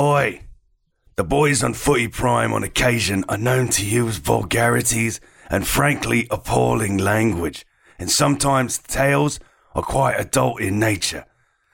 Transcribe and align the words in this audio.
Oi! 0.00 0.42
The 1.16 1.24
boys 1.24 1.64
on 1.64 1.74
Footy 1.74 2.06
Prime 2.06 2.52
on 2.52 2.62
occasion 2.62 3.24
are 3.28 3.36
known 3.36 3.66
to 3.70 3.84
use 3.84 4.18
vulgarities 4.18 5.20
and 5.50 5.66
frankly 5.66 6.28
appalling 6.30 6.98
language, 6.98 7.66
and 7.98 8.08
sometimes 8.08 8.78
tales 8.78 9.40
are 9.74 9.82
quite 9.82 10.14
adult 10.14 10.60
in 10.60 10.78
nature. 10.78 11.24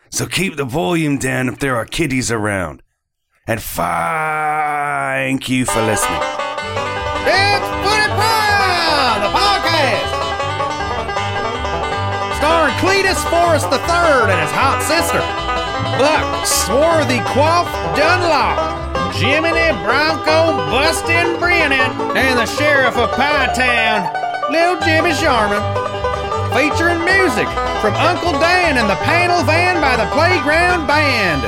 So 0.09 0.25
keep 0.25 0.57
the 0.57 0.65
volume 0.65 1.19
down 1.19 1.51
if 1.51 1.59
there 1.59 1.77
are 1.77 1.85
kiddies 1.85 2.33
around. 2.33 2.83
And 3.47 3.61
thank 3.61 5.51
you 5.51 5.67
for 5.67 5.83
listening. 5.83 6.23
It's 7.29 7.67
Footy 7.85 8.09
Prime, 8.09 9.20
the 9.20 9.33
podcast. 9.37 10.09
Starring 12.39 12.75
Cletus 12.77 13.23
Forrest 13.29 13.67
III 13.67 14.33
and 14.33 14.41
his 14.41 14.51
hot 14.51 14.81
sister, 14.81 15.44
Buck 15.98 16.47
Swarthy 16.47 17.19
Quaff 17.34 17.67
Dunlop, 17.98 19.14
Jiminy 19.14 19.75
Bronco 19.83 20.55
Bustin' 20.70 21.39
Brennan, 21.41 21.91
and 22.14 22.39
the 22.39 22.47
Sheriff 22.47 22.97
of 22.97 23.11
Pie 23.12 23.53
Town, 23.55 24.06
Little 24.50 24.78
Jimmy 24.86 25.12
Sharman. 25.14 25.62
Featuring 26.55 27.02
music 27.05 27.48
from 27.83 27.95
Uncle 27.95 28.39
Dan 28.39 28.78
and 28.78 28.89
the 28.89 28.95
panel 29.02 29.42
van 29.42 29.80
by 29.80 29.97
the 29.97 30.06
Playground 30.14 30.86
Band. 30.86 31.42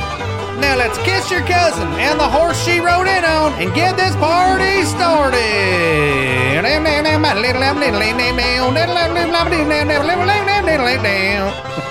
Now 0.60 0.76
let's 0.76 0.98
kiss 0.98 1.30
your 1.30 1.46
cousin 1.46 1.86
and 1.94 2.18
the 2.18 2.28
horse 2.28 2.58
she 2.64 2.80
rode 2.80 3.06
in 3.06 3.24
on 3.24 3.52
and 3.62 3.72
get 3.74 3.96
this 3.96 4.16
party 4.16 4.82
started. 4.82 6.26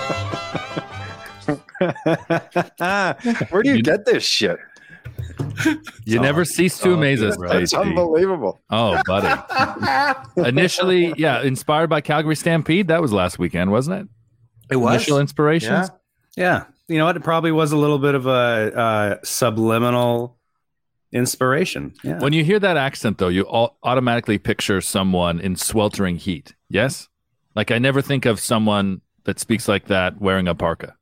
Where 3.50 3.64
do 3.64 3.70
you 3.76 3.82
get 3.82 4.06
this 4.06 4.24
shit? 4.24 4.58
You 6.06 6.20
never 6.20 6.46
cease 6.46 6.78
to 6.80 6.94
amaze 6.94 7.24
us. 7.24 7.38
It's 7.40 7.74
unbelievable. 7.74 8.62
Oh, 8.70 9.02
buddy. 9.06 9.42
Initially, 10.38 11.14
yeah, 11.18 11.42
inspired 11.42 11.90
by 11.90 12.02
Calgary 12.02 12.36
Stampede. 12.36 12.90
That 12.90 13.02
was 13.02 13.12
last 13.14 13.40
weekend, 13.40 13.72
wasn't 13.72 14.02
it? 14.02 14.08
It 14.74 14.76
was. 14.78 14.96
Initial 14.96 15.20
inspirations. 15.20 15.90
Yeah. 16.36 16.66
You 16.88 16.98
know 17.00 17.06
what? 17.06 17.16
It 17.16 17.24
probably 17.24 17.52
was 17.52 17.72
a 17.72 17.78
little 17.78 17.98
bit 17.98 18.14
of 18.14 18.28
a 18.28 18.30
uh, 18.30 19.18
subliminal 19.24 20.38
inspiration. 21.12 21.94
Yeah. 22.04 22.20
When 22.20 22.34
you 22.34 22.44
hear 22.44 22.60
that 22.60 22.78
accent, 22.78 23.18
though, 23.18 23.30
you 23.30 23.46
au- 23.48 23.76
automatically 23.84 24.38
picture 24.38 24.82
someone 24.82 25.40
in 25.40 25.56
sweltering 25.56 26.18
heat. 26.18 26.54
Yes? 26.70 27.08
Like, 27.56 27.72
I 27.72 27.80
never 27.80 28.02
think 28.02 28.26
of 28.26 28.40
someone 28.40 29.02
that 29.24 29.40
speaks 29.40 29.68
like 29.68 29.86
that 29.86 30.22
wearing 30.22 30.48
a 30.48 30.54
parka. 30.56 30.96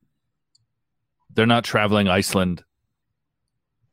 They're 1.35 1.45
not 1.45 1.63
traveling 1.63 2.07
Iceland. 2.07 2.63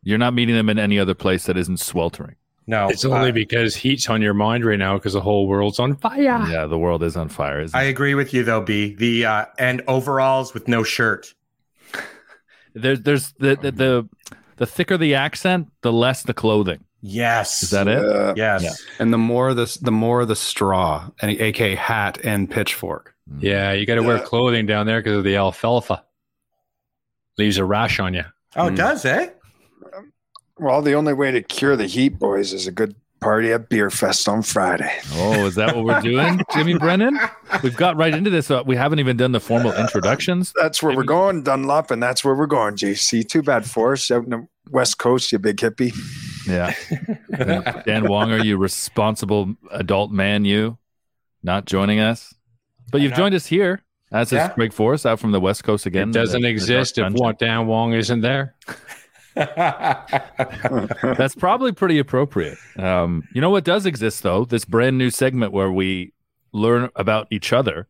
You're 0.03 0.19
not 0.19 0.35
meeting 0.35 0.55
them 0.55 0.69
in 0.71 0.79
any 0.79 0.99
other 0.99 1.15
place 1.15 1.45
that 1.47 1.57
isn't 1.57 1.79
sweltering. 1.81 2.37
no, 2.67 2.89
It's 2.89 3.05
only 3.05 3.31
uh, 3.31 3.33
because 3.33 3.77
heat's 3.77 4.09
on 4.09 4.23
your 4.23 4.33
mind 4.35 4.65
right 4.65 4.79
now 4.79 4.95
because 4.97 5.13
the 5.13 5.21
whole 5.21 5.47
world's 5.47 5.79
on 5.79 5.97
fire. 5.97 6.21
Yeah, 6.49 6.67
the 6.67 6.79
world 6.79 7.03
is 7.03 7.17
on 7.17 7.29
fire. 7.29 7.61
Isn't 7.61 7.77
I 7.79 7.85
it? 7.85 7.91
agree 7.91 8.15
with 8.15 8.33
you 8.33 8.43
though, 8.45 8.61
B. 8.63 8.95
The 8.95 9.27
uh, 9.27 9.45
and 9.59 9.83
overalls 9.89 10.55
with 10.55 10.69
no 10.69 10.83
shirt. 10.83 11.35
There's, 12.75 13.01
there's 13.03 13.33
the, 13.33 13.57
the 13.57 13.73
the 13.73 14.09
the 14.57 14.67
thicker 14.67 14.97
the 14.97 15.17
accent, 15.17 15.73
the 15.83 15.93
less 15.93 16.23
the 16.23 16.35
clothing. 16.35 16.85
Yes. 17.03 17.63
Is 17.65 17.71
that 17.71 17.89
it? 17.89 17.99
Uh, 18.05 18.35
Yes. 18.37 18.63
Yeah. 18.63 18.73
and 19.01 19.13
the 19.13 19.19
more 19.19 19.55
the 19.55 19.77
the 19.83 19.91
more 19.91 20.25
the 20.25 20.37
straw, 20.37 21.11
and 21.21 21.31
aka 21.41 21.75
hat 21.75 22.19
and 22.23 22.49
pitchfork. 22.49 23.15
Yeah, 23.39 23.73
you 23.73 23.87
got 23.87 23.95
to 23.97 24.03
wear 24.03 24.19
clothing 24.21 24.67
down 24.67 24.87
there 24.87 25.01
because 25.01 25.17
of 25.19 25.25
the 25.25 25.37
alfalfa. 25.37 26.05
Leaves 27.41 27.57
a 27.57 27.65
rash 27.65 27.99
on 27.99 28.13
you. 28.13 28.25
Oh, 28.55 28.67
it 28.67 28.73
Mm. 28.73 28.77
does, 28.77 29.03
eh? 29.07 29.31
Well, 30.59 30.83
the 30.83 30.93
only 30.93 31.15
way 31.15 31.31
to 31.31 31.41
cure 31.41 31.75
the 31.75 31.87
heat, 31.87 32.19
boys, 32.19 32.53
is 32.53 32.67
a 32.67 32.71
good 32.71 32.95
party 33.23 33.51
at 33.51 33.71
Beer 33.71 33.89
Fest 33.89 34.29
on 34.29 34.43
Friday. 34.43 34.93
Oh, 35.15 35.47
is 35.47 35.55
that 35.55 35.75
what 35.75 35.87
we're 35.87 36.01
doing, 36.03 36.43
Jimmy 36.53 36.75
Brennan? 36.77 37.19
We've 37.63 37.75
got 37.79 37.97
right 37.97 38.13
into 38.13 38.29
this. 38.29 38.51
Uh, 38.51 38.63
we 38.67 38.77
haven't 38.77 38.99
even 38.99 39.17
done 39.17 39.33
the 39.33 39.41
formal 39.41 39.73
introductions. 39.73 40.53
That's 40.61 40.83
where 40.83 40.95
we're 40.95 41.03
going, 41.05 41.43
Dunlop, 41.43 41.91
and 41.91 42.03
that's 42.03 42.23
where 42.23 42.35
we're 42.35 42.47
going, 42.47 42.77
JC. 42.77 43.27
Too 43.27 43.43
bad 43.43 43.65
for 43.65 43.95
us 43.95 44.11
out 44.11 44.25
in 44.25 44.31
the 44.31 44.47
West 44.71 44.99
Coast, 44.99 45.33
you 45.33 45.39
big 45.39 45.57
hippie. 45.57 45.95
Yeah. 46.47 46.75
Dan 47.87 48.07
Wong, 48.07 48.31
are 48.33 48.45
you 48.45 48.59
responsible 48.59 49.55
adult 49.71 50.11
man? 50.11 50.45
You 50.45 50.77
not 51.43 51.65
joining 51.65 52.01
us, 52.01 52.35
but 52.93 53.01
you've 53.01 53.15
joined 53.15 53.35
us 53.35 53.47
here. 53.47 53.81
As 54.13 54.29
is 54.29 54.33
Yeah. 54.39 54.49
Craig 54.49 54.73
Forrest 54.73 55.07
out 55.07 55.21
from 55.21 55.31
the 55.33 55.41
West 55.41 55.63
Coast 55.65 55.87
again. 55.87 56.09
It 56.11 56.13
doesn't 56.15 56.41
The- 56.43 56.49
the 56.49 56.53
exist 56.53 56.97
Dark 56.97 57.07
if 57.09 57.13
Dungeon. 57.15 57.25
what 57.27 57.39
Dan 57.39 57.67
Wong 57.67 57.93
isn't 57.93 58.21
there. 58.21 58.55
That's 61.17 61.35
probably 61.35 61.73
pretty 61.73 61.99
appropriate. 61.99 62.59
Um, 62.79 63.25
you 63.35 63.41
know 63.41 63.51
what 63.51 63.65
does 63.65 63.87
exist 63.87 64.23
though? 64.23 64.45
This 64.45 64.65
brand 64.65 64.99
new 64.99 65.11
segment 65.11 65.53
where 65.53 65.71
we 65.71 66.13
learn 66.53 66.91
about 66.97 67.29
each 67.31 67.53
other 67.53 67.87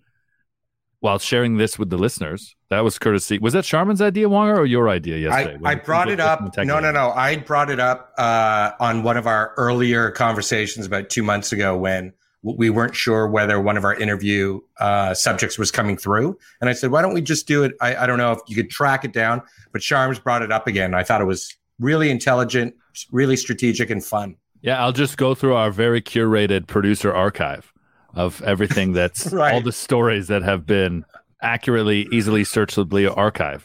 while 1.01 1.19
sharing 1.19 1.57
this 1.57 1.79
with 1.79 1.89
the 1.91 1.97
listeners. 1.97 2.55
That 2.69 2.81
was 2.81 2.99
courtesy. 2.99 3.39
Was 3.39 3.55
that 3.55 3.65
Sharman's 3.65 4.03
idea, 4.03 4.29
Wonger, 4.29 4.57
or 4.59 4.67
your 4.67 4.89
idea 4.89 5.17
yesterday? 5.17 5.59
I, 5.65 5.71
I 5.71 5.75
brought 5.77 6.09
it 6.11 6.21
up. 6.21 6.57
No, 6.59 6.79
no, 6.79 6.93
no. 6.93 7.11
I 7.13 7.37
brought 7.37 7.71
it 7.71 7.81
up 7.81 8.13
uh, 8.19 8.73
on 8.79 9.03
one 9.03 9.17
of 9.17 9.27
our 9.27 9.55
earlier 9.57 10.11
conversations 10.11 10.87
about 10.87 11.09
two 11.09 11.23
months 11.23 11.53
ago 11.53 11.77
when 11.77 12.03
w- 12.03 12.13
we 12.43 12.71
weren't 12.71 12.97
sure 12.97 13.27
whether 13.29 13.61
one 13.61 13.77
of 13.77 13.85
our 13.85 13.95
interview 13.95 14.61
uh, 14.79 15.13
subjects 15.13 15.59
was 15.59 15.71
coming 15.71 15.97
through. 15.97 16.39
And 16.61 16.71
I 16.71 16.73
said, 16.73 16.91
why 16.91 17.03
don't 17.03 17.13
we 17.13 17.21
just 17.21 17.47
do 17.47 17.63
it? 17.65 17.75
I, 17.81 17.97
I 17.97 18.07
don't 18.07 18.19
know 18.19 18.33
if 18.33 18.39
you 18.47 18.57
could 18.57 18.71
track 18.71 19.05
it 19.05 19.13
down, 19.13 19.43
but 19.73 19.83
Sharms 19.83 20.23
brought 20.23 20.43
it 20.43 20.51
up 20.51 20.67
again. 20.67 20.95
I 20.95 21.03
thought 21.03 21.21
it 21.21 21.27
was 21.27 21.55
really 21.79 22.11
intelligent, 22.11 22.75
really 23.13 23.37
strategic, 23.37 23.91
and 23.91 24.03
fun. 24.03 24.37
Yeah, 24.63 24.83
I'll 24.83 24.93
just 24.93 25.17
go 25.19 25.35
through 25.35 25.55
our 25.55 25.71
very 25.71 26.01
curated 26.01 26.67
producer 26.67 27.13
archive 27.13 27.73
of 28.15 28.43
everything 28.43 28.93
that's 28.93 29.27
Right. 29.33 29.55
all 29.55 29.61
the 29.61 29.73
stories 29.73 30.29
that 30.29 30.43
have 30.43 30.67
been 30.67 31.05
accurately, 31.43 32.09
easily 32.11 32.45
searchably 32.45 33.07
archived. 33.15 33.65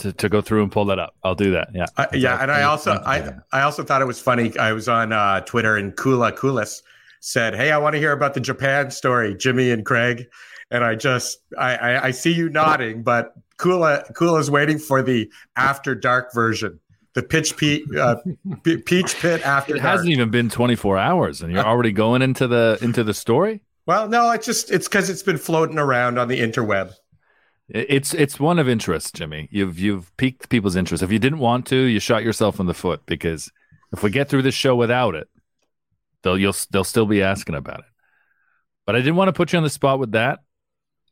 To, 0.00 0.12
to 0.12 0.28
go 0.28 0.42
through 0.42 0.62
and 0.62 0.70
pull 0.70 0.84
that 0.86 0.98
up, 0.98 1.14
I'll 1.24 1.34
do 1.34 1.52
that. 1.52 1.68
Yeah, 1.72 1.86
I, 1.96 2.06
yeah, 2.12 2.42
and 2.42 2.52
I 2.52 2.64
also 2.64 3.00
I, 3.06 3.32
I 3.50 3.62
also 3.62 3.82
thought 3.82 4.02
it 4.02 4.06
was 4.06 4.20
funny. 4.20 4.54
I 4.58 4.72
was 4.72 4.90
on 4.90 5.10
uh, 5.10 5.40
Twitter 5.40 5.78
and 5.78 5.96
Kula 5.96 6.32
Kulis 6.32 6.82
said, 7.26 7.54
"Hey, 7.54 7.72
I 7.72 7.78
want 7.78 7.94
to 7.94 7.98
hear 7.98 8.12
about 8.12 8.34
the 8.34 8.40
Japan 8.40 8.90
story, 8.90 9.34
Jimmy 9.34 9.70
and 9.70 9.84
Craig." 9.84 10.26
And 10.70 10.84
I 10.84 10.94
just 10.94 11.38
I 11.58 11.76
I, 11.76 12.04
I 12.06 12.10
see 12.12 12.32
you 12.32 12.48
nodding, 12.48 13.02
but 13.02 13.32
Kula 13.58 14.12
Kula's 14.14 14.50
waiting 14.50 14.78
for 14.78 15.02
the 15.02 15.30
after 15.56 15.94
dark 15.94 16.32
version, 16.32 16.80
the 17.14 17.22
pitch 17.22 17.56
pe- 17.56 17.82
uh, 17.98 18.16
peach 18.62 19.16
pit 19.16 19.42
after 19.46 19.74
it 19.74 19.78
dark. 19.78 19.90
hasn't 19.90 20.10
even 20.10 20.30
been 20.30 20.48
24 20.50 20.98
hours, 20.98 21.42
and 21.42 21.52
you're 21.52 21.64
already 21.64 21.92
going 21.92 22.22
into 22.22 22.46
the 22.46 22.78
into 22.80 23.02
the 23.04 23.14
story. 23.14 23.62
well, 23.86 24.08
no, 24.08 24.30
it's 24.30 24.46
just 24.46 24.70
it's 24.70 24.88
because 24.88 25.08
it's 25.10 25.22
been 25.22 25.38
floating 25.38 25.78
around 25.78 26.18
on 26.18 26.28
the 26.28 26.40
interweb. 26.40 26.92
It's 27.68 28.14
it's 28.14 28.38
one 28.38 28.58
of 28.60 28.68
interest, 28.68 29.14
Jimmy. 29.14 29.48
You've 29.50 29.78
you've 29.78 30.16
piqued 30.16 30.48
people's 30.48 30.76
interest. 30.76 31.02
If 31.02 31.10
you 31.10 31.18
didn't 31.18 31.40
want 31.40 31.66
to, 31.66 31.76
you 31.76 31.98
shot 31.98 32.22
yourself 32.22 32.60
in 32.60 32.66
the 32.66 32.74
foot 32.74 33.04
because 33.06 33.50
if 33.92 34.02
we 34.02 34.10
get 34.10 34.28
through 34.28 34.42
this 34.42 34.54
show 34.54 34.76
without 34.76 35.14
it, 35.16 35.28
they'll 36.26 36.38
you'll 36.38 36.56
they'll 36.70 36.84
still 36.84 37.06
be 37.06 37.22
asking 37.22 37.54
about 37.54 37.78
it. 37.80 37.84
But 38.84 38.96
I 38.96 38.98
didn't 38.98 39.16
want 39.16 39.28
to 39.28 39.32
put 39.32 39.52
you 39.52 39.58
on 39.58 39.62
the 39.62 39.70
spot 39.70 39.98
with 39.98 40.12
that. 40.12 40.40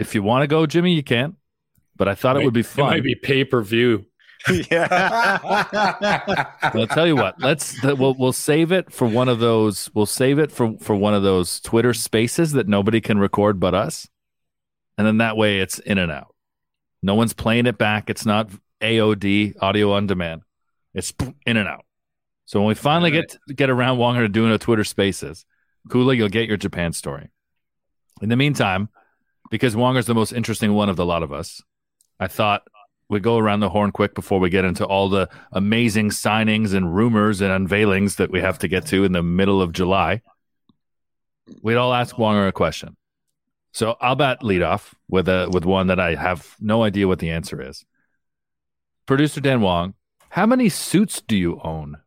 If 0.01 0.15
you 0.15 0.23
want 0.23 0.43
to 0.43 0.49
go, 0.49 0.67
Jimmy, 0.67 0.95
you 0.95 1.05
can. 1.05 1.37
but 1.97 2.09
I 2.09 2.15
thought 2.15 2.37
it 2.37 2.45
would 2.45 2.55
be 2.55 2.63
fun. 2.63 2.87
It 2.87 2.89
fun. 2.89 2.97
might 2.97 3.05
be 3.05 3.15
pay 3.15 3.45
per 3.45 3.63
view. 3.63 4.07
yeah. 4.71 5.39
I'll 6.63 6.87
tell 6.89 7.07
you 7.07 7.17
what. 7.17 7.41
Let's 7.41 7.81
we'll 7.83 8.15
we'll 8.15 8.33
save 8.33 8.73
it 8.73 8.93
for 8.93 9.07
one 9.07 9.29
of 9.29 9.39
those. 9.39 9.89
We'll 9.95 10.05
save 10.05 10.39
it 10.39 10.51
for 10.51 10.77
for 10.79 10.97
one 10.97 11.15
of 11.15 11.23
those 11.23 11.61
Twitter 11.61 11.95
Spaces 11.95 12.53
that 12.53 12.69
nobody 12.69 13.01
can 13.01 13.19
record 13.19 13.61
but 13.61 13.75
us, 13.75 14.09
and 14.99 15.07
then 15.07 15.19
that 15.19 15.37
way 15.37 15.61
it's 15.61 15.79
in 15.79 15.99
and 15.99 16.11
out. 16.11 16.35
No 17.03 17.15
one's 17.15 17.33
playing 17.33 17.67
it 17.67 17.79
back. 17.79 18.11
It's 18.11 18.27
not 18.27 18.51
AOD 18.81 19.55
audio 19.63 19.93
on 19.93 20.07
demand. 20.07 20.43
It's 20.93 21.15
in 21.47 21.57
and 21.57 21.69
out. 21.69 21.85
So 22.47 22.61
when 22.61 22.69
we 22.69 22.75
finally 22.75 23.11
get 23.11 23.37
get 23.55 23.71
around 23.71 23.99
Wonger 23.99 24.21
to 24.21 24.29
doing 24.29 24.53
a 24.53 24.59
Twitter 24.59 24.85
Spaces, 24.85 25.45
Kula, 25.89 26.17
you'll 26.17 26.29
get 26.29 26.49
your 26.49 26.57
Japan 26.57 26.93
story. 26.93 27.31
In 28.21 28.29
the 28.29 28.37
meantime, 28.37 28.89
because 29.51 29.75
Wonger's 29.75 30.07
the 30.07 30.15
most 30.15 30.33
interesting 30.33 30.73
one 30.73 30.89
of 30.89 30.97
the 30.97 31.07
lot 31.07 31.23
of 31.23 31.33
us, 31.33 31.63
I 32.21 32.29
thought 32.29 32.63
we 33.09 33.21
go 33.21 33.39
around 33.39 33.61
the 33.61 33.69
horn 33.69 33.93
quick 33.93 34.15
before 34.15 34.41
we 34.41 34.51
get 34.51 34.65
into 34.65 34.85
all 34.85 35.09
the 35.09 35.29
amazing 35.53 36.11
signings 36.11 36.75
and 36.75 36.95
rumors 36.95 37.41
and 37.41 37.69
unveilings 37.69 38.17
that 38.17 38.31
we 38.31 38.41
have 38.41 38.59
to 38.61 38.69
get 38.69 38.87
to 38.87 39.05
in 39.05 39.13
the 39.13 39.23
middle 39.23 39.61
of 39.61 39.73
July. 39.73 40.23
We'd 41.63 41.77
all 41.77 41.93
ask 41.93 42.17
Wonger 42.17 42.49
a 42.49 42.53
question. 42.53 42.97
So 43.73 43.97
I'll 44.01 44.15
bat 44.15 44.43
lead 44.43 44.63
off 44.63 44.95
with 45.09 45.29
a 45.29 45.49
with 45.53 45.65
one 45.65 45.89
that 45.89 45.99
I 45.99 46.15
have 46.15 46.55
no 46.61 46.85
idea 46.85 47.09
what 47.09 47.19
the 47.19 47.31
answer 47.31 47.61
is. 47.61 47.85
Producer 49.05 49.41
Dan 49.41 49.61
Wong, 49.61 49.95
how 50.31 50.47
many 50.47 50.69
suits 50.69 51.21
do 51.21 51.37
you 51.37 51.61
own? 51.63 51.99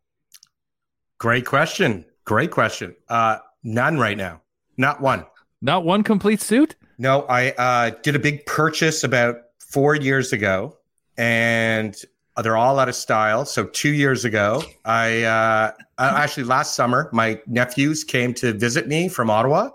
Great 1.17 1.45
question. 1.45 2.05
Great 2.25 2.51
question. 2.51 2.95
Uh, 3.09 3.37
none 3.63 3.97
right 3.97 4.17
now. 4.17 4.41
Not 4.77 5.01
one. 5.01 5.25
Not 5.61 5.83
one 5.83 6.03
complete 6.03 6.41
suit? 6.41 6.75
No, 6.99 7.25
I 7.29 7.51
uh, 7.51 7.91
did 8.03 8.15
a 8.15 8.19
big 8.19 8.45
purchase 8.45 9.03
about 9.03 9.37
four 9.59 9.95
years 9.95 10.33
ago, 10.33 10.77
and 11.17 11.95
they're 12.41 12.57
all 12.57 12.79
out 12.79 12.89
of 12.89 12.95
style. 12.95 13.45
So 13.45 13.65
two 13.65 13.93
years 13.93 14.25
ago, 14.25 14.63
I 14.85 15.23
uh, 15.23 15.71
uh, 15.97 16.13
actually 16.17 16.43
last 16.43 16.75
summer, 16.75 17.09
my 17.11 17.41
nephews 17.47 18.03
came 18.03 18.33
to 18.35 18.53
visit 18.53 18.87
me 18.87 19.09
from 19.09 19.29
Ottawa. 19.29 19.69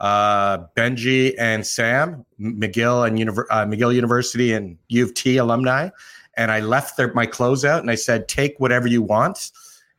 Uh, 0.00 0.58
Benji 0.76 1.34
and 1.38 1.66
Sam, 1.66 2.24
McGill 2.38 3.06
and 3.06 3.18
Univer- 3.18 3.46
uh, 3.50 3.64
McGill 3.64 3.94
University 3.94 4.52
and 4.52 4.76
U 4.88 5.04
of 5.04 5.14
T 5.14 5.38
alumni, 5.38 5.88
and 6.36 6.50
I 6.50 6.60
left 6.60 6.98
their, 6.98 7.12
my 7.14 7.24
clothes 7.24 7.64
out 7.64 7.80
and 7.80 7.90
I 7.90 7.94
said, 7.94 8.28
"Take 8.28 8.60
whatever 8.60 8.86
you 8.88 9.00
want." 9.00 9.50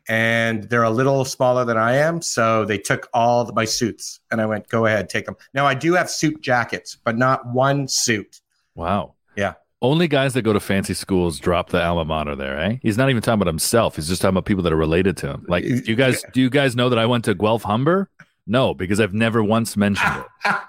And 0.09 0.63
they're 0.63 0.83
a 0.83 0.89
little 0.89 1.25
smaller 1.25 1.65
than 1.65 1.77
I 1.77 1.95
am, 1.95 2.21
so 2.21 2.63
they 2.63 2.77
took 2.77 3.09
all 3.13 3.41
of 3.41 3.53
my 3.53 3.65
suits, 3.65 4.21
and 4.31 4.39
I 4.39 4.45
went, 4.45 4.69
"Go 4.69 4.85
ahead, 4.85 5.09
take 5.09 5.25
them." 5.25 5.35
Now 5.53 5.65
I 5.65 5.73
do 5.73 5.93
have 5.93 6.09
suit 6.09 6.41
jackets, 6.41 6.97
but 7.03 7.17
not 7.17 7.45
one 7.47 7.87
suit. 7.87 8.39
Wow. 8.75 9.15
Yeah. 9.35 9.53
Only 9.81 10.07
guys 10.07 10.33
that 10.33 10.41
go 10.41 10.53
to 10.53 10.59
fancy 10.59 10.93
schools 10.95 11.39
drop 11.39 11.69
the 11.69 11.83
alma 11.83 12.05
mater 12.05 12.35
there, 12.35 12.59
eh? 12.59 12.77
He's 12.81 12.97
not 12.97 13.09
even 13.09 13.21
talking 13.21 13.35
about 13.41 13.47
himself. 13.47 13.95
He's 13.95 14.07
just 14.07 14.21
talking 14.21 14.33
about 14.33 14.45
people 14.45 14.63
that 14.63 14.73
are 14.73 14.77
related 14.77 15.17
to 15.17 15.27
him. 15.27 15.45
Like, 15.47 15.65
do 15.65 15.83
you 15.85 15.95
guys 15.95 16.23
do 16.33 16.41
you 16.41 16.49
guys 16.49 16.75
know 16.75 16.89
that 16.89 16.97
I 16.97 17.05
went 17.05 17.25
to 17.25 17.35
Guelph 17.35 17.63
Humber? 17.63 18.09
No, 18.47 18.73
because 18.73 18.99
I've 18.99 19.13
never 19.13 19.43
once 19.43 19.75
mentioned 19.75 20.23
it. 20.45 20.61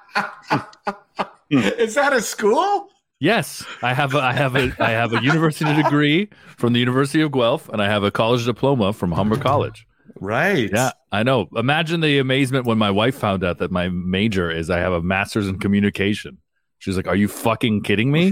Is 1.79 1.95
that 1.95 2.13
a 2.13 2.21
school? 2.21 2.88
Yes, 3.21 3.65
I 3.83 3.95
have 3.95 4.15
a, 4.15 4.19
I 4.21 4.33
have 4.33 4.55
a 4.55 4.73
I 4.79 4.91
have 4.91 5.13
a 5.13 5.21
university 5.23 5.75
degree 5.75 6.29
from 6.57 6.73
the 6.73 6.79
University 6.79 7.21
of 7.21 7.33
Guelph, 7.33 7.69
and 7.69 7.83
I 7.83 7.87
have 7.87 8.05
a 8.05 8.13
college 8.13 8.45
diploma 8.45 8.93
from 8.93 9.11
Humber 9.11 9.37
College. 9.39 9.87
Right. 10.21 10.71
Yeah, 10.73 10.93
I 11.11 11.25
know. 11.25 11.49
Imagine 11.57 12.01
the 12.01 12.19
amazement 12.19 12.65
when 12.65 12.79
my 12.79 12.91
wife 12.91 13.17
found 13.17 13.43
out 13.43 13.59
that 13.59 13.73
my 13.73 13.89
major 13.89 14.51
is 14.51 14.71
I 14.71 14.79
have 14.79 14.93
a 14.93 15.03
master's 15.03 15.49
in 15.49 15.59
communication. 15.59 16.39
She's 16.79 16.97
like, 16.97 17.09
"Are 17.09 17.17
you 17.17 17.27
fucking 17.27 17.83
kidding 17.83 18.13
me? 18.13 18.31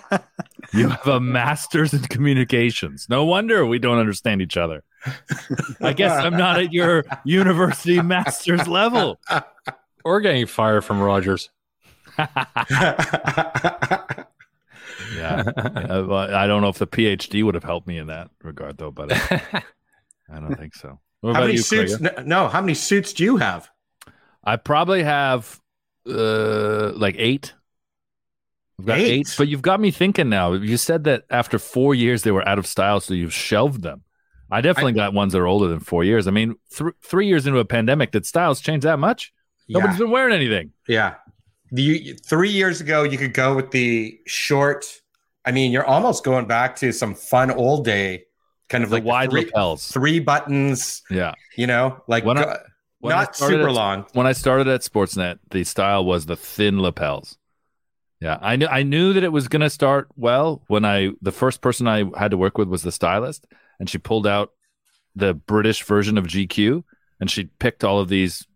you 0.74 0.88
have 0.90 1.06
a 1.06 1.18
master's 1.20 1.94
in 1.94 2.02
communications. 2.02 3.06
No 3.08 3.24
wonder 3.24 3.64
we 3.64 3.78
don't 3.78 3.98
understand 3.98 4.42
each 4.42 4.58
other. 4.58 4.84
I 5.80 5.94
guess 5.94 6.12
I'm 6.12 6.36
not 6.36 6.60
at 6.60 6.72
your 6.72 7.04
university 7.24 8.02
master's 8.02 8.68
level." 8.68 9.18
Or 10.04 10.20
getting 10.20 10.46
fired 10.46 10.84
from 10.84 11.00
Rogers. 11.00 11.48
Yeah, 15.14 15.42
well, 16.00 16.34
I 16.34 16.46
don't 16.46 16.62
know 16.62 16.68
if 16.68 16.78
the 16.78 16.86
PhD 16.86 17.44
would 17.44 17.54
have 17.54 17.64
helped 17.64 17.86
me 17.86 17.98
in 17.98 18.08
that 18.08 18.30
regard, 18.42 18.78
though. 18.78 18.90
But 18.90 19.12
uh, 19.12 19.60
I 20.30 20.40
don't 20.40 20.56
think 20.56 20.74
so. 20.74 21.00
What 21.20 21.34
how 21.34 21.42
many 21.42 21.54
you, 21.54 21.58
suits? 21.58 21.94
No, 22.24 22.48
how 22.48 22.60
many 22.60 22.74
suits 22.74 23.12
do 23.12 23.24
you 23.24 23.36
have? 23.36 23.70
I 24.44 24.56
probably 24.56 25.02
have 25.02 25.60
uh, 26.08 26.92
like 26.92 27.16
eight. 27.18 27.54
I've 28.78 28.86
got 28.86 28.98
eight. 28.98 29.10
Eight? 29.10 29.34
but 29.38 29.48
you've 29.48 29.62
got 29.62 29.80
me 29.80 29.90
thinking 29.90 30.28
now. 30.28 30.52
You 30.52 30.76
said 30.76 31.04
that 31.04 31.24
after 31.30 31.58
four 31.58 31.94
years 31.94 32.22
they 32.22 32.32
were 32.32 32.46
out 32.46 32.58
of 32.58 32.66
style, 32.66 33.00
so 33.00 33.14
you've 33.14 33.34
shelved 33.34 33.82
them. 33.82 34.02
I 34.50 34.60
definitely 34.60 34.92
got 34.92 35.14
ones 35.14 35.32
that 35.32 35.38
are 35.38 35.46
older 35.46 35.68
than 35.68 35.80
four 35.80 36.04
years. 36.04 36.26
I 36.26 36.30
mean, 36.30 36.56
th- 36.76 36.92
three 37.02 37.26
years 37.26 37.46
into 37.46 37.58
a 37.58 37.64
pandemic, 37.64 38.10
did 38.10 38.26
styles 38.26 38.60
change 38.60 38.82
that 38.82 38.98
much? 38.98 39.32
Nobody's 39.68 39.98
been 39.98 40.10
wearing 40.10 40.34
anything. 40.34 40.72
Yeah. 40.86 41.14
The 41.72 42.18
three 42.24 42.50
years 42.50 42.80
ago, 42.80 43.02
you 43.02 43.16
could 43.18 43.32
go 43.34 43.56
with 43.56 43.70
the 43.70 44.20
short. 44.26 44.84
I 45.44 45.50
mean, 45.52 45.72
you're 45.72 45.86
almost 45.86 46.22
going 46.22 46.46
back 46.46 46.76
to 46.76 46.92
some 46.92 47.14
fun 47.14 47.50
old 47.50 47.84
day, 47.84 48.24
kind 48.68 48.84
of 48.84 48.90
The 48.90 48.96
like 48.96 49.04
wide 49.04 49.30
three, 49.30 49.46
lapels. 49.46 49.90
three 49.90 50.20
buttons. 50.20 51.02
Yeah. 51.10 51.32
You 51.56 51.66
know, 51.66 52.02
like 52.06 52.24
When 52.24 52.38
I- 52.38 52.58
when 53.00 53.16
not 53.16 53.34
super 53.34 53.68
at- 53.68 53.74
long. 53.74 54.06
When 54.12 54.26
I 54.28 54.32
started 54.32 54.68
at 54.68 54.82
Sportsnet, 54.82 55.38
the 55.50 55.64
style 55.64 56.04
was 56.04 56.26
the 56.26 56.36
thin 56.36 56.80
lapels. 56.80 57.36
Yeah, 58.20 58.38
I 58.40 58.54
knew 58.54 58.68
I 58.68 58.84
knew 58.84 59.12
that 59.14 59.24
it 59.24 59.32
was 59.32 59.48
going 59.48 59.62
to 59.62 59.70
start 59.70 60.06
well 60.14 60.62
when 60.68 60.84
I 60.84 61.10
the 61.20 61.32
first 61.32 61.60
person 61.60 61.88
I 61.88 62.04
had 62.16 62.30
to 62.30 62.36
work 62.36 62.56
with 62.58 62.68
was 62.68 62.82
the 62.84 62.92
stylist, 62.92 63.46
and 63.80 63.90
she 63.90 63.98
pulled 63.98 64.28
out 64.28 64.52
the 65.16 65.34
British 65.34 65.82
version 65.82 66.16
of 66.16 66.26
GQ, 66.28 66.84
and 67.18 67.28
she 67.28 67.46
picked 67.58 67.82
all 67.82 67.98
of 67.98 68.08
these 68.08 68.46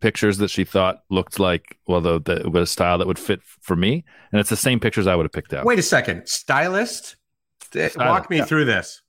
pictures 0.00 0.38
that 0.38 0.50
she 0.50 0.64
thought 0.64 1.02
looked 1.10 1.38
like 1.38 1.78
well 1.86 2.00
the, 2.00 2.20
the 2.20 2.48
was 2.50 2.62
a 2.64 2.72
style 2.72 2.98
that 2.98 3.06
would 3.06 3.18
fit 3.18 3.40
for 3.42 3.76
me, 3.76 4.04
and 4.32 4.40
it's 4.40 4.50
the 4.50 4.56
same 4.56 4.80
pictures 4.80 5.06
I 5.06 5.14
would 5.14 5.24
have 5.24 5.32
picked 5.32 5.54
out. 5.54 5.64
Wait 5.64 5.78
a 5.78 5.82
second, 5.82 6.26
stylist. 6.28 7.16
Stylist, 7.62 7.98
Walk 7.98 8.30
me 8.30 8.38
yeah. 8.38 8.44
through 8.44 8.64
this. 8.66 9.02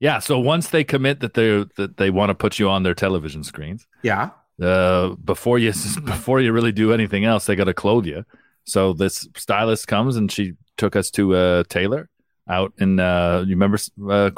Yeah, 0.00 0.18
so 0.18 0.38
once 0.38 0.68
they 0.68 0.84
commit 0.84 1.20
that 1.20 1.34
they 1.34 1.64
that 1.76 1.96
they 1.96 2.10
want 2.10 2.30
to 2.30 2.34
put 2.34 2.58
you 2.58 2.68
on 2.68 2.82
their 2.82 2.94
television 2.94 3.42
screens, 3.44 3.86
Yeah. 4.02 4.30
uh, 4.60 5.10
before 5.24 5.58
you 5.58 5.72
before 6.04 6.40
you 6.40 6.52
really 6.52 6.72
do 6.72 6.92
anything 6.92 7.24
else, 7.24 7.46
they 7.46 7.56
got 7.56 7.64
to 7.64 7.74
clothe 7.74 8.06
you. 8.06 8.24
So 8.64 8.92
this 8.92 9.28
stylist 9.36 9.86
comes 9.88 10.16
and 10.16 10.30
she 10.30 10.54
took 10.76 10.96
us 10.96 11.10
to 11.12 11.34
uh, 11.34 11.64
Taylor 11.68 12.08
out 12.48 12.72
in. 12.78 13.00
Uh, 13.00 13.44
you 13.46 13.56
remember 13.56 13.78
uh? 14.10 14.30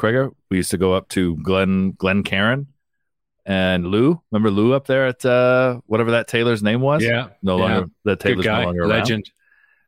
We 0.50 0.56
used 0.58 0.70
to 0.70 0.78
go 0.78 0.94
up 0.94 1.08
to 1.10 1.37
Glen 1.37 1.92
Glen 1.92 2.22
Karen 2.22 2.66
and 3.49 3.87
Lou. 3.87 4.21
Remember 4.31 4.50
Lou 4.52 4.75
up 4.75 4.87
there 4.87 5.07
at 5.09 5.25
uh, 5.25 5.81
whatever 5.87 6.12
that 6.12 6.28
tailor's 6.28 6.62
name 6.62 6.81
was? 6.81 7.02
Yeah. 7.02 7.31
no 7.43 7.57
Yeah. 7.57 7.62
longer 7.64 7.90
that 8.05 8.19
Good 8.21 8.21
tailor's 8.21 8.45
no 8.47 8.52
guy. 8.52 8.64
longer 8.64 8.81
around. 8.83 8.90
Legend. 8.90 9.31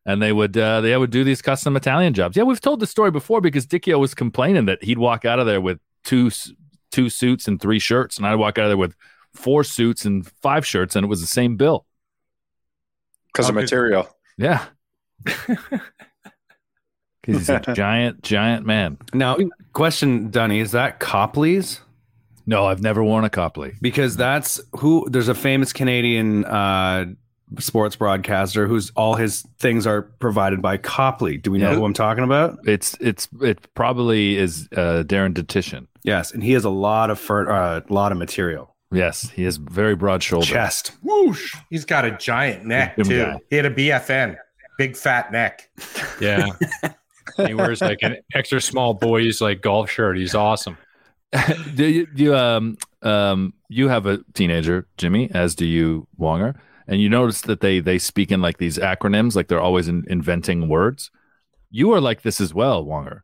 And 0.07 0.21
they 0.23 0.33
would 0.33 0.57
uh, 0.57 0.81
they 0.81 0.97
would 0.97 1.11
do 1.11 1.23
these 1.25 1.43
custom 1.43 1.77
Italian 1.77 2.15
jobs. 2.15 2.37
Yeah, 2.37 2.43
we've 2.45 2.61
told 2.61 2.81
the 2.81 2.87
story 2.87 3.11
before 3.11 3.41
because 3.43 3.67
Dichio 3.67 4.01
was 4.01 4.15
complaining 4.15 4.65
that 4.65 4.83
he'd 4.83 4.99
walk 4.99 5.25
out 5.27 5.39
of 5.39 5.47
there 5.47 5.61
with 5.61 5.79
two 6.05 6.31
two 6.91 7.11
suits 7.11 7.47
and 7.47 7.61
three 7.61 7.79
shirts, 7.79 8.17
and 8.17 8.27
I'd 8.27 8.35
walk 8.37 8.59
out 8.59 8.65
of 8.65 8.71
there 8.71 8.77
with 8.79 8.97
four 9.35 9.63
suits 9.63 10.05
and 10.07 10.27
five 10.43 10.67
shirts, 10.67 10.97
and 10.97 11.05
it 11.05 11.09
was 11.09 11.21
the 11.21 11.27
same 11.27 11.57
bill. 11.57 11.85
Because 13.33 13.51
of 13.51 13.55
material. 13.55 14.09
Yeah. 14.39 14.65
Because 15.25 15.79
he's 17.27 17.49
a 17.51 17.61
giant, 17.61 18.23
giant 18.23 18.65
man. 18.67 18.97
Now, 19.13 19.37
question, 19.75 20.31
Dunny, 20.31 20.61
is 20.61 20.73
that 20.73 20.99
Coppley's? 20.99 21.81
No, 22.51 22.67
I've 22.67 22.83
never 22.83 23.03
worn 23.05 23.25
a 23.25 23.31
Coppley. 23.31 23.77
Because 23.81 24.17
that's 24.17 24.61
who. 24.73 25.07
There's 25.09 25.29
a 25.29 25.35
famous 25.37 25.73
Canadian 25.73 26.45
uh, 26.45 27.07
sports 27.61 27.95
broadcaster 27.95 28.67
who's 28.67 28.91
all 28.97 29.15
his 29.15 29.43
things 29.61 29.87
are 29.87 30.03
provided 30.03 30.61
by 30.61 30.77
Coppley. 30.77 31.41
Do 31.41 31.53
we 31.53 31.59
know 31.59 31.71
Yeah. 31.71 31.77
who 31.77 31.85
I'm 31.85 31.95
talking 31.95 32.25
about? 32.25 32.59
It's 32.67 32.97
it's 33.01 33.29
it 33.41 33.73
probably 33.75 34.37
is 34.37 34.69
uh, 34.77 35.05
Darren 35.07 35.33
Detition. 35.33 35.87
Yes, 36.03 36.33
and 36.33 36.43
he 36.43 36.51
has 36.55 36.65
a 36.65 36.71
lot 36.71 37.09
of 37.11 37.21
fur, 37.21 37.49
uh, 37.49 37.83
lot 37.89 38.11
of 38.11 38.19
material. 38.19 38.75
Yes, 38.91 39.31
he 39.31 39.45
has 39.45 39.57
very 39.57 39.95
broad 39.95 40.21
shoulders. 40.21 40.49
Chest. 40.49 40.93
Whoosh. 41.03 41.55
He's 41.71 41.85
got 41.85 42.05
a 42.05 42.11
giant 42.11 42.65
neck 42.67 42.97
too. 42.97 43.05
guy. 43.05 43.39
He 43.49 43.55
had 43.55 43.67
a 43.67 43.71
BFN, 43.71 44.37
big 44.77 44.97
fat 44.97 45.31
neck. 45.31 45.71
Yeah. 46.21 46.49
he 47.47 47.55
wears 47.55 47.81
like 47.81 47.99
an 48.03 48.17
extra 48.35 48.61
small 48.61 48.95
boy's 48.95 49.41
like 49.41 49.61
golf 49.61 49.89
shirt. 49.89 50.17
He's 50.19 50.35
awesome. 50.35 50.77
do 51.75 51.87
you, 51.87 52.07
do 52.07 52.25
you 52.25 52.37
um 52.37 52.77
um 53.03 53.55
you 53.69 53.89
have 53.89 54.07
a 54.07 54.19
teenager, 54.35 54.87
Jimmy, 54.97 55.31
as 55.33 55.55
do 55.55 55.65
you, 55.65 56.09
Wonger, 56.19 56.57
and 56.87 57.01
you 57.01 57.09
notice 57.09 57.43
that 57.43 57.61
they 57.61 57.81
they 57.81 57.99
speak 57.99 58.33
in 58.33 58.43
like 58.43 58.59
these 58.59 58.79
acronyms, 58.79 59.37
like 59.37 59.49
they're 59.49 59.61
always 59.61 59.89
in, 59.89 60.05
inventing 60.09 60.69
words. 60.69 61.11
You 61.71 61.93
are 61.93 62.01
like 62.01 62.23
this 62.23 62.41
as 62.41 62.53
well, 62.53 62.85
Wonger, 62.85 63.21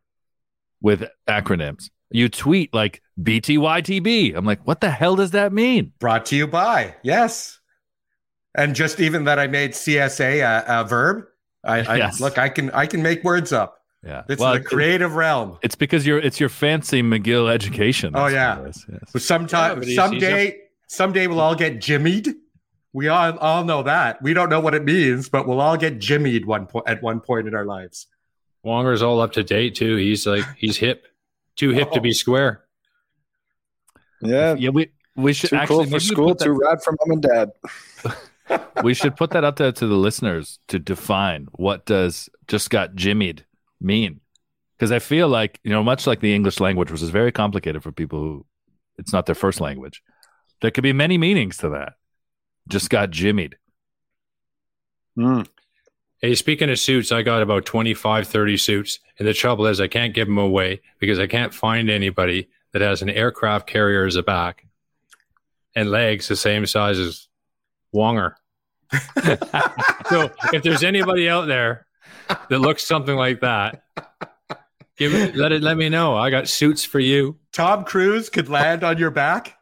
with 0.81 1.03
acronyms. 1.27 1.89
You 2.09 2.29
tweet 2.29 2.73
like 2.73 3.01
BTYTB. 3.21 4.35
I'm 4.35 4.45
like, 4.45 4.65
what 4.65 4.79
the 4.79 4.89
hell 4.89 5.17
does 5.17 5.31
that 5.31 5.51
mean? 5.51 5.91
Brought 5.99 6.25
to 6.27 6.37
you 6.37 6.47
by 6.47 6.95
yes. 7.03 7.59
And 8.55 8.73
just 8.73 8.99
even 8.99 9.25
that 9.25 9.37
I 9.37 9.47
made 9.47 9.71
CSA 9.71 10.41
a, 10.41 10.81
a 10.81 10.83
verb. 10.85 11.25
I, 11.63 11.79
I 11.81 11.97
Yes. 11.97 12.21
look, 12.21 12.37
I 12.37 12.47
can 12.49 12.71
I 12.71 12.85
can 12.85 13.03
make 13.03 13.23
words 13.23 13.51
up. 13.51 13.76
Yeah. 14.03 14.23
It's 14.29 14.39
Well, 14.39 14.53
the 14.53 14.61
creative 14.61 15.15
realm. 15.15 15.57
It's 15.61 15.75
because 15.75 16.05
you're 16.05 16.19
it's 16.19 16.39
your 16.39 16.49
fancy 16.49 17.01
McGill 17.01 17.49
education. 17.49 18.13
Oh, 18.15 18.27
yeah. 18.27 18.57
what 18.57 18.67
it 18.67 18.69
is, 18.69 18.85
yes. 18.91 19.09
But 19.11 19.21
sometime, 19.21 19.71
Yeah, 19.71 19.75
but 19.75 19.87
he's- 19.87 19.95
someday, 19.95 20.57
someday 20.87 21.27
we'll 21.27 21.39
all 21.39 21.55
get 21.55 21.79
jimmied. 21.79 22.33
We 22.93 23.09
all 23.09 23.37
all 23.39 23.63
know 23.63 23.83
that. 23.83 24.21
We 24.21 24.33
don't 24.33 24.49
know 24.49 24.59
what 24.59 24.73
it 24.73 24.83
means, 24.83 25.29
but 25.29 25.47
we'll 25.47 25.61
all 25.61 25.77
get 25.77 25.99
jimmied 25.99 26.45
one 26.45 26.67
point 26.67 26.87
at 26.87 27.01
one 27.03 27.19
point 27.19 27.47
in 27.47 27.53
our 27.53 27.65
lives. 27.65 28.07
Wonger's 28.65 29.01
all 29.01 29.21
up 29.21 29.33
to 29.33 29.43
date 29.43 29.75
too. 29.75 29.97
He's 29.97 30.25
like 30.25 30.45
he's 30.55 30.77
hip, 30.77 31.05
too 31.55 31.71
hip 31.71 31.91
to 31.91 32.01
be 32.01 32.09
oh. 32.09 32.13
square. 32.13 32.63
Yeah. 34.21 34.55
Yeah, 34.55 34.69
we 34.69 34.89
we 35.15 35.33
should 35.33 35.49
Too 35.49 35.57
actually 35.57 35.85
cool 35.85 35.93
for 35.93 35.99
school, 35.99 36.27
put 36.29 36.39
that- 36.39 36.45
too 36.45 36.59
rad 36.63 36.81
for 36.81 36.95
mom 36.99 37.11
and 37.11 37.21
dad. 37.21 37.51
we 38.83 38.93
should 38.93 39.15
put 39.15 39.31
that 39.31 39.43
out 39.43 39.57
there 39.57 39.71
to 39.71 39.87
the 39.87 39.95
listeners 39.95 40.59
to 40.69 40.79
define 40.79 41.47
what 41.53 41.85
does 41.85 42.29
just 42.47 42.69
got 42.69 42.95
jimmied 42.95 43.41
mean 43.79 44.19
because 44.77 44.91
i 44.91 44.99
feel 44.99 45.27
like 45.27 45.59
you 45.63 45.71
know 45.71 45.83
much 45.83 46.07
like 46.07 46.19
the 46.19 46.33
english 46.33 46.59
language 46.59 46.91
which 46.91 47.01
is 47.01 47.09
very 47.09 47.31
complicated 47.31 47.83
for 47.83 47.91
people 47.91 48.19
who 48.19 48.45
it's 48.97 49.13
not 49.13 49.25
their 49.25 49.35
first 49.35 49.61
language 49.61 50.01
there 50.61 50.71
could 50.71 50.83
be 50.83 50.93
many 50.93 51.17
meanings 51.17 51.57
to 51.57 51.69
that 51.69 51.93
just 52.67 52.89
got 52.89 53.11
jimmied 53.11 53.53
hmm. 55.15 55.41
Hey, 56.19 56.33
speaking 56.33 56.71
of 56.71 56.79
suits, 56.79 57.11
I 57.11 57.21
got 57.21 57.43
about 57.43 57.67
25, 57.67 58.27
30 58.27 58.57
suits. 58.57 58.99
And 59.19 59.27
the 59.27 59.35
trouble 59.35 59.67
is, 59.67 59.79
I 59.79 59.87
can't 59.87 60.15
give 60.15 60.27
them 60.27 60.39
away 60.39 60.81
because 60.97 61.19
I 61.19 61.27
can't 61.27 61.53
find 61.53 61.91
anybody 61.91 62.49
that 62.73 62.81
has 62.81 63.03
an 63.03 63.11
aircraft 63.11 63.67
carrier 63.67 64.03
as 64.05 64.15
a 64.15 64.23
back 64.23 64.65
and 65.75 65.91
legs 65.91 66.27
the 66.27 66.35
same 66.35 66.65
size 66.65 66.97
as 66.97 67.27
Wonger. 67.93 68.33
so 70.09 70.31
if 70.53 70.63
there's 70.63 70.83
anybody 70.83 71.29
out 71.29 71.47
there 71.47 71.86
that 72.49 72.59
looks 72.59 72.83
something 72.83 73.15
like 73.15 73.41
that, 73.41 73.83
give 74.97 75.13
it, 75.13 75.35
let 75.35 75.51
it 75.51 75.61
let 75.61 75.77
me 75.77 75.89
know. 75.89 76.15
I 76.15 76.29
got 76.29 76.47
suits 76.47 76.83
for 76.83 76.99
you. 76.99 77.37
Tom 77.53 77.83
Cruise 77.85 78.29
could 78.29 78.49
land 78.49 78.83
on 78.83 78.97
your 78.97 79.11
back. 79.11 79.55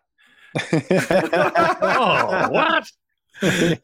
Oh, 0.91 2.47
what? 2.49 2.89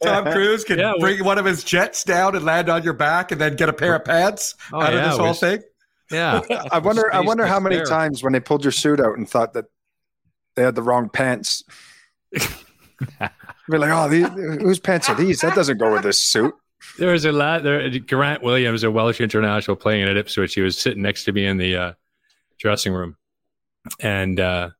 Tom 0.02 0.24
Cruise 0.32 0.64
could 0.64 0.78
Yeah, 0.78 0.94
bring 0.98 1.22
one 1.24 1.38
of 1.38 1.44
his 1.44 1.62
jets 1.62 2.04
down 2.04 2.34
and 2.34 2.44
land 2.44 2.68
on 2.68 2.82
your 2.82 2.94
back, 2.94 3.30
and 3.32 3.40
then 3.40 3.56
get 3.56 3.68
a 3.68 3.72
pair 3.72 3.94
of 3.94 4.04
pants 4.04 4.54
Oh, 4.72 4.80
out 4.80 4.94
of 4.94 5.02
this 5.02 5.16
whole 5.18 5.34
thing. 5.34 5.62
Yeah. 6.10 6.40
I 6.72 6.78
wonder. 6.78 7.12
I 7.12 7.20
wonder 7.20 7.46
how 7.46 7.60
many 7.60 7.76
there. 7.76 7.84
times 7.84 8.22
when 8.22 8.32
they 8.32 8.40
pulled 8.40 8.64
your 8.64 8.72
suit 8.72 9.00
out 9.00 9.16
and 9.18 9.28
thought 9.28 9.52
that 9.54 9.66
they 10.56 10.62
had 10.62 10.74
the 10.74 10.82
wrong 10.82 11.08
pants. 11.08 11.62
We're 13.68 13.78
like, 13.78 13.90
oh, 13.92 14.08
these, 14.08 14.28
whose 14.60 14.78
pants 14.80 15.08
are 15.08 15.14
these? 15.14 15.40
That 15.40 15.54
doesn't 15.54 15.78
go 15.78 15.92
with 15.92 16.02
this 16.02 16.18
suit. 16.18 16.54
There 16.98 17.12
was 17.12 17.24
a 17.24 17.32
lot 17.32 17.62
there. 17.62 17.88
Grant 18.00 18.42
Williams, 18.42 18.84
a 18.84 18.90
Welsh 18.90 19.20
international 19.20 19.76
playing 19.76 20.08
at 20.08 20.16
Ipswich. 20.16 20.54
He 20.54 20.60
was 20.60 20.78
sitting 20.78 21.02
next 21.02 21.24
to 21.24 21.32
me 21.32 21.46
in 21.46 21.56
the 21.56 21.76
uh, 21.76 21.92
dressing 22.58 22.92
room, 22.92 23.16
and 24.00 24.38
uh, 24.38 24.70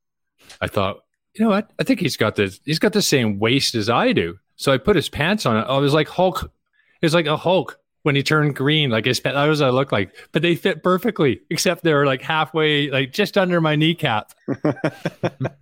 I 0.61 0.66
thought, 0.66 1.00
you 1.35 1.44
know 1.44 1.50
what? 1.50 1.71
I 1.78 1.85
think 1.85 2.00
he's 2.00 2.16
got 2.16 2.37
the 2.37 2.56
he's 2.64 2.78
got 2.78 2.92
the 2.92 3.02
same 3.02 3.38
waist 3.38 3.75
as 3.75 3.88
I 3.88 4.12
do. 4.12 4.38
So 4.56 4.73
I 4.73 4.78
put 4.78 4.97
his 4.97 5.09
pants 5.09 5.47
on. 5.47 5.56
I 5.56 5.78
was 5.78 5.94
like 5.94 6.09
Hulk. 6.09 6.44
It 6.44 7.06
was 7.06 7.14
like 7.14 7.26
a 7.26 7.37
Hulk 7.37 7.78
when 8.02 8.14
he 8.14 8.23
turned 8.23 8.54
green. 8.54 8.90
Like 8.90 9.06
his 9.06 9.18
pants. 9.18 9.37
That 9.37 9.47
was 9.47 9.61
what 9.61 9.68
I 9.68 9.71
looked 9.71 9.92
like. 9.92 10.14
But 10.32 10.42
they 10.42 10.54
fit 10.54 10.82
perfectly, 10.82 11.40
except 11.50 11.82
they 11.82 11.94
were 11.94 12.06
like 12.06 12.23
halfway, 12.23 12.90
like 12.90 13.12
just 13.12 13.38
under 13.38 13.61
my 13.61 13.76
kneecap. 13.76 14.32
but 14.47 15.59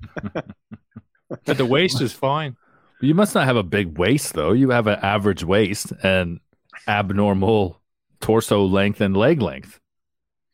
the 1.44 1.66
waist 1.66 2.00
is 2.00 2.12
fine. 2.12 2.56
You 3.00 3.14
must 3.14 3.34
not 3.34 3.44
have 3.46 3.56
a 3.56 3.62
big 3.62 3.96
waist 3.98 4.34
though 4.34 4.52
you 4.52 4.70
have 4.70 4.86
an 4.86 4.98
average 5.02 5.42
waist 5.44 5.92
and 6.02 6.40
abnormal 6.88 7.80
torso 8.20 8.64
length 8.64 9.00
and 9.00 9.16
leg 9.16 9.40
length 9.42 9.80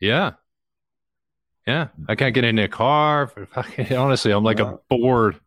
Yeah. 0.00 0.32
Yeah. 1.66 1.88
I 2.08 2.14
can't 2.14 2.32
get 2.34 2.44
in 2.44 2.58
a 2.60 2.68
car. 2.68 3.32
Honestly, 3.90 4.30
I'm 4.30 4.44
like 4.44 4.60
a 4.60 4.64
Wow. 4.66 4.80
bored. 4.88 5.40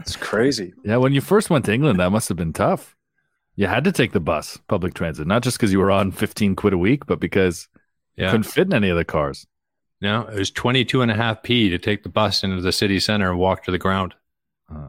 It's 0.00 0.16
crazy. 0.16 0.72
yeah 0.84 0.96
when 0.96 1.12
you 1.12 1.20
first 1.20 1.48
went 1.50 1.64
to 1.66 1.72
england 1.72 2.00
that 2.00 2.10
must 2.10 2.28
have 2.28 2.36
been 2.38 2.52
tough 2.52 2.96
you 3.54 3.66
had 3.66 3.84
to 3.84 3.92
take 3.92 4.12
the 4.12 4.20
bus 4.20 4.58
public 4.66 4.94
transit 4.94 5.26
not 5.26 5.42
just 5.42 5.58
because 5.58 5.70
you 5.72 5.78
were 5.78 5.90
on 5.92 6.10
15 6.10 6.56
quid 6.56 6.72
a 6.72 6.78
week 6.78 7.06
but 7.06 7.20
because 7.20 7.68
you 8.16 8.24
couldn't 8.26 8.42
fit 8.44 8.66
in 8.66 8.72
any 8.74 8.88
of 8.88 8.96
the 8.96 9.04
cars 9.04 9.46
No, 10.00 10.22
it 10.26 10.34
was 10.38 10.50
22 10.50 11.02
and 11.02 11.10
a 11.10 11.14
half 11.14 11.42
P 11.44 11.68
to 11.70 11.78
take 11.78 12.02
the 12.02 12.08
bus 12.08 12.42
into 12.42 12.60
the 12.60 12.72
city 12.72 12.98
center 12.98 13.30
and 13.30 13.38
walk 13.38 13.62
to 13.64 13.70
the 13.70 13.78
ground. 13.78 14.14
Uh. 14.68 14.88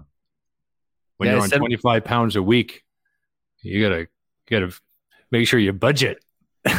When 1.18 1.28
Yeah, 1.28 1.34
you're 1.34 1.44
on 1.44 1.50
said- 1.50 1.58
25 1.60 2.04
pounds 2.04 2.36
a 2.36 2.44
week, 2.44 2.84
you 3.62 3.82
gotta, 3.82 4.02
you 4.02 4.08
gotta 4.50 4.74
make 5.32 5.48
sure 5.48 5.60
you 5.60 5.74
budget. 5.74 6.24
I 6.66 6.74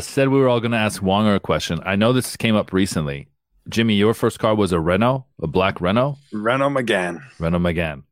said 0.00 0.28
we 0.28 0.38
were 0.38 0.48
all 0.48 0.60
going 0.60 0.72
to 0.72 0.78
ask 0.78 1.02
Wonger 1.02 1.36
a 1.36 1.40
question. 1.40 1.80
I 1.84 1.96
know 1.96 2.12
this 2.12 2.36
came 2.36 2.56
up 2.56 2.72
recently. 2.72 3.28
Jimmy, 3.68 3.94
your 3.94 4.14
first 4.14 4.38
car 4.38 4.54
was 4.54 4.72
a 4.72 4.80
Renault, 4.80 5.26
a 5.42 5.46
black 5.46 5.80
Renault, 5.80 6.16
Renault 6.32 6.70
McGann. 6.70 7.20
Renault 7.38 7.58
Megane. 7.58 8.04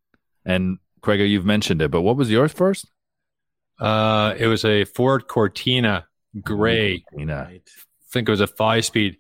And 0.44 0.78
Craiger, 1.00 1.28
you've 1.28 1.46
mentioned 1.46 1.80
it, 1.80 1.90
but 1.90 2.02
what 2.02 2.16
was 2.16 2.30
yours 2.30 2.52
first? 2.52 2.90
Uh, 3.78 4.34
it 4.36 4.46
was 4.48 4.64
a 4.64 4.84
Ford 4.84 5.28
Cortina 5.28 6.06
gray. 6.42 7.04
You 7.16 7.26
know, 7.26 7.38
I 7.38 7.60
think 8.10 8.28
it 8.28 8.32
was 8.32 8.40
a 8.40 8.46
five 8.48 8.84
speed. 8.84 9.16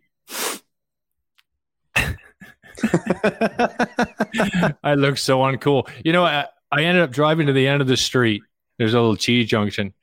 I 4.82 4.94
look 4.94 5.18
so 5.18 5.38
uncool. 5.38 5.88
You 6.04 6.12
know, 6.12 6.24
I, 6.24 6.46
I 6.72 6.82
ended 6.84 7.02
up 7.02 7.10
driving 7.10 7.46
to 7.46 7.52
the 7.52 7.66
end 7.66 7.82
of 7.82 7.88
the 7.88 7.96
street. 7.96 8.42
There's 8.78 8.94
a 8.94 9.00
little 9.00 9.16
cheese 9.16 9.48
junction. 9.48 9.94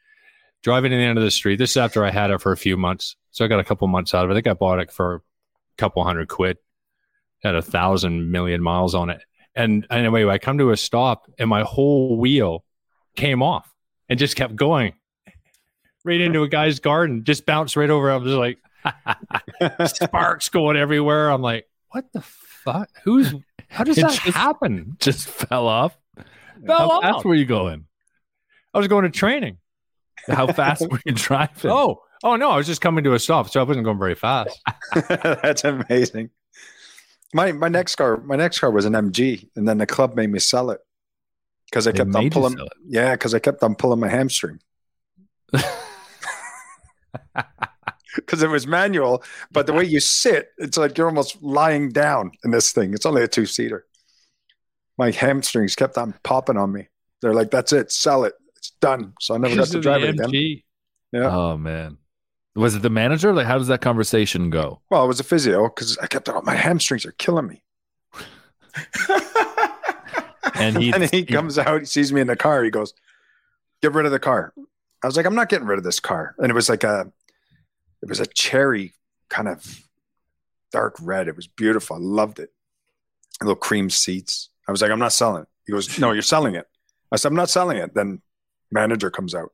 Driving 0.63 0.91
to 0.91 0.97
the 0.97 1.03
end 1.03 1.17
of 1.17 1.23
the 1.23 1.31
street. 1.31 1.57
This 1.57 1.71
is 1.71 1.77
after 1.77 2.05
I 2.05 2.11
had 2.11 2.29
it 2.29 2.39
for 2.39 2.51
a 2.51 2.57
few 2.57 2.77
months. 2.77 3.15
So 3.31 3.43
I 3.43 3.47
got 3.47 3.59
a 3.59 3.63
couple 3.63 3.87
months 3.87 4.13
out 4.13 4.25
of 4.25 4.29
it. 4.29 4.33
I 4.33 4.37
think 4.37 4.47
I 4.47 4.53
bought 4.53 4.79
it 4.79 4.91
for 4.91 5.15
a 5.15 5.21
couple 5.77 6.03
hundred 6.03 6.27
quid. 6.27 6.57
Had 7.43 7.55
a 7.55 7.61
thousand 7.61 8.31
million 8.31 8.61
miles 8.61 8.93
on 8.93 9.09
it. 9.09 9.21
And 9.55 9.87
anyway, 9.89 10.25
I 10.25 10.37
come 10.37 10.59
to 10.59 10.69
a 10.69 10.77
stop 10.77 11.29
and 11.39 11.49
my 11.49 11.63
whole 11.63 12.17
wheel 12.17 12.63
came 13.15 13.41
off 13.41 13.73
and 14.07 14.19
just 14.19 14.35
kept 14.35 14.55
going 14.55 14.93
right 16.03 16.21
into 16.21 16.43
a 16.43 16.49
guy's 16.49 16.79
garden, 16.79 17.23
just 17.23 17.45
bounced 17.45 17.75
right 17.75 17.89
over. 17.89 18.11
I 18.11 18.17
was 18.17 18.33
like, 18.33 18.59
sparks 19.87 20.49
going 20.49 20.77
everywhere. 20.77 21.29
I'm 21.29 21.41
like, 21.41 21.67
what 21.89 22.05
the 22.13 22.21
fuck? 22.63 22.89
Who's, 23.03 23.33
how 23.69 23.83
does 23.83 23.97
It 23.97 24.01
that 24.01 24.11
just- 24.21 24.37
happen? 24.37 24.95
just 24.99 25.27
fell 25.27 25.67
off. 25.67 25.97
Fell 26.65 26.77
How 26.77 26.89
off. 26.91 27.03
fast 27.03 27.25
were 27.25 27.35
you 27.35 27.45
going? 27.45 27.85
I 28.73 28.77
was 28.77 28.87
going 28.87 29.03
to 29.03 29.09
training. 29.09 29.57
How 30.27 30.47
fast 30.53 30.87
were 30.89 31.01
you 31.05 31.13
driving? 31.13 31.71
Oh, 31.71 32.01
oh 32.23 32.35
no, 32.35 32.51
I 32.51 32.57
was 32.57 32.67
just 32.67 32.81
coming 32.81 33.03
to 33.05 33.13
a 33.13 33.19
stop, 33.19 33.49
so 33.49 33.59
I 33.59 33.63
wasn't 33.63 33.85
going 33.85 33.97
very 33.99 34.15
fast. 34.15 34.59
That's 35.09 35.63
amazing. 35.63 36.29
My 37.33 37.51
my 37.53 37.67
next 37.69 37.95
car, 37.95 38.17
my 38.17 38.35
next 38.35 38.59
car 38.59 38.69
was 38.71 38.85
an 38.85 38.93
MG, 38.93 39.49
and 39.55 39.67
then 39.67 39.77
the 39.79 39.85
club 39.87 40.15
made 40.15 40.29
me 40.29 40.37
sell 40.39 40.69
it 40.69 40.79
because 41.65 41.87
I 41.87 41.91
They 41.91 41.97
kept 41.99 42.13
on 42.15 42.29
pulling. 42.29 42.57
Yeah, 42.85 43.13
because 43.13 43.33
I 43.33 43.39
kept 43.39 43.63
on 43.63 43.73
pulling 43.75 43.99
my 43.99 44.09
hamstring. 44.09 44.59
Because 48.15 48.43
it 48.43 48.49
was 48.49 48.67
manual, 48.67 49.23
but 49.51 49.67
the 49.67 49.73
way 49.73 49.85
you 49.85 49.99
sit, 49.99 50.49
it's 50.57 50.77
like 50.77 50.97
you're 50.97 51.07
almost 51.07 51.41
lying 51.41 51.91
down 51.91 52.31
in 52.43 52.51
this 52.51 52.71
thing. 52.71 52.93
It's 52.93 53.05
only 53.05 53.23
a 53.23 53.27
two 53.27 53.45
seater. 53.45 53.85
My 54.97 55.11
hamstrings 55.11 55.75
kept 55.75 55.97
on 55.97 56.13
popping 56.23 56.57
on 56.57 56.71
me. 56.71 56.89
They're 57.21 57.33
like, 57.33 57.51
"That's 57.51 57.71
it, 57.71 57.91
sell 57.91 58.25
it, 58.25 58.33
it's 58.57 58.71
done." 58.81 59.13
So 59.19 59.33
I 59.33 59.37
never 59.37 59.55
got 59.55 59.67
to 59.67 59.79
drive 59.79 60.03
it 60.03 60.09
again. 60.09 60.29
MG. 60.29 60.63
Yeah. 61.13 61.29
Oh 61.29 61.57
man, 61.57 61.97
was 62.55 62.75
it 62.75 62.81
the 62.81 62.89
manager? 62.89 63.33
Like, 63.33 63.47
how 63.47 63.57
does 63.57 63.67
that 63.67 63.81
conversation 63.81 64.49
go? 64.49 64.81
Well, 64.89 65.05
it 65.05 65.07
was 65.07 65.19
a 65.19 65.23
physio 65.23 65.69
because 65.69 65.97
I 65.99 66.07
kept 66.07 66.27
on. 66.27 66.43
My 66.43 66.55
hamstrings 66.55 67.05
are 67.05 67.13
killing 67.13 67.47
me. 67.47 67.63
And 70.55 70.77
he, 70.77 70.93
and 70.93 71.09
he 71.11 71.25
comes 71.25 71.57
out, 71.57 71.79
he 71.81 71.85
sees 71.85 72.11
me 72.13 72.21
in 72.21 72.27
the 72.27 72.35
car. 72.35 72.63
He 72.63 72.69
goes, 72.69 72.93
"Get 73.81 73.93
rid 73.93 74.05
of 74.05 74.11
the 74.11 74.19
car." 74.19 74.53
I 75.03 75.07
was 75.07 75.17
like, 75.17 75.25
"I'm 75.25 75.35
not 75.35 75.49
getting 75.49 75.67
rid 75.67 75.77
of 75.77 75.83
this 75.83 75.99
car." 75.99 76.35
And 76.37 76.49
it 76.49 76.53
was 76.53 76.69
like 76.69 76.83
a, 76.83 77.11
it 78.01 78.09
was 78.09 78.19
a 78.19 78.25
cherry 78.25 78.93
kind 79.29 79.47
of 79.47 79.81
dark 80.71 80.95
red. 81.01 81.27
It 81.27 81.35
was 81.35 81.47
beautiful. 81.47 81.95
I 81.95 81.99
loved 81.99 82.39
it. 82.39 82.51
Little 83.41 83.55
cream 83.55 83.89
seats. 83.89 84.49
I 84.67 84.71
was 84.71 84.81
like, 84.81 84.91
"I'm 84.91 84.99
not 84.99 85.13
selling 85.13 85.43
it." 85.43 85.47
He 85.65 85.71
goes, 85.73 85.97
"No, 85.99 86.11
you're 86.11 86.21
selling 86.21 86.55
it." 86.55 86.67
I 87.11 87.15
said, 87.17 87.29
"I'm 87.29 87.35
not 87.35 87.49
selling 87.49 87.77
it." 87.77 87.93
Then 87.93 88.21
manager 88.71 89.09
comes 89.09 89.33
out, 89.35 89.51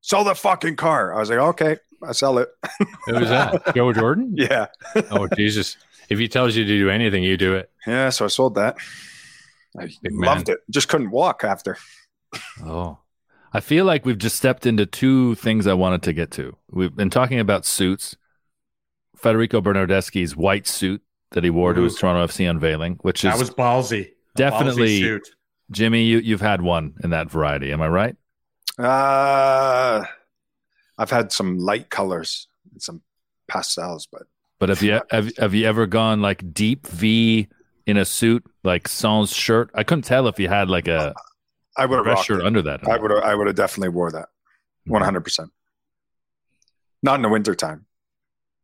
sell 0.00 0.24
the 0.24 0.34
fucking 0.34 0.76
car. 0.76 1.14
I 1.14 1.18
was 1.20 1.30
like, 1.30 1.38
"Okay, 1.38 1.76
I 2.06 2.12
sell 2.12 2.38
it." 2.38 2.48
Who 3.06 3.14
was 3.14 3.28
that? 3.30 3.74
Joe 3.74 3.92
Jordan? 3.92 4.32
yeah, 4.36 4.66
Oh 5.10 5.26
Jesus! 5.28 5.76
If 6.08 6.18
he 6.18 6.28
tells 6.28 6.54
you 6.56 6.64
to 6.64 6.78
do 6.78 6.90
anything, 6.90 7.22
you 7.22 7.36
do 7.36 7.54
it. 7.54 7.70
yeah. 7.86 8.10
So 8.10 8.24
I 8.24 8.28
sold 8.28 8.54
that. 8.56 8.76
I 9.78 9.86
Big 10.02 10.12
man. 10.12 10.26
loved 10.28 10.48
it. 10.50 10.58
Just 10.68 10.88
couldn't 10.88 11.10
walk 11.10 11.42
after. 11.44 11.78
Oh, 12.64 12.98
I 13.52 13.60
feel 13.60 13.84
like 13.84 14.06
we've 14.06 14.18
just 14.18 14.36
stepped 14.36 14.66
into 14.66 14.86
two 14.86 15.34
things 15.36 15.66
I 15.66 15.74
wanted 15.74 16.02
to 16.04 16.12
get 16.12 16.30
to. 16.32 16.56
We've 16.70 16.94
been 16.94 17.10
talking 17.10 17.38
about 17.38 17.66
suits. 17.66 18.16
Federico 19.16 19.60
Bernardeschi's 19.60 20.34
white 20.36 20.66
suit 20.66 21.02
that 21.32 21.44
he 21.44 21.50
wore 21.50 21.74
to 21.74 21.82
his 21.82 21.96
Toronto 21.96 22.26
FC 22.26 22.48
unveiling, 22.48 22.98
which 23.02 23.24
is 23.24 23.32
That 23.32 23.38
was 23.38 23.50
ballsy. 23.50 24.12
Definitely 24.34 24.88
ballsy 24.88 25.00
suit. 25.00 25.28
Jimmy. 25.70 26.04
You 26.04 26.18
you've 26.18 26.40
had 26.40 26.62
one 26.62 26.94
in 27.04 27.10
that 27.10 27.30
variety. 27.30 27.72
Am 27.72 27.82
I 27.82 27.88
right? 27.88 28.16
Uh, 28.78 30.04
I've 30.98 31.10
had 31.10 31.30
some 31.30 31.58
light 31.58 31.90
colors 31.90 32.48
and 32.72 32.82
some 32.82 33.02
pastels, 33.48 34.08
but 34.10 34.22
But 34.58 34.70
have 34.70 34.82
you 34.82 35.00
have, 35.10 35.36
have 35.36 35.54
you 35.54 35.66
ever 35.66 35.86
gone 35.86 36.20
like 36.22 36.52
deep 36.52 36.86
V 36.86 37.48
in 37.86 37.96
a 37.96 38.04
suit, 38.04 38.44
like 38.64 38.88
sans 38.88 39.32
shirt? 39.32 39.70
I 39.74 39.84
couldn't 39.84 40.02
tell 40.02 40.26
if 40.26 40.40
you 40.40 40.48
had 40.48 40.68
like 40.68 40.88
a 40.88 41.14
I 41.76 41.86
would 41.86 41.96
have 41.96 42.04
dress 42.04 42.24
shirt 42.24 42.40
it. 42.40 42.46
under 42.46 42.62
that. 42.62 42.86
I 42.86 42.98
would 42.98 43.10
have. 43.10 43.22
I 43.22 43.34
would 43.34 43.46
have 43.46 43.56
definitely 43.56 43.90
wore 43.90 44.10
that. 44.12 44.28
One 44.86 45.02
hundred 45.02 45.22
percent. 45.22 45.50
Not 47.02 47.16
in 47.16 47.22
the 47.22 47.28
wintertime, 47.28 47.86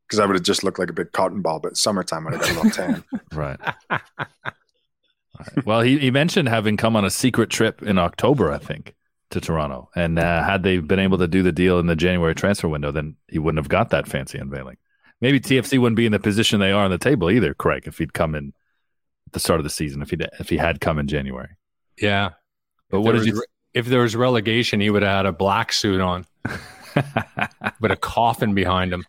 because 0.07 0.21
I 0.21 0.27
would 0.27 0.37
have 0.37 0.45
just 0.45 0.63
looked 0.63 0.79
like 0.79 0.91
a 0.91 0.93
big 0.93 1.13
cotton 1.13 1.43
ball. 1.43 1.61
But 1.61 1.77
summertime, 1.77 2.27
I'd 2.27 2.35
have 2.35 2.43
got 2.43 2.51
a 2.51 2.55
little 2.55 2.71
tan. 2.71 3.05
Right. 3.33 3.59
Right. 3.91 4.01
Well, 5.65 5.81
he, 5.83 5.99
he 5.99 6.11
mentioned 6.11 6.49
having 6.49 6.77
come 6.77 6.97
on 6.97 7.05
a 7.05 7.11
secret 7.11 7.51
trip 7.51 7.83
in 7.83 7.99
October, 7.99 8.51
I 8.53 8.59
think, 8.59 8.95
to 9.31 9.41
Toronto. 9.41 9.89
And 9.95 10.19
uh, 10.19 10.43
had 10.43 10.63
they 10.63 10.79
been 10.79 10.99
able 10.99 11.19
to 11.19 11.29
do 11.29 11.43
the 11.43 11.53
deal 11.53 11.79
in 11.79 11.87
the 11.87 11.95
January 11.95 12.35
transfer 12.35 12.69
window, 12.69 12.91
then 12.91 13.17
he 13.29 13.39
wouldn't 13.39 13.63
have 13.63 13.69
got 13.69 13.91
that 13.91 14.09
fancy 14.09 14.39
unveiling. 14.39 14.77
Maybe 15.21 15.41
TFC 15.41 15.79
wouldn't 15.79 15.97
be 15.97 16.07
in 16.07 16.13
the 16.13 16.19
position 16.19 16.59
they 16.61 16.73
are 16.73 16.85
on 16.85 16.91
the 16.91 16.99
table 16.99 17.31
either, 17.31 17.55
Craig, 17.55 17.85
if 17.87 17.99
he'd 17.99 18.15
come 18.15 18.35
in 18.35 18.53
at 19.27 19.33
the 19.33 19.41
start 19.41 19.61
of 19.61 19.65
the 19.65 19.71
season, 19.71 20.03
if 20.03 20.11
he 20.11 20.17
if 20.41 20.49
he 20.49 20.57
had 20.57 20.81
come 20.81 20.99
in 20.99 21.07
January. 21.07 21.51
Yeah. 22.01 22.31
But 22.91 22.99
If 22.99 23.05
what 23.05 23.13
did 23.13 23.27
you? 23.27 23.35
re- 23.35 23.47
if 23.75 23.87
there 23.87 24.01
was 24.01 24.17
relegation, 24.17 24.81
he 24.81 24.91
would 24.91 25.03
have 25.03 25.17
had 25.19 25.27
a 25.27 25.33
black 25.33 25.73
suit 25.73 26.01
on 26.01 26.27
with 27.81 27.91
a 27.91 27.97
coffin 27.97 28.55
behind 28.55 28.93
him. 28.93 29.05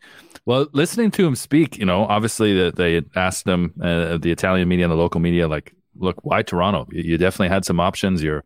Well, 0.45 0.67
listening 0.73 1.11
to 1.11 1.25
him 1.27 1.35
speak, 1.35 1.77
you 1.77 1.85
know, 1.85 2.05
obviously 2.05 2.53
that 2.55 2.75
they 2.75 3.01
asked 3.15 3.47
him, 3.47 3.73
uh, 3.81 4.17
the 4.17 4.31
Italian 4.31 4.67
media 4.67 4.85
and 4.85 4.91
the 4.91 4.97
local 4.97 5.21
media, 5.21 5.47
like, 5.47 5.73
look, 5.95 6.23
why 6.23 6.41
Toronto? 6.41 6.87
You, 6.91 7.03
you 7.03 7.17
definitely 7.17 7.49
had 7.49 7.65
some 7.65 7.79
options. 7.79 8.23
You're 8.23 8.43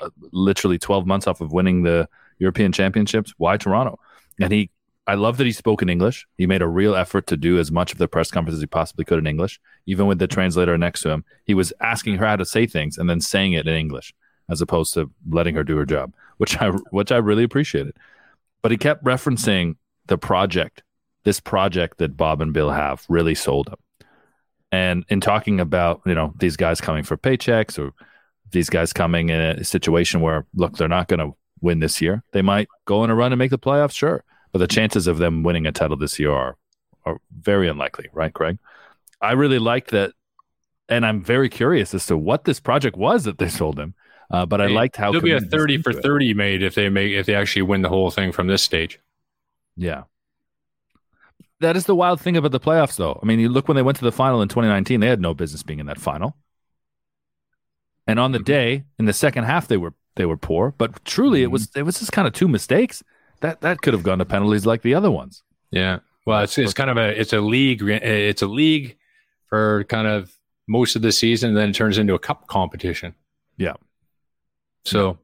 uh, 0.00 0.10
literally 0.32 0.78
12 0.78 1.06
months 1.06 1.26
off 1.26 1.40
of 1.40 1.52
winning 1.52 1.82
the 1.82 2.08
European 2.38 2.72
Championships. 2.72 3.34
Why 3.36 3.56
Toronto? 3.56 3.98
And 4.40 4.52
he, 4.52 4.70
I 5.06 5.14
love 5.14 5.36
that 5.36 5.46
he 5.46 5.52
spoke 5.52 5.82
in 5.82 5.90
English. 5.90 6.26
He 6.38 6.46
made 6.46 6.62
a 6.62 6.68
real 6.68 6.94
effort 6.96 7.26
to 7.26 7.36
do 7.36 7.58
as 7.58 7.70
much 7.70 7.92
of 7.92 7.98
the 7.98 8.08
press 8.08 8.30
conference 8.30 8.54
as 8.56 8.60
he 8.62 8.66
possibly 8.66 9.04
could 9.04 9.18
in 9.18 9.26
English, 9.26 9.60
even 9.86 10.06
with 10.06 10.18
the 10.18 10.26
translator 10.26 10.78
next 10.78 11.02
to 11.02 11.10
him. 11.10 11.24
He 11.44 11.54
was 11.54 11.72
asking 11.80 12.16
her 12.16 12.26
how 12.26 12.36
to 12.36 12.44
say 12.46 12.66
things 12.66 12.96
and 12.96 13.10
then 13.10 13.20
saying 13.20 13.52
it 13.52 13.66
in 13.68 13.74
English, 13.74 14.14
as 14.50 14.60
opposed 14.60 14.94
to 14.94 15.10
letting 15.28 15.54
her 15.54 15.64
do 15.64 15.76
her 15.76 15.86
job, 15.86 16.12
which 16.38 16.60
I 16.60 16.70
which 16.90 17.12
I 17.12 17.16
really 17.16 17.44
appreciated. 17.44 17.96
But 18.62 18.70
he 18.70 18.76
kept 18.76 19.04
referencing 19.04 19.76
the 20.06 20.18
project 20.18 20.82
this 21.24 21.40
project 21.40 21.98
that 21.98 22.16
Bob 22.16 22.40
and 22.40 22.52
Bill 22.52 22.70
have 22.70 23.04
really 23.08 23.34
sold 23.34 23.68
him. 23.68 23.76
And 24.72 25.04
in 25.08 25.20
talking 25.20 25.60
about, 25.60 26.00
you 26.06 26.14
know, 26.14 26.32
these 26.38 26.56
guys 26.56 26.80
coming 26.80 27.02
for 27.02 27.16
paychecks 27.16 27.78
or 27.78 27.92
these 28.52 28.70
guys 28.70 28.92
coming 28.92 29.28
in 29.28 29.40
a 29.40 29.64
situation 29.64 30.20
where, 30.20 30.46
look, 30.54 30.76
they're 30.76 30.88
not 30.88 31.08
going 31.08 31.20
to 31.20 31.36
win 31.60 31.80
this 31.80 32.00
year. 32.00 32.22
They 32.32 32.42
might 32.42 32.68
go 32.84 33.00
on 33.00 33.10
a 33.10 33.14
run 33.14 33.32
and 33.32 33.38
make 33.38 33.50
the 33.50 33.58
playoffs, 33.58 33.94
sure. 33.94 34.24
But 34.52 34.60
the 34.60 34.66
chances 34.66 35.06
of 35.06 35.18
them 35.18 35.42
winning 35.42 35.66
a 35.66 35.72
title 35.72 35.96
this 35.96 36.18
year 36.18 36.32
are, 36.32 36.56
are 37.04 37.20
very 37.36 37.68
unlikely, 37.68 38.08
right, 38.12 38.32
Craig? 38.32 38.58
I 39.20 39.32
really 39.32 39.58
like 39.58 39.88
that. 39.88 40.12
And 40.88 41.06
I'm 41.06 41.22
very 41.22 41.48
curious 41.48 41.94
as 41.94 42.06
to 42.06 42.16
what 42.16 42.44
this 42.44 42.58
project 42.58 42.96
was 42.96 43.24
that 43.24 43.38
they 43.38 43.48
sold 43.48 43.78
him. 43.78 43.94
Uh, 44.30 44.46
but 44.46 44.60
I 44.60 44.66
liked 44.68 44.96
how 44.96 45.10
There'll 45.10 45.24
be 45.24 45.32
a 45.32 45.40
thirty 45.40 45.78
for 45.78 45.92
thirty 45.92 46.34
made 46.34 46.62
if 46.62 46.74
they 46.76 46.88
make 46.88 47.12
if 47.12 47.26
they 47.26 47.34
actually 47.34 47.62
win 47.62 47.82
the 47.82 47.88
whole 47.88 48.10
thing 48.10 48.30
from 48.32 48.46
this 48.46 48.62
stage. 48.62 49.00
Yeah. 49.76 50.04
That 51.60 51.76
is 51.76 51.84
the 51.84 51.94
wild 51.94 52.20
thing 52.20 52.36
about 52.36 52.52
the 52.52 52.60
playoffs, 52.60 52.96
though. 52.96 53.18
I 53.22 53.26
mean, 53.26 53.38
you 53.38 53.48
look 53.48 53.68
when 53.68 53.74
they 53.76 53.82
went 53.82 53.98
to 53.98 54.04
the 54.04 54.12
final 54.12 54.40
in 54.40 54.48
2019, 54.48 55.00
they 55.00 55.08
had 55.08 55.20
no 55.20 55.34
business 55.34 55.62
being 55.62 55.78
in 55.78 55.86
that 55.86 56.00
final. 56.00 56.36
And 58.06 58.18
on 58.18 58.32
the 58.32 58.38
Mm-hmm. 58.38 58.44
day, 58.44 58.84
in 58.98 59.04
the 59.04 59.12
second 59.12 59.44
half, 59.44 59.68
they 59.68 59.76
were 59.76 59.94
they 60.16 60.26
were 60.26 60.36
poor. 60.36 60.74
But 60.76 61.04
truly, 61.04 61.38
Mm-hmm. 61.40 61.44
it 61.44 61.50
was 61.50 61.68
it 61.76 61.82
was 61.82 61.98
just 61.98 62.12
kind 62.12 62.26
of 62.28 62.34
two 62.34 62.48
mistakes 62.48 63.02
that 63.40 63.60
that 63.62 63.80
could 63.82 63.94
have 63.94 64.02
gone 64.02 64.18
to 64.18 64.24
penalties 64.24 64.64
like 64.66 64.82
the 64.82 64.94
other 64.94 65.10
ones. 65.10 65.42
Yeah. 65.70 65.98
Well, 66.26 66.42
it's 66.42 66.56
it's 66.56 66.74
kind 66.74 66.90
of 66.90 66.96
a 66.96 67.18
it's 67.20 67.32
a 67.32 67.40
league 67.40 67.82
it's 67.82 68.42
a 68.42 68.46
league 68.46 68.96
for 69.48 69.84
kind 69.84 70.06
of 70.06 70.32
most 70.68 70.94
of 70.96 71.02
the 71.02 71.10
season, 71.12 71.50
and 71.50 71.58
then 71.58 71.70
it 71.70 71.74
turns 71.74 71.98
into 71.98 72.14
a 72.14 72.18
cup 72.18 72.46
competition. 72.46 73.14
Yeah. 73.56 73.74
So 74.84 75.18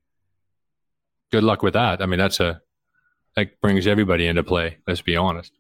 good 1.33 1.45
luck 1.45 1.62
with 1.62 1.75
that. 1.75 2.03
I 2.03 2.07
mean, 2.07 2.19
that's 2.19 2.40
a 2.40 2.61
that 3.37 3.61
brings 3.61 3.87
everybody 3.87 4.27
into 4.27 4.42
play. 4.42 4.79
Let's 4.87 5.03
be 5.03 5.16
honest. 5.16 5.53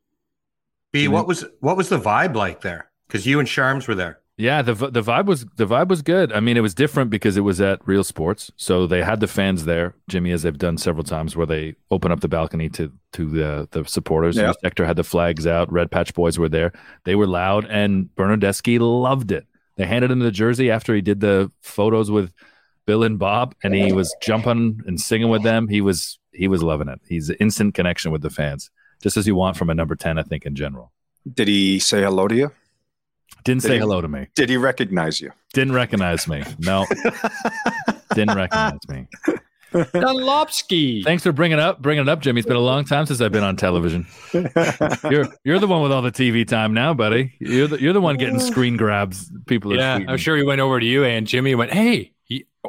B, 0.92 1.08
what 1.08 1.26
was 1.26 1.44
what 1.60 1.76
was 1.76 1.88
the 1.88 1.98
vibe 1.98 2.34
like 2.34 2.62
there? 2.62 2.90
Because 3.06 3.26
you 3.26 3.38
and 3.38 3.48
Sharms 3.48 3.86
were 3.86 3.94
there. 3.94 4.20
Yeah, 4.38 4.60
the 4.60 4.74
the 4.74 5.02
vibe 5.02 5.26
was 5.26 5.46
the 5.56 5.66
vibe 5.66 5.88
was 5.88 6.02
good. 6.02 6.30
I 6.30 6.40
mean, 6.40 6.58
it 6.58 6.60
was 6.60 6.74
different 6.74 7.10
because 7.10 7.38
it 7.38 7.40
was 7.40 7.58
at 7.60 7.86
Real 7.86 8.04
Sports, 8.04 8.50
so 8.56 8.86
they 8.86 9.02
had 9.02 9.20
the 9.20 9.26
fans 9.26 9.64
there, 9.64 9.94
Jimmy, 10.08 10.30
as 10.30 10.42
they've 10.42 10.56
done 10.56 10.76
several 10.76 11.04
times, 11.04 11.34
where 11.36 11.46
they 11.46 11.74
open 11.90 12.12
up 12.12 12.20
the 12.20 12.28
balcony 12.28 12.68
to 12.70 12.92
to 13.14 13.26
the 13.30 13.68
the 13.70 13.84
supporters. 13.84 14.36
Yeah. 14.36 14.48
The 14.48 14.58
sector 14.62 14.84
had 14.84 14.96
the 14.96 15.04
flags 15.04 15.46
out. 15.46 15.72
Red 15.72 15.90
Patch 15.90 16.12
Boys 16.12 16.38
were 16.38 16.50
there. 16.50 16.72
They 17.04 17.14
were 17.14 17.26
loud, 17.26 17.66
and 17.70 18.10
Bernardeschi 18.14 18.78
loved 18.78 19.32
it. 19.32 19.46
They 19.76 19.86
handed 19.86 20.10
him 20.10 20.18
the 20.18 20.30
jersey 20.30 20.70
after 20.70 20.94
he 20.94 21.00
did 21.00 21.20
the 21.20 21.50
photos 21.62 22.10
with 22.10 22.30
Bill 22.86 23.02
and 23.02 23.18
Bob, 23.18 23.54
and 23.62 23.74
he 23.74 23.92
was 23.92 24.14
jumping 24.22 24.80
and 24.86 25.00
singing 25.00 25.28
with 25.28 25.42
them. 25.42 25.68
He 25.68 25.80
was 25.80 26.18
he 26.32 26.48
was 26.48 26.62
loving 26.62 26.88
it. 26.88 27.00
He's 27.08 27.28
an 27.30 27.36
instant 27.40 27.74
connection 27.74 28.12
with 28.12 28.22
the 28.22 28.30
fans, 28.30 28.70
just 29.02 29.16
as 29.16 29.26
you 29.26 29.34
want 29.34 29.56
from 29.56 29.70
a 29.70 29.74
number 29.74 29.96
ten, 29.96 30.18
I 30.18 30.22
think, 30.22 30.46
in 30.46 30.54
general. 30.54 30.92
Did 31.32 31.48
he 31.48 31.78
say 31.80 32.02
hello 32.02 32.28
to 32.28 32.34
you? 32.34 32.52
Didn't 33.44 33.62
Did 33.62 33.68
say 33.68 33.74
he- 33.74 33.80
hello 33.80 34.00
to 34.00 34.08
me. 34.08 34.28
Did 34.34 34.48
he 34.48 34.56
recognize 34.56 35.20
you? 35.20 35.32
Didn't 35.52 35.74
recognize 35.74 36.28
me. 36.28 36.44
No, 36.60 36.86
didn't 38.14 38.36
recognize 38.36 38.78
me. 38.88 39.06
Dunlopsky. 39.72 41.04
Thanks 41.04 41.22
for 41.22 41.32
bringing 41.32 41.58
up. 41.58 41.82
Bringing 41.82 42.02
it 42.02 42.08
up, 42.08 42.20
Jimmy. 42.20 42.38
It's 42.40 42.46
been 42.46 42.56
a 42.56 42.60
long 42.60 42.84
time 42.84 43.06
since 43.06 43.20
I've 43.20 43.32
been 43.32 43.42
on 43.44 43.56
television. 43.56 44.06
You're 44.32 45.26
you're 45.44 45.58
the 45.58 45.66
one 45.66 45.82
with 45.82 45.92
all 45.92 46.02
the 46.02 46.12
TV 46.12 46.46
time 46.46 46.72
now, 46.72 46.94
buddy. 46.94 47.34
You're 47.40 47.68
the, 47.68 47.80
you're 47.80 47.92
the 47.92 48.00
one 48.00 48.16
getting 48.16 48.38
screen 48.40 48.76
grabs. 48.76 49.30
People 49.46 49.72
are 49.72 49.76
Yeah, 49.76 49.98
tweeting. 49.98 50.08
I'm 50.08 50.16
sure 50.18 50.36
he 50.36 50.42
went 50.44 50.60
over 50.60 50.78
to 50.80 50.86
you 50.86 51.04
and 51.04 51.26
Jimmy 51.26 51.54
went, 51.54 51.72
"Hey, 51.72 51.98
y- 51.98 52.10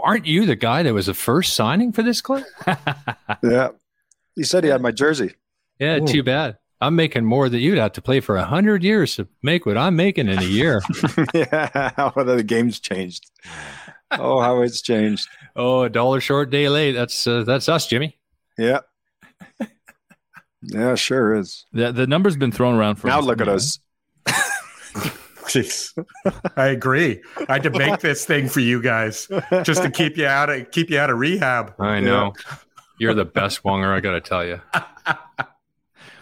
aren't 0.02 0.26
you 0.26 0.46
the 0.46 0.56
guy 0.56 0.84
that 0.84 0.94
was 0.94 1.08
the 1.08 1.14
first 1.14 1.54
signing 1.54 1.92
for 1.92 2.04
this 2.04 2.22
club?" 2.22 2.44
yeah. 3.44 3.70
He 4.36 4.44
said 4.44 4.64
he 4.64 4.70
had 4.70 4.82
my 4.82 4.92
jersey. 4.92 5.34
Yeah, 5.80 6.00
too 6.00 6.24
bad. 6.24 6.58
I'm 6.80 6.96
making 6.96 7.26
more 7.26 7.50
than 7.50 7.60
you'd 7.60 7.80
have 7.80 7.94
to 7.94 8.02
play 8.02 8.20
for 8.20 8.38
a 8.38 8.46
hundred 8.46 8.84
years 8.84 9.16
to 9.16 9.28
make 9.42 9.66
what 9.66 9.78
I'm 9.78 9.96
making 9.96 10.28
in 10.28 10.38
a 10.38 10.44
year. 10.44 10.82
yeah. 11.34 11.92
How 11.96 12.12
the 12.12 12.44
game's 12.44 12.80
changed. 12.80 13.32
Oh, 14.12 14.40
how 14.40 14.62
it's 14.62 14.82
changed. 14.82 15.28
oh, 15.54 15.84
a 15.84 15.90
dollar 15.90 16.22
short, 16.22 16.50
day 16.50 16.70
late. 16.70 16.94
That's 16.94 17.28
uh, 17.28 17.44
that's 17.44 17.68
us, 17.68 17.88
Jimmy. 17.88 18.18
Yeah. 18.58 18.80
Yeah, 20.62 20.96
sure 20.96 21.36
is. 21.36 21.66
The, 21.74 21.92
the 21.92 22.08
number's 22.08 22.38
been 22.38 22.52
thrown 22.52 22.76
around 22.76 22.96
for 22.96 23.08
Now 23.08 23.20
look 23.20 23.42
at 23.42 23.48
us. 23.48 23.80
Jeez. 25.48 25.98
I 26.58 26.68
agree. 26.68 27.22
I 27.50 27.54
had 27.54 27.64
to 27.64 27.70
make 27.72 28.00
this 28.02 28.26
thing 28.26 28.50
for 28.50 28.60
you 28.60 28.82
guys 28.82 29.28
just 29.64 29.82
to 29.82 29.90
keep 29.90 30.18
you 30.18 30.26
out 30.28 30.50
of 30.50 30.70
keep 30.72 30.90
you 30.90 31.00
out 31.00 31.10
of 31.10 31.18
rehab. 31.18 31.74
I 31.80 32.00
know. 32.00 32.34
You're 33.00 33.14
the 33.14 33.26
best 33.26 33.64
wonger, 33.64 33.94
I 33.96 34.00
got 34.00 34.12
to 34.12 34.22
tell 34.22 34.46
you. 34.46 34.62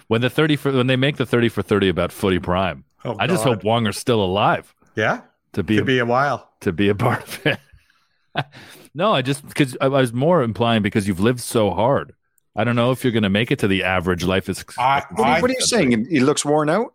When 0.08 0.22
the 0.22 0.30
thirty 0.30 0.56
for 0.56 0.72
when 0.72 0.86
they 0.88 0.96
make 0.98 1.18
the 1.18 1.26
thirty 1.26 1.50
for 1.50 1.64
thirty 1.64 1.90
about 1.90 2.12
Footy 2.12 2.38
Prime, 2.40 2.84
Oh, 3.04 3.16
I 3.20 3.26
just 3.28 3.44
hope 3.44 3.62
Wonger's 3.64 3.98
still 3.98 4.24
alive 4.24 4.74
Yeah, 4.96 5.22
to 5.54 5.64
be, 5.64 5.78
could 5.78 5.86
be 5.88 5.98
a 6.00 6.06
while. 6.06 6.52
to 6.62 6.72
be 6.72 6.90
a 6.90 6.96
part 6.96 7.24
of 7.24 7.46
it. 7.48 8.46
no, 8.94 9.14
I 9.14 9.24
just 9.24 9.48
because 9.48 9.76
I, 9.82 9.86
I 9.86 9.90
was 9.90 10.14
more 10.14 10.44
implying 10.44 10.84
because 10.84 11.08
you've 11.08 11.20
lived 11.20 11.40
so 11.40 11.72
hard. 11.72 12.14
I 12.56 12.64
don't 12.64 12.76
know 12.76 12.92
if 12.92 13.04
you're 13.04 13.12
going 13.14 13.24
to 13.24 13.30
make 13.30 13.52
it 13.52 13.60
to 13.60 13.68
the 13.68 13.84
average 13.84 14.24
life 14.24 14.48
is. 14.48 14.64
I- 14.78 15.04
What, 15.12 15.28
are- 15.28 15.42
what 15.42 15.50
are 15.50 15.54
you 15.56 15.62
saying? 15.62 16.06
He 16.10 16.20
looks 16.20 16.46
worn 16.46 16.70
out? 16.70 16.94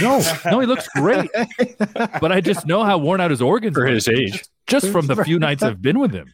No, 0.00 0.22
no, 0.46 0.60
he 0.60 0.66
looks 0.66 0.88
great. 0.94 1.30
but 2.20 2.30
I 2.32 2.40
just 2.40 2.66
know 2.66 2.84
how 2.84 2.98
worn 2.98 3.20
out 3.20 3.30
his 3.30 3.42
organs 3.42 3.74
For 3.74 3.84
are. 3.84 3.88
his 3.88 4.08
age. 4.08 4.44
just 4.66 4.88
from 4.90 5.06
the 5.06 5.16
few 5.24 5.38
nights 5.38 5.62
I've 5.62 5.82
been 5.82 5.98
with 5.98 6.12
him. 6.12 6.32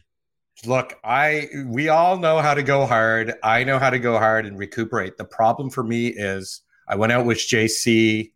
Look, 0.65 0.99
I 1.03 1.47
we 1.67 1.87
all 1.89 2.17
know 2.17 2.39
how 2.39 2.53
to 2.53 2.63
go 2.63 2.85
hard. 2.85 3.33
I 3.43 3.63
know 3.63 3.79
how 3.79 3.89
to 3.89 3.99
go 3.99 4.17
hard 4.17 4.45
and 4.45 4.57
recuperate. 4.59 5.17
The 5.17 5.23
problem 5.25 5.69
for 5.69 5.83
me 5.83 6.07
is 6.07 6.61
I 6.87 6.95
went 6.95 7.11
out 7.13 7.25
with 7.25 7.37
JC 7.37 8.31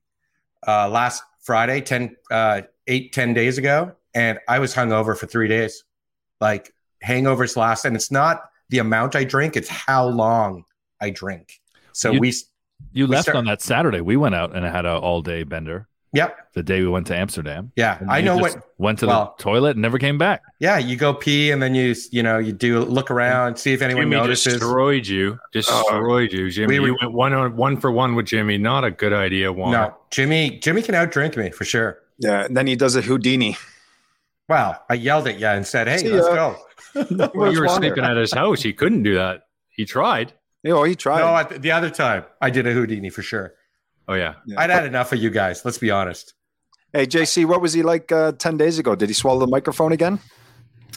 uh, 0.65 0.87
last 0.89 1.21
Friday, 1.41 1.81
10, 1.81 2.15
uh, 2.31 2.61
eight, 2.87 3.11
10 3.11 3.33
days 3.33 3.57
ago, 3.57 3.91
and 4.15 4.39
I 4.47 4.59
was 4.59 4.73
hungover 4.73 5.17
for 5.17 5.25
three 5.27 5.49
days. 5.49 5.83
Like 6.39 6.73
hangovers 7.05 7.57
last, 7.57 7.83
and 7.83 7.95
it's 7.95 8.09
not 8.11 8.43
the 8.69 8.79
amount 8.79 9.15
I 9.17 9.25
drink, 9.25 9.57
it's 9.57 9.67
how 9.69 10.07
long 10.07 10.63
I 11.01 11.09
drink. 11.09 11.59
So 11.91 12.11
You- 12.13 12.19
we, 12.21 12.33
You 12.91 13.05
We 13.05 13.11
left 13.15 13.23
start- 13.23 13.37
on 13.37 13.45
that 13.45 13.61
Saturday. 13.61 14.01
We 14.01 14.17
went 14.17 14.35
out 14.35 14.55
and 14.55 14.65
had 14.65 14.85
an 14.85 14.97
all 14.97 15.21
day 15.21 15.43
bender 15.43 15.87
yep, 16.13 16.37
the 16.53 16.61
day 16.61 16.81
we 16.81 16.87
went 16.87 17.07
to 17.07 17.15
Amsterdam. 17.17 17.71
yeah, 17.75 17.99
I 18.07 18.21
know 18.21 18.37
what. 18.37 18.55
Went 18.77 18.99
to 18.99 19.07
well- 19.07 19.33
the 19.37 19.43
toilet 19.43 19.71
and 19.71 19.81
never 19.81 19.97
came 19.97 20.17
back. 20.19 20.41
Yeah, 20.59 20.77
you 20.77 20.95
go 20.95 21.13
pee, 21.13 21.49
and 21.51 21.59
then 21.61 21.73
you, 21.73 21.95
you 22.11 22.21
know, 22.21 22.37
you 22.37 22.51
do 22.51 22.81
look 22.81 23.09
around, 23.09 23.55
see 23.57 23.73
if 23.73 23.81
anyone 23.81 24.03
Jimmy 24.03 24.17
notices. 24.17 24.53
destroyed 24.53 25.07
you. 25.07 25.39
Destroyed 25.53 26.31
you, 26.33 26.51
Jimmy. 26.51 26.67
we 26.75 26.79
were- 26.81 26.87
you 26.89 26.97
went 27.01 27.13
one 27.13 27.33
on 27.33 27.55
one 27.55 27.77
for 27.77 27.91
one 27.91 28.13
with 28.15 28.27
Jimmy. 28.27 28.57
Not 28.59 28.83
a 28.83 28.91
good 28.91 29.13
idea, 29.13 29.51
Wonger. 29.51 29.71
No, 29.71 29.97
Jimmy, 30.11 30.59
Jimmy 30.59 30.81
can 30.83 30.93
outdrink 30.95 31.35
me 31.37 31.49
for 31.49 31.65
sure. 31.65 31.99
Yeah. 32.19 32.43
And 32.45 32.55
then 32.55 32.67
he 32.67 32.75
does 32.75 32.95
a 32.95 33.01
Houdini. 33.01 33.57
Well, 34.49 34.83
I 34.89 34.95
yelled 34.95 35.27
at 35.27 35.39
you 35.39 35.47
and 35.47 35.65
said, 35.65 35.87
"Hey, 35.87 35.97
See 35.99 36.09
let's 36.09 36.27
ya. 36.27 36.35
go." 36.35 36.57
Well, 37.33 37.51
you 37.51 37.59
were 37.61 37.69
sleeping 37.69 38.03
at 38.03 38.17
his 38.17 38.31
house. 38.33 38.61
He 38.61 38.71
couldn't 38.73 39.01
do 39.03 39.15
that. 39.15 39.43
He 39.69 39.85
tried. 39.85 40.33
You 40.63 40.71
know, 40.71 40.83
he 40.83 40.95
tried. 40.95 41.19
No, 41.19 41.35
at 41.35 41.49
the, 41.49 41.59
the 41.59 41.71
other 41.71 41.89
time 41.89 42.23
I 42.41 42.49
did 42.49 42.65
a 42.65 42.71
Houdini 42.71 43.09
for 43.09 43.21
sure. 43.21 43.53
Oh 44.07 44.13
yeah. 44.13 44.35
Yeah. 44.45 44.59
I'd 44.59 44.69
had 44.69 44.85
enough 44.85 45.11
of 45.13 45.19
you 45.19 45.29
guys. 45.29 45.63
Let's 45.63 45.77
be 45.77 45.91
honest. 45.91 46.33
hey, 46.93 47.05
JC, 47.05 47.45
what 47.45 47.61
was 47.61 47.73
he 47.73 47.83
like 47.83 48.11
uh, 48.11 48.33
10 48.33 48.57
days 48.57 48.79
ago? 48.79 48.95
Did 48.95 49.09
he 49.09 49.13
swallow 49.13 49.39
the 49.39 49.47
microphone 49.47 49.91
again? 49.91 50.19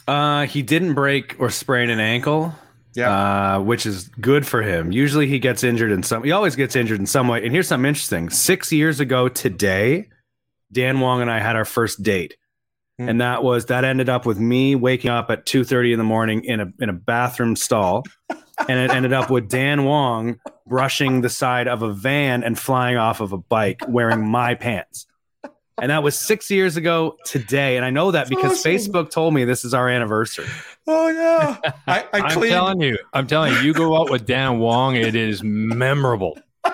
Uh, 0.07 0.47
he 0.47 0.63
didn't 0.63 0.95
break 0.95 1.37
or 1.41 1.51
sprain 1.51 1.91
an 1.91 2.01
ankle. 2.01 2.55
Yeah. 2.95 3.57
Uh, 3.57 3.61
which 3.61 3.85
is 3.85 4.09
good 4.21 4.47
for 4.47 4.63
him. 4.63 4.91
Usually 4.91 5.27
he 5.27 5.39
gets 5.39 5.63
injured 5.63 5.93
in 5.93 6.03
some 6.03 6.25
he 6.25 6.33
always 6.33 6.57
gets 6.57 6.75
injured 6.75 6.99
in 6.99 7.07
some 7.07 7.29
way. 7.29 7.43
And 7.43 7.53
here's 7.53 7.69
something 7.69 7.89
interesting. 7.89 8.31
Six 8.31 8.73
years 8.73 9.01
ago 9.01 9.29
today, 9.29 10.09
Dan 10.73 11.01
Wong 11.01 11.21
and 11.21 11.31
I 11.31 11.39
had 11.41 11.57
our 11.57 11.67
first 11.67 12.03
date. 12.03 12.37
Hmm. 12.99 13.09
And 13.11 13.21
that 13.21 13.43
was 13.43 13.67
that 13.67 13.85
ended 13.85 14.09
up 14.09 14.25
with 14.25 14.39
me 14.39 14.75
waking 14.77 15.11
up 15.11 15.31
at 15.31 15.45
2:30 15.45 15.93
in 15.93 15.99
the 15.99 16.05
morning 16.05 16.45
in 16.45 16.61
a 16.61 16.73
in 16.81 16.89
a 16.89 16.95
bathroom 16.95 17.55
stall. 17.55 18.05
and 18.69 18.79
it 18.79 18.91
ended 18.91 19.13
up 19.13 19.31
with 19.31 19.49
Dan 19.49 19.85
Wong 19.85 20.41
brushing 20.67 21.21
the 21.21 21.29
side 21.29 21.69
of 21.69 21.83
a 21.83 21.93
van 21.93 22.43
and 22.43 22.59
flying 22.59 22.97
off 22.97 23.21
of 23.21 23.33
a 23.33 23.39
bike 23.39 23.83
wearing 23.89 24.27
my 24.27 24.55
pants. 24.55 25.07
And 25.79 25.91
that 25.91 26.03
was 26.03 26.19
six 26.19 26.51
years 26.51 26.79
ago 26.79 27.19
today. 27.27 27.77
And 27.77 27.85
I 27.85 27.91
know 27.91 28.11
that 28.11 28.31
because 28.31 28.53
awesome. 28.53 28.73
Facebook 28.73 29.11
told 29.11 29.35
me 29.35 29.45
this 29.45 29.63
is 29.65 29.75
our 29.75 29.89
anniversary. 29.91 30.47
Oh 30.87 31.09
yeah. 31.09 31.59
I, 31.87 32.01
I 32.13 32.21
I'm 32.21 32.31
cleaned. 32.31 32.53
telling 32.53 32.81
you, 32.81 32.99
I'm 33.13 33.27
telling 33.27 33.53
you, 33.53 33.59
you 33.61 33.75
go 33.75 33.95
out 34.01 34.11
with 34.11 34.25
Dan 34.25 34.59
Wong, 34.59 34.97
it 34.97 35.15
is 35.15 35.43
memorable. 35.43 36.39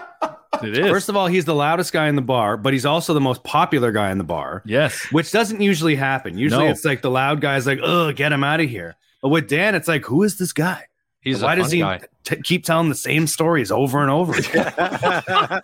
It 0.63 0.79
is. 0.79 0.91
First 0.91 1.09
of 1.09 1.17
all, 1.17 1.27
he's 1.27 1.45
the 1.45 1.55
loudest 1.57 1.93
guy 1.93 2.07
in 2.09 2.15
the 2.15 2.23
bar, 2.23 2.57
but 2.57 2.73
he's 2.73 2.87
also 2.87 3.15
the 3.15 3.21
most 3.21 3.43
popular 3.43 3.91
guy 3.91 4.13
in 4.13 4.19
the 4.19 4.25
bar, 4.25 4.63
yes. 4.65 5.03
which 5.11 5.33
doesn't 5.33 5.61
usually 5.61 5.97
happen. 5.97 6.39
Usually 6.39 6.67
No. 6.67 6.71
it's 6.71 6.85
like 6.85 7.03
the 7.03 7.11
loud 7.11 7.41
guy's 7.41 7.67
like, 7.67 7.81
oh, 7.83 8.13
get 8.13 8.31
him 8.33 8.45
out 8.45 8.61
of 8.61 8.69
here. 8.69 8.95
But 9.23 9.31
with 9.31 9.49
Dan, 9.49 9.75
it's 9.75 9.89
like, 9.89 10.05
who 10.05 10.23
is 10.23 10.39
this 10.39 10.53
guy? 10.53 10.85
He's 11.23 11.41
Why 11.43 11.53
a 11.55 11.57
does 11.57 11.71
he 11.71 11.79
guy. 11.79 12.01
t- 12.25 12.43
keep 12.43 12.65
telling 12.65 12.89
the 12.89 12.95
same 12.97 13.27
stories 13.29 13.71
over 13.71 14.03
and 14.03 14.11
over 14.11 14.35
again? 14.35 14.73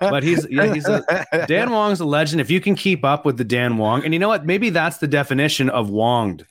but 0.00 0.22
he's 0.22 0.46
yeah, 0.50 0.72
he's 0.74 0.86
a 0.86 1.46
Dan 1.48 1.70
Wong's 1.70 2.00
a 2.00 2.04
legend. 2.04 2.40
If 2.40 2.50
you 2.50 2.60
can 2.60 2.74
keep 2.74 3.04
up 3.04 3.24
with 3.24 3.38
the 3.38 3.44
Dan 3.44 3.78
Wong, 3.78 4.04
and 4.04 4.12
you 4.12 4.20
know 4.20 4.28
what, 4.28 4.44
maybe 4.44 4.70
that's 4.70 4.98
the 4.98 5.06
definition 5.08 5.70
of 5.70 5.88
Wonged, 5.88 6.44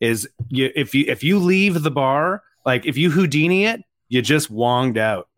is 0.00 0.28
you 0.48 0.70
if 0.74 0.94
you 0.94 1.04
if 1.08 1.22
you 1.22 1.38
leave 1.38 1.82
the 1.82 1.90
bar, 1.90 2.42
like 2.64 2.86
if 2.86 2.96
you 2.96 3.10
Houdini 3.10 3.66
it, 3.66 3.82
you 4.08 4.22
just 4.22 4.50
Wonged 4.52 4.96
out. 4.96 5.28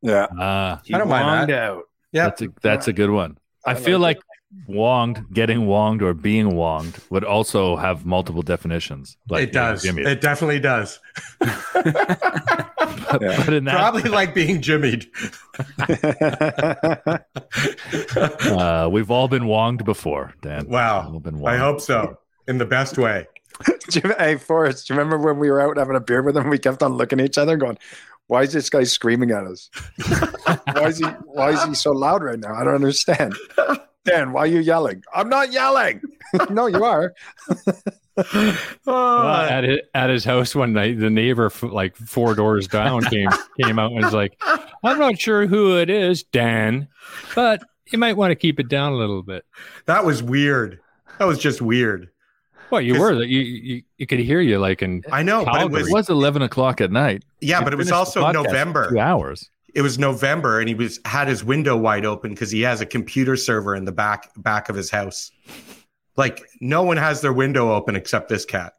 yeah. 0.00 0.26
Ah, 0.38 0.80
You 0.84 0.96
I 0.96 0.98
don't 0.98 1.08
mind 1.08 1.50
that. 1.50 1.58
out. 1.62 1.82
Yeah. 2.12 2.24
that's 2.24 2.42
a 2.42 2.48
that's 2.62 2.88
a 2.88 2.92
good 2.92 3.10
one. 3.10 3.36
I, 3.64 3.74
feel 3.74 3.98
like 3.98 4.18
wonged, 4.66 5.24
getting 5.32 5.66
wonged, 5.66 6.02
or 6.02 6.14
being 6.14 6.50
wonged 6.50 6.98
would 7.10 7.24
also 7.24 7.76
have 7.76 8.06
multiple 8.06 8.42
definitions. 8.42 9.16
Like 9.28 9.44
it 9.44 9.52
does. 9.52 9.82
Jimmy. 9.82 10.02
It 10.02 10.20
definitely 10.20 10.60
does. 10.60 11.00
but, 11.40 12.74
but 13.10 13.52
in 13.52 13.64
that, 13.64 13.74
Probably 13.74 14.10
like 14.10 14.34
being 14.34 14.60
jimmied. 14.60 15.06
uh, 18.46 18.88
we've 18.90 19.10
all 19.10 19.28
been 19.28 19.44
wonged 19.44 19.84
before, 19.84 20.34
Dan. 20.42 20.68
Wow. 20.68 21.10
We've 21.10 21.22
been 21.22 21.44
I 21.46 21.56
hope 21.56 21.80
so. 21.80 22.18
In 22.48 22.58
the 22.58 22.66
best 22.66 22.98
way. 22.98 23.26
Do 23.90 24.00
you- 24.04 24.14
hey, 24.18 24.36
Forrest, 24.36 24.88
do 24.88 24.94
you 24.94 24.98
remember 24.98 25.24
when 25.24 25.38
we 25.38 25.50
were 25.50 25.60
out 25.60 25.76
having 25.76 25.94
a 25.94 26.00
beer 26.00 26.22
with 26.22 26.36
him? 26.36 26.48
We 26.48 26.58
kept 26.58 26.82
on 26.82 26.94
looking 26.94 27.20
at 27.20 27.26
each 27.26 27.38
other 27.38 27.52
and 27.52 27.60
going, 27.60 27.78
why 28.26 28.42
is 28.42 28.52
this 28.52 28.70
guy 28.70 28.84
screaming 28.84 29.30
at 29.30 29.44
us? 29.44 29.68
why 30.72 30.86
is 30.86 30.98
he 30.98 31.04
why 31.04 31.50
is 31.50 31.62
he 31.64 31.74
so 31.74 31.90
loud 31.90 32.22
right 32.22 32.38
now? 32.38 32.54
I 32.54 32.64
don't 32.64 32.76
understand. 32.76 33.34
Dan, 34.04 34.32
why 34.32 34.42
are 34.42 34.46
you 34.46 34.60
yelling? 34.60 35.02
I'm 35.14 35.28
not 35.28 35.52
yelling. 35.52 36.00
no, 36.50 36.66
you 36.66 36.84
are. 36.84 37.14
Oh. 38.14 38.54
Well, 38.84 39.26
at 39.26 39.64
his, 39.64 39.78
at 39.94 40.10
his 40.10 40.22
house 40.22 40.54
one 40.54 40.74
night, 40.74 40.98
the 41.00 41.08
neighbor 41.08 41.46
f- 41.46 41.62
like 41.62 41.96
four 41.96 42.34
doors 42.34 42.68
down 42.68 43.02
came 43.04 43.30
came 43.62 43.78
out 43.78 43.90
and 43.92 44.04
was 44.04 44.12
like, 44.12 44.38
"I'm 44.84 44.98
not 44.98 45.18
sure 45.18 45.46
who 45.46 45.78
it 45.78 45.88
is, 45.88 46.22
Dan, 46.24 46.88
but 47.34 47.62
you 47.90 47.98
might 47.98 48.18
want 48.18 48.30
to 48.30 48.34
keep 48.34 48.60
it 48.60 48.68
down 48.68 48.92
a 48.92 48.96
little 48.96 49.22
bit." 49.22 49.46
That 49.86 50.04
was 50.04 50.22
weird. 50.22 50.78
That 51.18 51.24
was 51.24 51.38
just 51.38 51.62
weird. 51.62 52.10
Well, 52.70 52.82
you 52.82 53.00
were 53.00 53.14
that 53.14 53.28
you, 53.28 53.40
you 53.40 53.82
you 53.96 54.06
could 54.06 54.18
hear 54.18 54.42
you 54.42 54.58
like 54.58 54.82
in 54.82 55.02
I 55.10 55.22
know, 55.22 55.46
but 55.46 55.62
it 55.62 55.70
was 55.70 55.88
It 55.88 55.92
was 55.94 56.10
eleven 56.10 56.42
o'clock 56.42 56.82
at 56.82 56.92
night. 56.92 57.24
yeah, 57.40 57.60
We 57.60 57.64
but 57.64 57.72
it 57.72 57.76
was 57.76 57.90
also 57.92 58.30
November. 58.30 58.90
Two 58.90 58.98
hours. 59.00 59.48
It 59.74 59.82
was 59.82 59.98
November, 59.98 60.60
and 60.60 60.68
he 60.68 60.74
was 60.74 61.00
had 61.04 61.28
his 61.28 61.42
window 61.42 61.76
wide 61.76 62.04
open 62.04 62.32
because 62.32 62.50
he 62.50 62.62
has 62.62 62.80
a 62.80 62.86
computer 62.86 63.36
server 63.36 63.74
in 63.74 63.84
the 63.84 63.92
back 63.92 64.30
back 64.36 64.68
of 64.68 64.76
his 64.76 64.90
house. 64.90 65.30
Like 66.16 66.42
no 66.60 66.82
one 66.82 66.98
has 66.98 67.20
their 67.20 67.32
window 67.32 67.72
open 67.72 67.96
except 67.96 68.28
this 68.28 68.44
cat. 68.44 68.74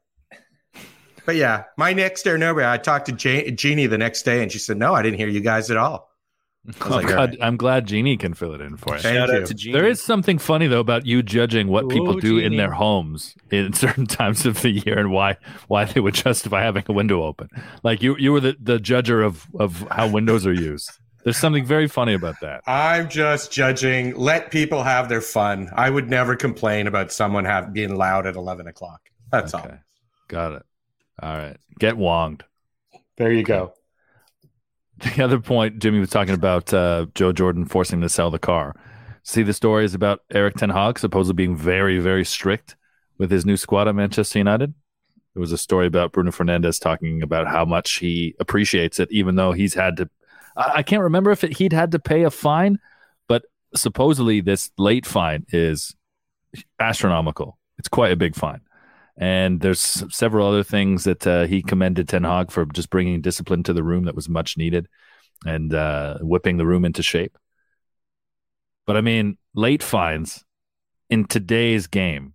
But 1.25 1.36
yeah, 1.36 1.63
my 1.77 1.93
next 1.93 2.23
door 2.23 2.38
neighbor. 2.38 2.63
I 2.63 2.77
talked 2.77 3.06
to 3.08 3.12
Je- 3.12 3.51
Jeannie 3.51 3.88
the 3.88 3.97
next 3.97 4.23
day, 4.23 4.43
and 4.43 4.51
she 4.51 4.60
said, 4.60 4.77
"No, 4.77 4.93
I 4.93 5.01
didn't 5.01 5.17
hear 5.17 5.29
you 5.29 5.41
guys 5.41 5.71
at 5.71 5.77
all." 5.77 6.10
I'm, 6.65 6.91
like, 6.91 7.08
glad, 7.08 7.19
all 7.19 7.28
right. 7.28 7.38
I'm 7.41 7.58
glad 7.58 7.88
Jeannie 7.88 8.15
can 8.15 8.34
fill 8.34 8.54
it 8.54 8.62
in 8.62 8.78
for 8.78 8.95
you. 8.95 9.02
Thank 9.02 9.30
you. 9.30 9.45
to 9.45 9.54
Gene. 9.54 9.73
There 9.73 9.86
is 9.86 10.02
something 10.02 10.38
funny 10.38 10.67
though 10.67 10.80
about 10.80 11.06
you 11.06 11.21
judging 11.21 11.67
what 11.67 11.89
people 11.89 12.15
Oh, 12.15 12.19
do 12.21 12.38
in 12.38 12.56
their 12.56 12.71
homes 12.71 13.36
in 13.52 13.73
certain 13.73 14.06
times 14.06 14.45
of 14.45 14.62
the 14.62 14.69
year 14.69 14.97
and 14.97 15.12
why 15.12 15.36
why 15.67 15.84
they 15.84 15.99
would 15.99 16.13
justify 16.13 16.62
having 16.62 16.86
a 16.88 16.93
window 16.93 17.23
open. 17.23 17.49
Like 17.84 18.02
you 18.02 18.15
you 18.17 18.32
were 18.32 18.39
the, 18.39 18.56
the 18.62 18.78
judger 18.78 19.26
of 19.26 19.45
of 19.60 19.86
how 19.91 20.08
windows 20.08 20.45
are 20.47 20.54
used. 20.54 20.89
There's 21.26 21.38
something 21.38 21.65
very 21.65 21.88
funny 21.88 22.13
about 22.13 22.36
that. 22.41 22.63
I'm 22.67 23.10
just 23.10 23.52
judging. 23.52 24.15
Let 24.15 24.52
people 24.52 24.84
have 24.84 25.08
their 25.10 25.21
fun. 25.21 25.69
I 25.73 25.89
would 25.89 26.10
never 26.10 26.36
complain 26.36 26.88
about 26.88 27.12
someone 27.13 27.45
have 27.45 27.73
being 27.73 27.95
loud 27.95 28.26
at 28.26 28.36
eleven 28.36 28.67
o'clock. 28.67 29.02
That's 29.32 29.54
all. 29.54 29.69
Got 30.30 30.54
it. 30.54 30.63
All 31.21 31.38
right. 31.38 31.58
Get 31.80 31.95
wonged. 31.95 32.41
There 33.17 33.32
you 33.32 33.43
go. 33.43 33.73
The 35.15 35.23
other 35.23 35.39
point 35.39 35.79
Jimmy 35.79 35.99
was 35.99 36.10
talking 36.10 36.34
about 36.34 36.73
uh, 36.73 37.08
Joe 37.15 37.34
Jordan 37.34 37.65
forcing 37.65 38.01
to 38.01 38.10
sell 38.10 38.32
the 38.32 38.39
car. 38.39 38.75
See 39.23 39.43
the 39.43 39.53
stories 39.53 39.93
about 39.93 40.21
Erik 40.32 40.56
Ten 40.56 40.69
Hag 40.69 40.99
supposedly 40.99 41.36
being 41.36 41.56
very, 41.56 41.99
very 41.99 42.25
strict 42.25 42.75
with 43.17 43.32
his 43.32 43.45
new 43.45 43.58
squad 43.58 43.88
at 43.88 43.95
Manchester 43.95 44.39
United. 44.39 44.73
There 45.34 45.41
was 45.41 45.51
a 45.51 45.58
story 45.58 45.88
about 45.88 46.12
Bruno 46.12 46.32
Fernandes 46.32 46.79
talking 46.79 47.23
about 47.23 47.47
how 47.47 47.65
much 47.65 47.93
he 47.93 48.36
appreciates 48.39 48.99
it, 48.99 49.12
even 49.12 49.36
though 49.36 49.51
he's 49.51 49.73
had 49.73 49.97
to. 49.97 50.10
I, 50.56 50.71
I 50.75 50.84
can't 50.84 51.01
remember 51.01 51.32
if 51.32 51.43
it, 51.43 51.58
he'd 51.58 51.73
had 51.73 51.91
to 51.91 51.99
pay 51.99 52.23
a 52.23 52.29
fine, 52.29 52.79
but 53.27 53.43
supposedly 53.75 54.41
this 54.41 54.71
late 54.77 55.06
fine 55.06 55.45
is 55.49 55.95
astronomical. 56.79 57.58
It's 57.79 57.88
quite 57.88 58.12
a 58.12 58.15
big 58.15 58.36
fine. 58.36 58.62
And 59.17 59.62
there's 59.62 59.80
several 59.80 60.47
other 60.47 60.63
things 60.63 61.04
that 61.04 61.28
uh, 61.28 61.45
he 61.45 61.62
commended 61.62 62.10
Ten 62.10 62.23
Hag 62.23 62.52
for 62.52 62.65
just 62.65 62.89
bringing 62.89 63.21
discipline 63.21 63.63
to 63.63 63.73
the 63.73 63.84
room 63.84 64.06
that 64.06 64.15
was 64.15 64.28
much 64.28 64.58
needed 64.58 64.88
and 65.45 65.73
uh, 65.73 66.17
whipping 66.19 66.58
the 66.58 66.65
room 66.65 66.86
into 66.86 67.04
shape. 67.04 67.38
But 68.86 68.97
I 68.97 69.02
mean, 69.02 69.38
late 69.54 69.84
fines 69.84 70.43
in 71.10 71.26
today's 71.26 71.88
game, 71.88 72.34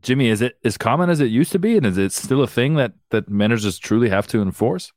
Jimmy, 0.00 0.28
is 0.28 0.42
it 0.42 0.58
as 0.64 0.76
common 0.76 1.10
as 1.10 1.20
it 1.20 1.26
used 1.26 1.52
to 1.52 1.58
be, 1.58 1.76
and 1.76 1.84
is 1.84 1.98
it 1.98 2.12
still 2.12 2.42
a 2.42 2.46
thing 2.46 2.74
that 2.74 2.92
that 3.10 3.28
managers 3.28 3.78
truly 3.78 4.08
have 4.08 4.26
to 4.28 4.40
enforce? 4.40 4.92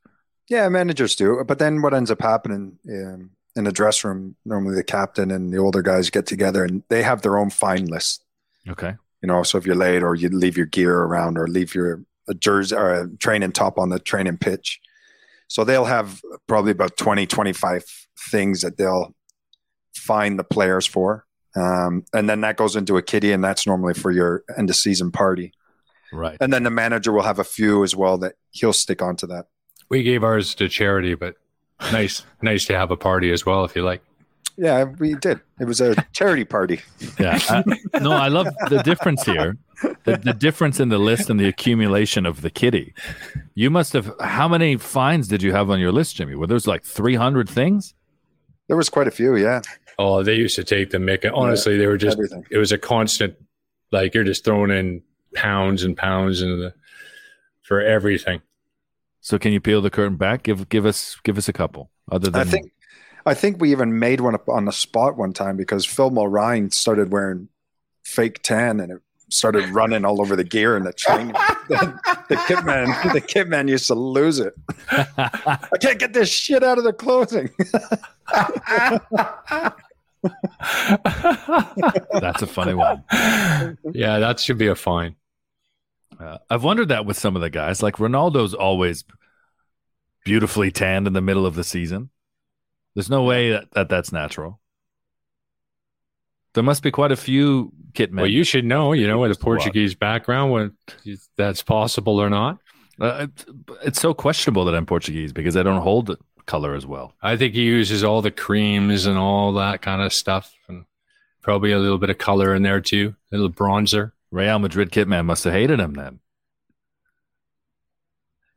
Yeah, 0.47 0.67
managers 0.69 1.15
do. 1.15 1.43
But 1.47 1.59
then 1.59 1.81
what 1.81 1.93
ends 1.93 2.11
up 2.11 2.21
happening 2.21 2.77
um, 2.89 3.31
in 3.55 3.63
the 3.63 3.71
dress 3.71 4.03
room, 4.03 4.35
normally 4.45 4.75
the 4.75 4.83
captain 4.83 5.31
and 5.31 5.51
the 5.51 5.57
older 5.57 5.81
guys 5.81 6.09
get 6.09 6.25
together 6.25 6.63
and 6.63 6.83
they 6.89 7.03
have 7.03 7.21
their 7.21 7.37
own 7.37 7.49
fine 7.49 7.85
list. 7.85 8.23
Okay, 8.69 8.95
You 9.21 9.27
know, 9.27 9.43
so 9.43 9.57
if 9.57 9.65
you're 9.65 9.75
late 9.75 10.03
or 10.03 10.15
you 10.15 10.29
leave 10.29 10.57
your 10.57 10.65
gear 10.65 10.97
around 10.97 11.37
or 11.37 11.47
leave 11.47 11.75
your 11.75 12.03
a 12.27 12.33
jersey 12.33 12.75
or 12.75 12.93
a 12.93 13.17
training 13.17 13.51
top 13.51 13.77
on 13.77 13.89
the 13.89 13.99
training 13.99 14.37
pitch. 14.37 14.79
So 15.47 15.63
they'll 15.63 15.85
have 15.85 16.21
probably 16.47 16.71
about 16.71 16.97
20, 16.97 17.27
25 17.27 17.83
things 18.29 18.61
that 18.61 18.77
they'll 18.77 19.13
find 19.95 20.39
the 20.39 20.43
players 20.43 20.87
for. 20.87 21.25
Um, 21.55 22.05
and 22.13 22.29
then 22.29 22.41
that 22.41 22.55
goes 22.55 22.77
into 22.77 22.95
a 22.95 23.01
kitty, 23.01 23.33
and 23.33 23.43
that's 23.43 23.67
normally 23.67 23.93
for 23.93 24.11
your 24.11 24.43
end 24.57 24.69
of 24.69 24.75
season 24.77 25.11
party. 25.11 25.51
right. 26.13 26.37
And 26.39 26.53
then 26.53 26.63
the 26.63 26.69
manager 26.69 27.11
will 27.11 27.23
have 27.23 27.39
a 27.39 27.43
few 27.43 27.83
as 27.83 27.93
well 27.93 28.17
that 28.19 28.35
he'll 28.51 28.73
stick 28.73 29.01
onto 29.01 29.27
that. 29.27 29.47
We 29.89 30.03
gave 30.03 30.23
ours 30.23 30.55
to 30.55 30.69
charity, 30.69 31.15
but 31.15 31.35
nice 31.91 32.23
nice 32.41 32.65
to 32.67 32.77
have 32.77 32.91
a 32.91 32.95
party 32.95 33.31
as 33.31 33.45
well 33.45 33.65
if 33.65 33.75
you 33.75 33.83
like. 33.83 34.01
Yeah, 34.61 34.83
we 34.99 35.15
did. 35.15 35.39
It 35.59 35.65
was 35.65 35.81
a 35.81 35.95
charity 36.13 36.45
party. 36.45 36.81
Yeah. 37.19 37.39
I- 37.49 37.99
no, 37.99 38.11
I 38.11 38.27
love 38.27 38.45
the 38.69 38.83
difference 38.83 39.23
here. 39.23 39.57
The, 40.03 40.17
the 40.17 40.33
difference 40.33 40.79
in 40.79 40.89
the 40.89 40.99
list 40.99 41.31
and 41.31 41.39
the 41.39 41.47
accumulation 41.47 42.27
of 42.27 42.41
the 42.41 42.51
kitty. 42.51 42.93
You 43.55 43.71
must 43.71 43.93
have. 43.93 44.13
How 44.19 44.47
many 44.47 44.77
fines 44.77 45.27
did 45.27 45.41
you 45.41 45.51
have 45.53 45.71
on 45.71 45.79
your 45.79 45.91
list, 45.91 46.17
Jimmy? 46.17 46.35
Were 46.35 46.45
there's 46.45 46.67
like 46.67 46.83
300 46.83 47.49
things? 47.49 47.95
There 48.67 48.77
was 48.77 48.87
quite 48.87 49.07
a 49.07 49.11
few, 49.11 49.35
yeah. 49.35 49.61
Oh, 49.97 50.21
they 50.21 50.35
used 50.35 50.55
to 50.57 50.63
take 50.63 50.91
the 50.91 50.99
mick. 50.99 51.27
Honestly, 51.33 51.77
they 51.79 51.87
were 51.87 51.97
just 51.97 52.17
Everything. 52.17 52.45
it 52.51 52.59
was 52.59 52.71
a 52.71 52.77
constant 52.77 53.33
like 53.91 54.13
you're 54.13 54.23
just 54.23 54.45
throwing 54.45 54.69
in 54.69 55.01
pounds 55.33 55.81
and 55.83 55.97
pounds 55.97 56.43
into 56.43 56.57
the 56.57 56.73
for 57.63 57.81
everything. 57.81 58.41
So 59.21 59.39
can 59.39 59.53
you 59.53 59.59
peel 59.59 59.81
the 59.81 59.89
curtain 59.89 60.17
back? 60.17 60.43
Give 60.43 60.69
give 60.69 60.85
us 60.85 61.17
give 61.23 61.39
us 61.39 61.49
a 61.49 61.53
couple. 61.53 61.89
Other 62.11 62.29
than 62.29 62.41
I 62.41 62.43
think 62.43 62.71
I 63.25 63.33
think 63.33 63.61
we 63.61 63.71
even 63.71 63.99
made 63.99 64.21
one 64.21 64.35
up 64.35 64.47
on 64.49 64.65
the 64.65 64.71
spot 64.71 65.17
one 65.17 65.33
time 65.33 65.57
because 65.57 65.85
Phil 65.85 66.11
Mulryne 66.11 66.73
started 66.73 67.11
wearing 67.11 67.49
fake 68.03 68.41
tan 68.41 68.79
and 68.79 68.91
it 68.91 69.01
started 69.29 69.69
running 69.69 70.05
all 70.05 70.21
over 70.21 70.35
the 70.35 70.43
gear 70.43 70.75
and 70.75 70.85
the 70.85 70.93
train. 70.93 71.27
the, 71.69 71.99
the 72.29 72.43
kit 72.47 72.65
man, 72.65 72.87
the 73.13 73.21
kit 73.21 73.47
man 73.47 73.67
used 73.67 73.87
to 73.87 73.95
lose 73.95 74.39
it. 74.39 74.53
I 74.91 75.77
can't 75.79 75.99
get 75.99 76.13
this 76.13 76.29
shit 76.29 76.63
out 76.63 76.77
of 76.77 76.83
the 76.83 76.93
clothing. 76.93 77.49
That's 82.21 82.41
a 82.41 82.47
funny 82.47 82.73
one. 82.73 83.03
Yeah, 83.93 84.19
that 84.19 84.39
should 84.39 84.57
be 84.57 84.67
a 84.67 84.75
fine. 84.75 85.15
Uh, 86.19 86.37
I've 86.49 86.63
wondered 86.63 86.89
that 86.89 87.05
with 87.05 87.17
some 87.17 87.35
of 87.35 87.41
the 87.41 87.49
guys. 87.49 87.81
Like 87.81 87.95
Ronaldo's 87.95 88.53
always 88.53 89.03
beautifully 90.23 90.71
tanned 90.71 91.07
in 91.07 91.13
the 91.13 91.21
middle 91.21 91.45
of 91.45 91.55
the 91.55 91.63
season. 91.63 92.09
There's 92.95 93.09
no 93.09 93.23
way 93.23 93.51
that, 93.51 93.71
that 93.71 93.89
that's 93.89 94.11
natural. 94.11 94.59
There 96.53 96.63
must 96.63 96.83
be 96.83 96.91
quite 96.91 97.11
a 97.13 97.15
few 97.15 97.71
kit 97.93 98.11
men. 98.11 98.23
Well, 98.23 98.31
you 98.31 98.43
should 98.43 98.65
know, 98.65 98.91
you 98.93 99.07
know, 99.07 99.19
with 99.19 99.31
a 99.31 99.33
Just 99.35 99.41
a 99.43 99.49
lot. 99.49 99.55
Portuguese 99.57 99.95
background, 99.95 100.51
when 100.51 100.77
that's 101.37 101.63
possible 101.63 102.19
or 102.21 102.29
not. 102.29 102.59
Uh, 102.99 103.27
it- 103.29 103.45
it's 103.83 104.01
so 104.01 104.13
questionable 104.13 104.65
that 104.65 104.75
I'm 104.75 104.85
Portuguese 104.85 105.31
because 105.31 105.55
I 105.55 105.63
don't 105.63 105.81
hold 105.81 106.17
color 106.45 106.75
as 106.75 106.85
well. 106.85 107.13
I 107.21 107.37
think 107.37 107.53
he 107.53 107.63
uses 107.63 108.03
all 108.03 108.21
the 108.21 108.31
creams 108.31 109.05
and 109.05 109.17
all 109.17 109.53
that 109.53 109.81
kind 109.81 110.01
of 110.01 110.11
stuff, 110.11 110.53
and 110.67 110.83
probably 111.41 111.71
a 111.71 111.79
little 111.79 111.97
bit 111.97 112.09
of 112.09 112.17
color 112.17 112.53
in 112.53 112.63
there 112.63 112.81
too, 112.81 113.15
a 113.31 113.35
little 113.37 113.49
bronzer. 113.51 114.11
Real 114.31 114.59
Madrid 114.59 114.91
kit 114.91 115.07
man 115.07 115.25
must 115.25 115.43
have 115.45 115.53
hated 115.53 115.79
him 115.79 115.93
then. 115.93 116.19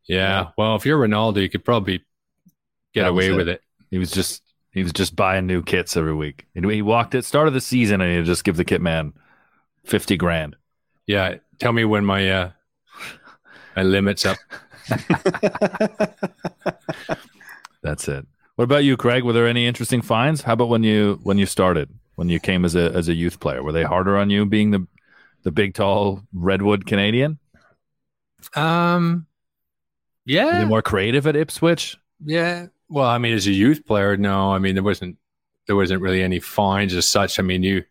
Yeah. 0.06 0.16
Yeah. 0.18 0.50
Well, 0.58 0.76
if 0.76 0.84
you're 0.84 0.98
Ronaldo, 0.98 1.40
you 1.40 1.48
could 1.48 1.64
probably 1.64 1.98
get 2.92 3.02
That 3.04 3.08
away 3.10 3.28
it. 3.28 3.32
with 3.36 3.48
it. 3.48 3.62
He 3.94 3.98
was 4.00 4.10
just 4.10 4.42
he 4.72 4.82
was 4.82 4.92
just 4.92 5.14
buying 5.14 5.46
new 5.46 5.62
kits 5.62 5.96
every 5.96 6.14
week. 6.14 6.46
And 6.56 6.68
he 6.68 6.82
walked 6.82 7.14
at 7.14 7.24
start 7.24 7.46
of 7.46 7.54
the 7.54 7.60
season 7.60 8.00
and 8.00 8.12
he'd 8.12 8.24
just 8.26 8.42
give 8.42 8.56
the 8.56 8.64
kit 8.64 8.82
man 8.82 9.12
fifty 9.84 10.16
grand. 10.16 10.56
Yeah. 11.06 11.36
Tell 11.60 11.72
me 11.72 11.84
when 11.84 12.04
my 12.04 12.28
uh, 12.28 12.50
my 13.76 13.84
limit's 13.84 14.26
up. 14.26 14.36
That's 17.82 18.08
it. 18.08 18.26
What 18.56 18.64
about 18.64 18.82
you, 18.82 18.96
Craig? 18.96 19.22
Were 19.22 19.32
there 19.32 19.46
any 19.46 19.64
interesting 19.64 20.02
finds? 20.02 20.42
How 20.42 20.54
about 20.54 20.68
when 20.70 20.82
you 20.82 21.20
when 21.22 21.38
you 21.38 21.46
started, 21.46 21.88
when 22.16 22.28
you 22.28 22.40
came 22.40 22.64
as 22.64 22.74
a 22.74 22.90
as 22.92 23.08
a 23.08 23.14
youth 23.14 23.38
player? 23.38 23.62
Were 23.62 23.70
they 23.72 23.84
harder 23.84 24.16
on 24.16 24.28
you 24.28 24.44
being 24.44 24.72
the 24.72 24.86
the 25.44 25.52
big 25.52 25.74
tall 25.74 26.20
redwood 26.32 26.84
Canadian? 26.84 27.38
Um. 28.56 29.26
Were 30.26 30.32
Yeah. 30.32 30.58
they 30.58 30.64
more 30.64 30.82
creative 30.82 31.28
at 31.28 31.36
Ipswich? 31.36 31.96
Yeah. 32.24 32.66
Well, 32.94 33.08
I 33.08 33.18
mean, 33.18 33.34
as 33.34 33.46
a 33.48 33.52
youth 33.52 33.84
player, 33.86 34.16
no. 34.16 34.52
I 34.52 34.58
mean, 34.58 34.74
there 34.74 34.84
wasn't 34.84 35.16
there 35.66 35.76
wasn't 35.76 36.00
really 36.00 36.22
any 36.22 36.38
fines 36.40 36.94
as 36.94 37.08
such. 37.08 37.38
I 37.40 37.42
mean, 37.42 37.62
you 37.62 37.82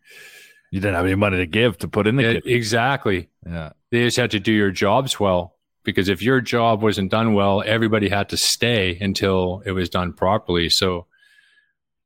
You 0.70 0.80
didn't 0.80 0.94
have 0.96 1.06
any 1.06 1.14
money 1.14 1.36
to 1.36 1.46
give 1.46 1.76
to 1.78 1.88
put 1.88 2.06
in 2.06 2.16
the 2.16 2.22
yeah, 2.22 2.32
kit. 2.32 2.46
exactly. 2.46 3.28
Yeah. 3.46 3.72
They 3.90 4.04
just 4.04 4.16
had 4.16 4.30
to 4.32 4.40
do 4.40 4.52
your 4.52 4.70
jobs 4.72 5.20
well 5.20 5.56
because 5.84 6.08
if 6.08 6.22
your 6.22 6.40
job 6.40 6.82
wasn't 6.82 7.10
done 7.10 7.34
well, 7.34 7.62
everybody 7.64 8.08
had 8.08 8.28
to 8.30 8.36
stay 8.36 8.98
until 9.00 9.62
it 9.66 9.72
was 9.72 9.88
done 9.88 10.12
properly. 10.14 10.68
So 10.70 11.06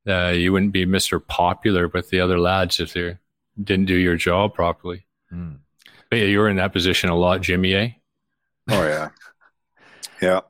uh, 0.06 0.28
you 0.34 0.52
wouldn't 0.52 0.72
be 0.72 0.84
Mister 0.84 1.20
Popular 1.20 1.88
with 1.88 2.10
the 2.10 2.20
other 2.20 2.38
lads 2.38 2.80
if 2.80 2.92
they 2.92 3.16
didn't 3.62 3.86
do 3.86 3.94
your 3.96 4.16
job 4.16 4.54
properly. 4.54 5.06
Hmm. 5.30 5.60
But 6.10 6.18
yeah, 6.18 6.26
you 6.26 6.40
were 6.40 6.50
in 6.50 6.56
that 6.56 6.72
position 6.72 7.10
a 7.10 7.16
lot, 7.16 7.40
Jimmy. 7.42 7.74
Eh? 7.74 7.90
oh 8.70 8.84
yeah, 8.84 9.08
yeah. 10.20 10.40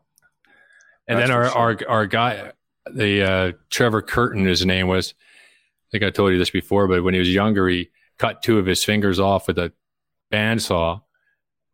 And 1.09 1.19
That's 1.19 1.31
then 1.31 1.37
our, 1.37 1.49
for 1.49 1.59
our 1.59 1.79
our 1.89 2.07
guy, 2.07 2.53
the 2.93 3.23
uh, 3.23 3.53
Trevor 3.71 4.03
Curtin, 4.03 4.45
his 4.45 4.65
name 4.65 4.87
was. 4.89 5.15
I 5.19 5.91
think 5.91 6.05
I 6.05 6.11
told 6.11 6.33
you 6.33 6.39
this 6.39 6.51
before, 6.51 6.87
but 6.87 7.03
when 7.03 7.15
he 7.15 7.19
was 7.21 7.33
younger, 7.33 7.67
he 7.67 7.89
cut 8.19 8.43
two 8.43 8.59
of 8.59 8.67
his 8.67 8.85
fingers 8.85 9.19
off 9.19 9.47
with 9.49 9.59
a 9.59 9.73
bandsaw, 10.31 11.01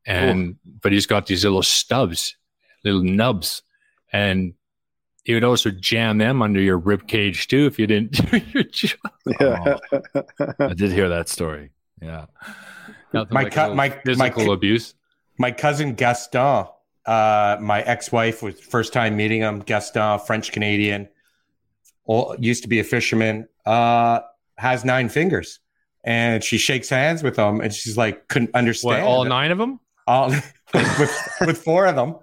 and 0.07 0.57
but 0.83 0.92
he's 0.92 1.07
got 1.07 1.27
these 1.27 1.42
little 1.44 1.64
stubs, 1.64 2.37
little 2.85 3.03
nubs, 3.03 3.62
and 4.12 4.55
he 5.25 5.35
would 5.35 5.42
also 5.42 5.70
jam 5.73 6.18
them 6.18 6.42
under 6.42 6.61
your 6.61 6.79
rib 6.79 7.09
cage 7.09 7.49
too 7.49 7.66
if 7.66 7.77
you 7.79 7.88
didn't 7.88 8.12
do 8.12 8.38
your 8.53 8.62
job. 8.64 8.99
Yeah. 9.40 9.77
I 10.61 10.75
did 10.75 10.92
hear 10.92 11.09
that 11.09 11.29
story. 11.29 11.70
Yeah. 12.01 12.27
Nothing 13.12 13.35
My 13.35 13.42
like 13.44 13.57
a 13.57 13.68
my- 13.70 13.75
my 13.75 13.90
physical 14.05 14.44
cu- 14.44 14.53
abuse. 14.53 14.94
my 15.38 15.51
cousin 15.51 15.94
Gaston, 15.94 16.66
uh, 17.07 17.59
my 17.61 17.83
ex-wife 17.83 18.43
was 18.43 18.59
first 18.61 18.93
time 18.93 19.17
meeting 19.17 19.40
him. 19.40 19.61
Gaston, 19.61 20.19
French 20.21 20.53
Canadian, 20.53 21.09
used 22.38 22.62
to 22.62 22.69
be 22.69 22.81
a 22.81 22.85
fisherman. 22.85 23.49
Uh, 23.67 24.21
has 24.57 24.85
nine 24.85 25.09
fingers, 25.09 25.59
and 26.05 26.43
she 26.45 26.59
shakes 26.59 26.88
hands 26.88 27.23
with 27.23 27.37
him, 27.37 27.61
and 27.61 27.73
she's 27.73 27.97
like, 27.97 28.29
couldn't 28.29 28.53
What, 28.53 28.59
understand 28.59 29.05
all 29.07 29.25
nine 29.25 29.51
of 29.51 29.59
them? 29.59 29.81
all 30.07 30.29
with, 30.75 31.29
with 31.40 31.59
four 31.62 31.87
of 31.87 31.97
them. 31.97 32.17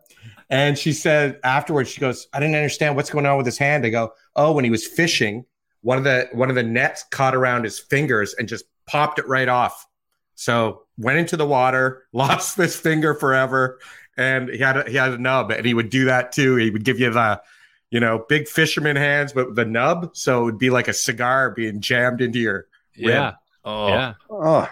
And 0.49 0.77
she 0.77 0.91
said 0.93 1.39
afterwards, 1.43 1.89
she 1.89 1.99
goes, 2.01 2.27
I 2.33 2.39
didn't 2.39 2.55
understand 2.55 2.95
what's 2.95 3.09
going 3.09 3.25
on 3.25 3.37
with 3.37 3.45
his 3.45 3.57
hand. 3.57 3.85
I 3.85 3.89
go, 3.89 4.13
Oh, 4.35 4.51
when 4.51 4.63
he 4.65 4.69
was 4.69 4.85
fishing, 4.85 5.45
one 5.81 5.97
of 5.97 6.03
the 6.03 6.29
one 6.33 6.49
of 6.49 6.55
the 6.55 6.63
nets 6.63 7.03
caught 7.09 7.33
around 7.33 7.63
his 7.63 7.79
fingers 7.79 8.35
and 8.37 8.47
just 8.47 8.65
popped 8.85 9.17
it 9.17 9.27
right 9.27 9.47
off. 9.47 9.87
So 10.35 10.83
went 10.97 11.17
into 11.17 11.37
the 11.37 11.45
water, 11.47 12.03
lost 12.13 12.57
this 12.57 12.75
finger 12.79 13.13
forever, 13.15 13.79
and 14.17 14.49
he 14.49 14.57
had 14.59 14.77
a, 14.77 14.89
he 14.89 14.95
had 14.95 15.11
a 15.11 15.17
nub, 15.17 15.51
and 15.51 15.65
he 15.65 15.73
would 15.73 15.89
do 15.89 16.05
that 16.05 16.31
too. 16.31 16.55
He 16.55 16.69
would 16.69 16.83
give 16.83 16.99
you 16.99 17.11
the, 17.11 17.41
you 17.89 17.99
know, 17.99 18.25
big 18.29 18.47
fisherman 18.47 18.95
hands, 18.95 19.33
but 19.33 19.47
with 19.47 19.55
the 19.55 19.65
nub, 19.65 20.11
so 20.15 20.41
it 20.41 20.45
would 20.45 20.57
be 20.59 20.69
like 20.69 20.87
a 20.87 20.93
cigar 20.93 21.51
being 21.51 21.81
jammed 21.81 22.21
into 22.21 22.39
your. 22.39 22.67
Yeah, 22.95 23.33
Oh, 23.63 23.87
yeah. 23.87 24.13
oh, 24.29 24.69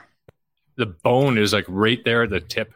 The 0.75 0.86
bone 0.88 1.38
is 1.38 1.54
like 1.54 1.65
right 1.67 2.04
there 2.04 2.23
at 2.23 2.30
the 2.32 2.39
tip. 2.39 2.73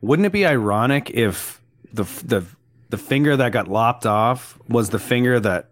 Wouldn't 0.00 0.26
it 0.26 0.32
be 0.32 0.46
ironic 0.46 1.10
if 1.10 1.60
the 1.92 2.04
the 2.24 2.44
the 2.88 2.98
finger 2.98 3.36
that 3.36 3.52
got 3.52 3.68
lopped 3.68 4.06
off 4.06 4.58
was 4.68 4.90
the 4.90 4.98
finger 4.98 5.40
that 5.40 5.70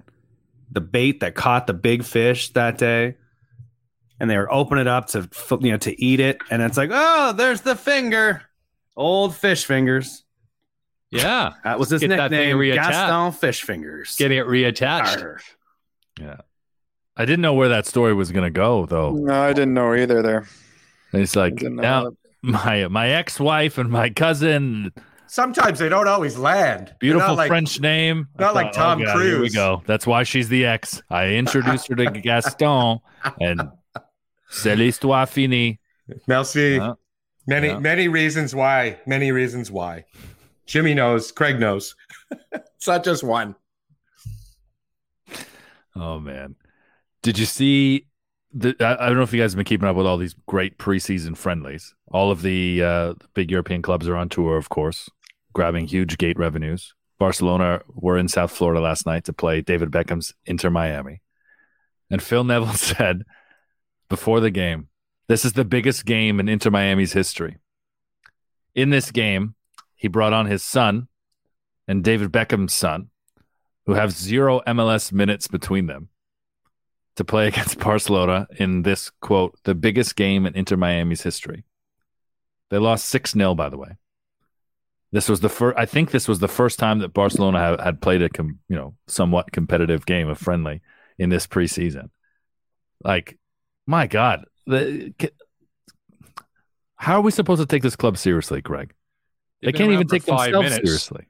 the 0.71 0.81
bait 0.81 1.21
that 1.21 1.35
caught 1.37 1.67
the 1.67 1.75
big 1.75 2.05
fish 2.05 2.51
that 2.55 2.77
day, 2.79 3.17
and 4.19 4.29
they 4.29 4.37
were 4.37 4.53
open 4.53 4.79
it 4.79 4.87
up 4.89 5.07
to 5.09 5.29
you 5.61 5.71
know 5.73 5.79
to 5.79 6.03
eat 6.03 6.21
it, 6.21 6.39
and 6.51 6.61
it's 6.63 6.77
like, 6.77 6.91
oh, 6.93 7.33
there's 7.33 7.61
the 7.61 7.77
finger, 7.77 8.43
old 8.97 9.37
fish 9.37 9.65
fingers. 9.65 10.24
Yeah, 11.15 11.53
That 11.65 11.79
was 11.79 11.91
his 11.91 12.01
Get 12.01 12.11
that 12.11 12.31
thing 12.31 12.59
nickname. 12.59 12.75
Gaston 12.75 13.33
Fish 13.33 13.63
Fingers. 13.63 14.17
getting 14.17 14.39
it 14.39 14.47
reattached. 14.47 15.23
Arr. 15.23 15.41
yeah. 16.21 16.37
I 17.17 17.25
didn't 17.25 17.43
know 17.43 17.55
where 17.55 17.69
that 17.69 17.87
story 17.87 18.13
was 18.13 18.33
going 18.33 18.43
to 18.45 18.51
go, 18.51 18.87
though. 18.87 19.13
no, 19.13 19.33
I 19.43 19.53
didn't 19.53 19.75
know 19.75 19.95
either. 19.95 20.21
There, 20.21 20.47
It's 21.13 21.37
I 21.37 21.43
like 21.49 21.63
now 21.63 22.11
my 22.43 22.89
my 22.89 23.09
ex 23.11 23.39
wife 23.39 23.79
and 23.79 23.89
my 23.91 24.11
cousin, 24.11 24.93
Sometimes 25.27 25.79
they 25.79 25.89
don't 25.89 26.07
always 26.07 26.37
land. 26.37 26.95
Beautiful 27.01 27.35
like- 27.35 27.49
French 27.49 27.81
name. 27.81 28.29
I 28.39 28.43
not 28.43 28.55
like 28.55 28.67
oh, 28.69 28.73
Tom 28.73 28.99
Cruise. 29.03 29.23
Here 29.23 29.41
we 29.41 29.51
go. 29.51 29.83
That's 29.87 30.07
why 30.07 30.23
she's 30.25 30.49
the 30.49 30.67
ex. 30.67 31.03
I 31.11 31.29
introduced 31.35 31.89
her 31.89 31.95
to 31.97 32.07
Gaston, 32.21 32.99
and 33.41 33.63
c'est 34.51 34.77
l'histoire 34.77 35.27
finie. 35.27 35.79
Merci. 36.29 36.77
Yeah. 36.77 36.93
Many, 37.47 37.69
Yeah. 37.69 37.79
many 37.79 38.09
reasons 38.09 38.55
why. 38.55 38.99
Many 39.07 39.31
reasons 39.33 39.71
why. 39.71 40.05
Jimmy 40.67 40.95
knows. 40.95 41.33
Craig 41.33 41.61
knows. 41.61 41.95
it's 42.53 42.87
not 42.87 43.05
just 43.05 43.23
one. 43.23 43.55
Oh 45.97 46.19
man, 46.19 46.57
did 47.23 47.39
you 47.39 47.47
see? 47.47 48.07
The, 48.53 48.77
I, 48.81 49.05
I 49.05 49.09
don't 49.09 49.17
know 49.17 49.23
if 49.23 49.33
you 49.33 49.41
guys 49.41 49.53
have 49.53 49.57
been 49.57 49.65
keeping 49.65 49.89
up 49.89 49.97
with 49.97 50.07
all 50.07 50.17
these 50.17 50.35
great 50.47 50.79
preseason 50.79 51.37
friendlies. 51.37 51.95
All 52.11 52.31
of 52.31 52.43
the 52.43 52.83
uh, 52.83 53.15
big 53.35 53.51
European 53.51 53.83
clubs 53.83 54.09
are 54.09 54.17
on 54.17 54.29
tour, 54.29 54.57
of 54.57 54.69
course, 54.69 55.11
grabbing 55.53 55.87
huge 55.87 56.19
gate 56.19 56.39
revenues. 56.39 56.95
Barcelona 57.19 57.83
were 57.89 58.19
in 58.19 58.29
South 58.29 58.53
Florida 58.53 58.81
last 58.81 59.07
night 59.07 59.25
to 59.25 59.33
play 59.33 59.61
David 59.61 59.91
Beckham's 59.91 60.35
Inter 60.47 60.71
Miami, 60.71 61.21
and 62.11 62.23
Phil 62.23 62.45
Neville 62.45 62.73
said 62.75 63.23
before 64.09 64.41
the 64.41 64.51
game, 64.51 64.89
"This 65.29 65.45
is 65.45 65.53
the 65.53 65.65
biggest 65.65 66.05
game 66.05 66.41
in 66.41 66.49
Inter 66.49 66.71
Miami's 66.71 67.13
history." 67.13 67.59
In 68.75 68.91
this 68.91 69.13
game, 69.13 69.55
he 70.05 70.09
brought 70.09 70.35
on 70.35 70.45
his 70.45 70.63
son 70.63 71.09
and 71.89 72.05
David 72.05 72.31
Beckham's 72.31 72.75
son, 72.75 73.09
who 73.87 73.95
have 73.95 74.13
zero 74.13 74.61
MLS 74.67 75.11
minutes 75.13 75.49
between 75.49 75.87
them, 75.87 76.11
to 77.17 77.25
play 77.25 77.47
against 77.49 77.79
Barcelona 77.79 78.47
in 78.59 78.83
this 78.83 79.09
quote, 79.23 79.59
the 79.65 79.75
biggest 79.75 80.15
game 80.15 80.45
in 80.45 80.55
Inter 80.55 80.77
Miami's 80.77 81.23
history. 81.23 81.65
They 82.69 82.77
lost 82.77 83.07
6 83.07 83.33
0, 83.33 83.55
by 83.55 83.71
the 83.71 83.79
way. 83.79 83.97
This 85.11 85.27
was 85.27 85.41
the 85.41 85.49
first, 85.49 85.79
I 85.79 85.87
think 85.87 86.11
this 86.11 86.29
was 86.29 86.39
the 86.39 86.49
first 86.49 86.79
time 86.79 86.99
that 86.99 87.15
Barcelona 87.15 87.59
had, 87.59 87.81
had 87.81 88.03
played 88.03 88.21
a, 88.21 88.29
com, 88.29 88.59
you 88.69 88.77
know, 88.77 88.97
somewhat 89.07 89.53
competitive 89.53 90.05
game 90.05 90.29
of 90.29 90.37
friendly 90.37 90.83
in 91.19 91.31
this 91.31 91.47
preseason. 91.47 92.11
Like, 93.03 93.39
my 93.87 94.07
God, 94.07 94.45
the, 94.67 95.15
how 96.97 97.21
are 97.21 97.23
we 97.23 97.31
supposed 97.31 97.63
to 97.63 97.67
take 97.67 97.83
this 97.83 97.97
club 97.97 98.19
seriously, 98.19 98.61
Greg? 98.61 98.93
They 99.65 99.73
They've 99.73 99.79
been 99.79 99.87
can't 99.87 99.93
even 99.93 100.09
take 100.09 100.23
five 100.25 100.53
themselves 100.53 100.71
minutes. 100.71 100.89
seriously. 100.89 101.27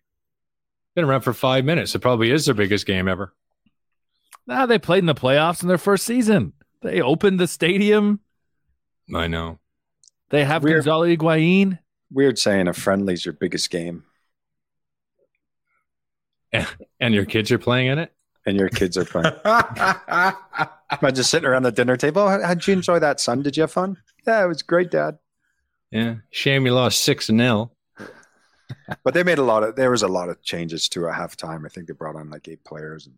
Been 0.96 1.04
around 1.04 1.20
for 1.22 1.32
five 1.32 1.64
minutes. 1.64 1.94
It 1.94 2.00
probably 2.00 2.30
is 2.30 2.46
their 2.46 2.54
biggest 2.54 2.86
game 2.86 3.08
ever. 3.08 3.32
Nah, 4.46 4.66
they 4.66 4.78
played 4.78 4.98
in 4.98 5.06
the 5.06 5.14
playoffs 5.14 5.62
in 5.62 5.68
their 5.68 5.78
first 5.78 6.04
season. 6.04 6.52
They 6.82 7.00
opened 7.00 7.40
the 7.40 7.46
stadium. 7.48 8.20
I 9.14 9.26
know. 9.26 9.58
They 10.30 10.44
have 10.44 10.62
Weird. 10.64 10.78
Gonzalo 10.84 11.06
Higuain. 11.06 11.78
Weird 12.12 12.38
saying 12.38 12.68
a 12.68 12.72
friendly's 12.72 13.24
your 13.24 13.32
biggest 13.34 13.70
game, 13.70 14.04
And 17.00 17.14
your 17.14 17.24
kids 17.24 17.50
are 17.50 17.58
playing 17.58 17.88
in 17.88 17.98
it. 17.98 18.12
and 18.46 18.56
your 18.58 18.68
kids 18.68 18.96
are 18.98 19.04
playing. 19.04 19.32
Imagine 19.44 21.14
just 21.14 21.30
sitting 21.30 21.48
around 21.48 21.62
the 21.64 21.72
dinner 21.72 21.96
table. 21.96 22.22
"Oh, 22.22 22.28
How- 22.28 22.42
How'd 22.46 22.66
you 22.66 22.74
enjoy 22.74 22.98
that, 23.00 23.18
son? 23.20 23.42
Did 23.42 23.56
you 23.56 23.62
have 23.62 23.72
fun? 23.72 23.96
Yeah, 24.26 24.44
it 24.44 24.48
was 24.48 24.62
great, 24.62 24.90
Dad. 24.90 25.18
Yeah. 25.90 26.16
Shame 26.30 26.66
you 26.66 26.72
lost 26.74 27.00
six 27.00 27.26
0 27.26 27.70
But 29.02 29.14
they 29.14 29.22
made 29.22 29.38
a 29.38 29.42
lot 29.42 29.62
of. 29.62 29.76
There 29.76 29.90
was 29.90 30.02
a 30.02 30.08
lot 30.08 30.28
of 30.28 30.42
changes 30.42 30.88
to 30.90 31.08
at 31.08 31.14
halftime. 31.14 31.64
I 31.64 31.68
think 31.68 31.86
they 31.86 31.92
brought 31.94 32.16
on 32.16 32.30
like 32.30 32.48
eight 32.48 32.64
players. 32.64 33.06
And 33.06 33.16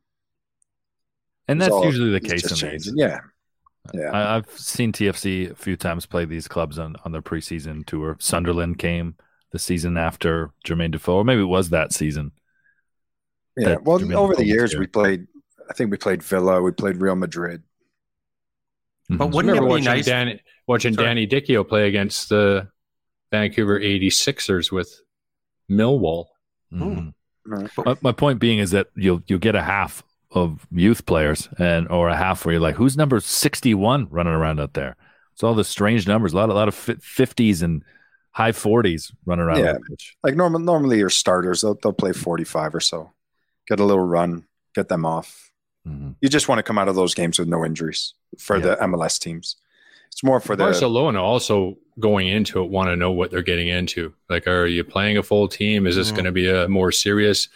And 1.48 1.60
that's 1.60 1.72
all- 1.72 1.84
usually 1.84 2.10
the 2.10 2.20
case 2.20 2.62
in 2.62 2.70
these. 2.70 2.92
Yeah, 2.94 3.20
yeah. 3.94 4.10
I, 4.10 4.36
I've 4.36 4.50
seen 4.50 4.92
TFC 4.92 5.50
a 5.50 5.54
few 5.54 5.76
times 5.76 6.06
play 6.06 6.24
these 6.24 6.48
clubs 6.48 6.78
on, 6.78 6.96
on 7.04 7.12
their 7.12 7.22
preseason 7.22 7.84
tour. 7.86 8.16
Sunderland 8.20 8.78
came 8.78 9.16
the 9.52 9.58
season 9.58 9.96
after 9.96 10.50
Jermaine 10.66 10.90
Defoe, 10.92 11.16
or 11.16 11.24
maybe 11.24 11.40
it 11.42 11.44
was 11.44 11.70
that 11.70 11.92
season. 11.92 12.32
Yeah. 13.56 13.68
that 13.70 13.84
Well, 13.84 13.98
Jermaine 13.98 14.14
over 14.14 14.34
the 14.34 14.42
Defoe 14.42 14.42
was 14.42 14.48
years, 14.48 14.70
here. 14.72 14.80
we 14.80 14.86
played. 14.86 15.26
I 15.68 15.72
think 15.72 15.90
we 15.90 15.96
played 15.96 16.22
Villa. 16.22 16.62
We 16.62 16.70
played 16.72 16.98
Real 16.98 17.16
Madrid. 17.16 17.62
But 19.08 19.28
Mhm. 19.28 19.32
wouldn't 19.34 19.50
it 19.50 19.60
Remember 19.60 19.66
be 19.66 19.70
watching 19.70 19.84
nice? 19.84 20.04
Danny, 20.06 20.40
watching 20.66 20.94
Sorry. 20.94 21.06
Danny 21.06 21.26
Dichio 21.26 21.66
play 21.68 21.88
against 21.88 22.28
the 22.28 22.68
Vancouver 23.32 23.78
86ers 23.80 24.70
with 24.72 25.00
Millwall. 25.70 26.26
Right. 27.44 27.70
My, 27.84 27.96
my 28.00 28.12
point 28.12 28.40
being 28.40 28.58
is 28.58 28.72
that 28.72 28.88
you'll 28.96 29.22
you'll 29.26 29.38
get 29.38 29.54
a 29.54 29.62
half 29.62 30.02
of 30.32 30.66
youth 30.72 31.06
players 31.06 31.48
and 31.58 31.88
or 31.88 32.08
a 32.08 32.16
half 32.16 32.44
where 32.44 32.54
you're 32.54 32.60
like, 32.62 32.74
who's 32.74 32.96
number 32.96 33.20
sixty 33.20 33.72
one 33.74 34.08
running 34.10 34.32
around 34.32 34.58
out 34.60 34.74
there? 34.74 34.96
It's 35.32 35.42
all 35.44 35.54
the 35.54 35.64
strange 35.64 36.08
numbers, 36.08 36.32
a 36.32 36.36
lot 36.36 36.48
a 36.48 36.54
lot 36.54 36.68
of 36.68 36.74
fifties 36.74 37.62
and 37.62 37.84
high 38.32 38.52
forties 38.52 39.12
running 39.24 39.44
around 39.44 39.58
Yeah. 39.60 39.76
pitch. 39.88 40.16
Like 40.24 40.34
normal, 40.34 40.60
normally 40.60 40.98
your 40.98 41.10
starters, 41.10 41.60
they'll 41.60 41.78
they'll 41.82 41.92
play 41.92 42.12
forty 42.12 42.44
five 42.44 42.74
or 42.74 42.80
so. 42.80 43.12
Get 43.68 43.80
a 43.80 43.84
little 43.84 44.04
run, 44.04 44.46
get 44.74 44.88
them 44.88 45.06
off. 45.06 45.52
Mhm. 45.86 46.16
You 46.20 46.28
just 46.28 46.48
want 46.48 46.58
to 46.58 46.62
come 46.64 46.78
out 46.78 46.88
of 46.88 46.96
those 46.96 47.14
games 47.14 47.38
with 47.38 47.48
no 47.48 47.64
injuries 47.64 48.14
for 48.38 48.58
the 48.58 48.76
MLS 48.82 49.20
teams. 49.20 49.56
It's 50.08 50.24
more 50.24 50.40
for 50.40 50.56
the 50.56 50.64
Barcelona 50.64 51.22
also 51.22 51.76
going 51.98 52.28
into 52.28 52.62
it 52.62 52.70
want 52.70 52.88
to 52.88 52.96
know 52.96 53.10
what 53.10 53.30
they're 53.30 53.42
getting 53.42 53.68
into. 53.68 54.12
Like, 54.28 54.46
are 54.46 54.66
you 54.66 54.84
playing 54.84 55.16
a 55.16 55.22
full 55.22 55.48
team? 55.48 55.86
Is 55.86 55.96
this 55.96 56.10
Mhm. 56.10 56.14
going 56.14 56.24
to 56.26 56.32
be 56.32 56.48
a 56.48 56.68
more 56.68 56.92
serious 56.92 57.48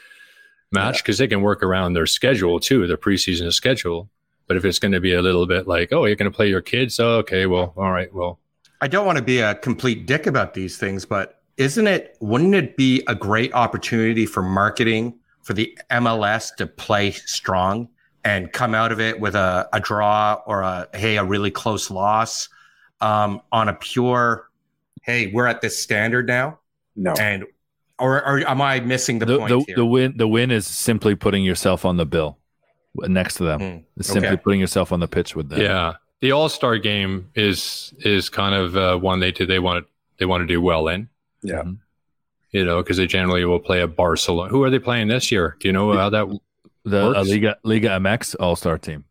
match? 0.73 0.99
Because 1.03 1.19
they 1.19 1.27
can 1.29 1.43
work 1.43 1.63
around 1.63 1.93
their 1.93 2.07
schedule 2.07 2.59
too, 2.61 2.87
their 2.87 2.97
preseason 2.97 3.53
schedule. 3.53 4.09
But 4.47 4.57
if 4.57 4.65
it's 4.65 4.79
going 4.79 4.93
to 4.93 5.01
be 5.01 5.13
a 5.15 5.23
little 5.23 5.47
bit 5.47 5.69
like, 5.69 5.93
oh, 5.93 6.07
you're 6.07 6.17
going 6.17 6.31
to 6.31 6.35
play 6.35 6.49
your 6.49 6.61
kids, 6.63 6.99
oh, 6.99 7.19
okay, 7.19 7.47
well, 7.47 7.73
all 7.77 7.93
right, 7.93 8.13
well, 8.13 8.39
I 8.81 8.89
don't 8.89 9.05
want 9.07 9.19
to 9.19 9.25
be 9.25 9.41
a 9.41 9.55
complete 9.57 10.07
dick 10.07 10.27
about 10.27 10.55
these 10.55 10.79
things, 10.79 11.05
but 11.05 11.43
isn't 11.59 11.87
it, 11.87 12.17
wouldn't 12.21 12.55
it 12.55 12.77
be 12.77 13.03
a 13.07 13.15
great 13.15 13.53
opportunity 13.53 14.25
for 14.25 14.43
marketing 14.43 15.15
for 15.43 15.53
the 15.53 15.77
MLS 15.91 16.51
to 16.57 16.67
play 16.67 17.11
strong 17.11 17.89
and 18.25 18.53
come 18.53 18.75
out 18.75 18.91
of 18.91 18.99
it 19.01 19.21
with 19.21 19.35
a, 19.35 19.69
a 19.75 19.81
draw 19.81 20.41
or 20.47 20.63
a, 20.63 20.89
hey, 20.95 21.19
a 21.19 21.25
really 21.25 21.51
close 21.51 21.91
loss 21.91 22.49
um, 23.01 23.41
on 23.53 23.69
a 23.69 23.75
pure, 23.75 24.51
hey, 25.03 25.31
we're 25.33 25.47
at 25.47 25.61
this 25.61 25.79
standard 25.83 26.27
now? 26.27 26.59
no. 26.97 27.13
And, 27.21 27.45
or, 27.99 28.17
or 28.27 28.39
am 28.49 28.63
I 28.63 28.81
missing 28.81 29.19
the, 29.19 29.27
The, 29.27 29.39
point 29.39 29.49
the, 29.51 29.61
here? 29.67 29.77
the 29.77 29.85
win 29.87 30.15
the 30.17 30.27
win 30.27 30.51
is 30.51 30.67
simply 30.67 31.15
putting 31.15 31.45
yourself 31.45 31.85
on 31.85 31.99
the 31.99 32.07
bill 32.07 32.39
next 32.95 33.35
to 33.35 33.45
them. 33.45 33.85
It's 33.99 34.09
simply 34.09 34.29
Okay. 34.31 34.37
putting 34.43 34.59
yourself 34.61 34.91
on 34.91 35.01
the 35.01 35.07
pitch 35.09 35.37
with 35.37 35.51
them. 35.51 35.61
yeah. 35.61 35.95
The 36.21 36.33
All 36.33 36.49
Star 36.49 36.79
game 36.79 37.29
is 37.35 37.93
is 38.01 38.29
kind 38.31 38.55
of 38.55 38.77
uh, 38.77 38.97
one 38.99 39.21
they 39.21 39.33
do 39.33 39.45
they 39.47 39.59
want 39.59 39.85
to 39.85 39.91
they 40.19 40.25
want 40.27 40.43
to 40.43 40.47
do 40.47 40.61
well 40.63 40.89
in. 40.89 41.09
Yeah. 41.43 41.63
Mhm. 41.63 41.79
You 42.53 42.65
know, 42.65 42.83
because 42.83 42.97
they 42.97 43.07
generally 43.07 43.45
will 43.45 43.61
play 43.61 43.81
a 43.83 43.87
Barcelona. 43.87 44.51
Who 44.51 44.63
are 44.65 44.71
they 44.71 44.79
playing 44.79 45.09
this 45.09 45.31
year? 45.31 45.57
Do 45.61 45.69
you 45.69 45.73
know 45.73 45.93
how 45.93 46.11
that? 46.11 46.27
The 46.85 47.07
uh, 47.07 47.13
Works. 47.13 47.29
Liga 47.29 47.57
Liga 47.65 47.89
MX 47.91 48.35
All 48.41 48.57
Star 48.57 48.77
team. 48.79 49.05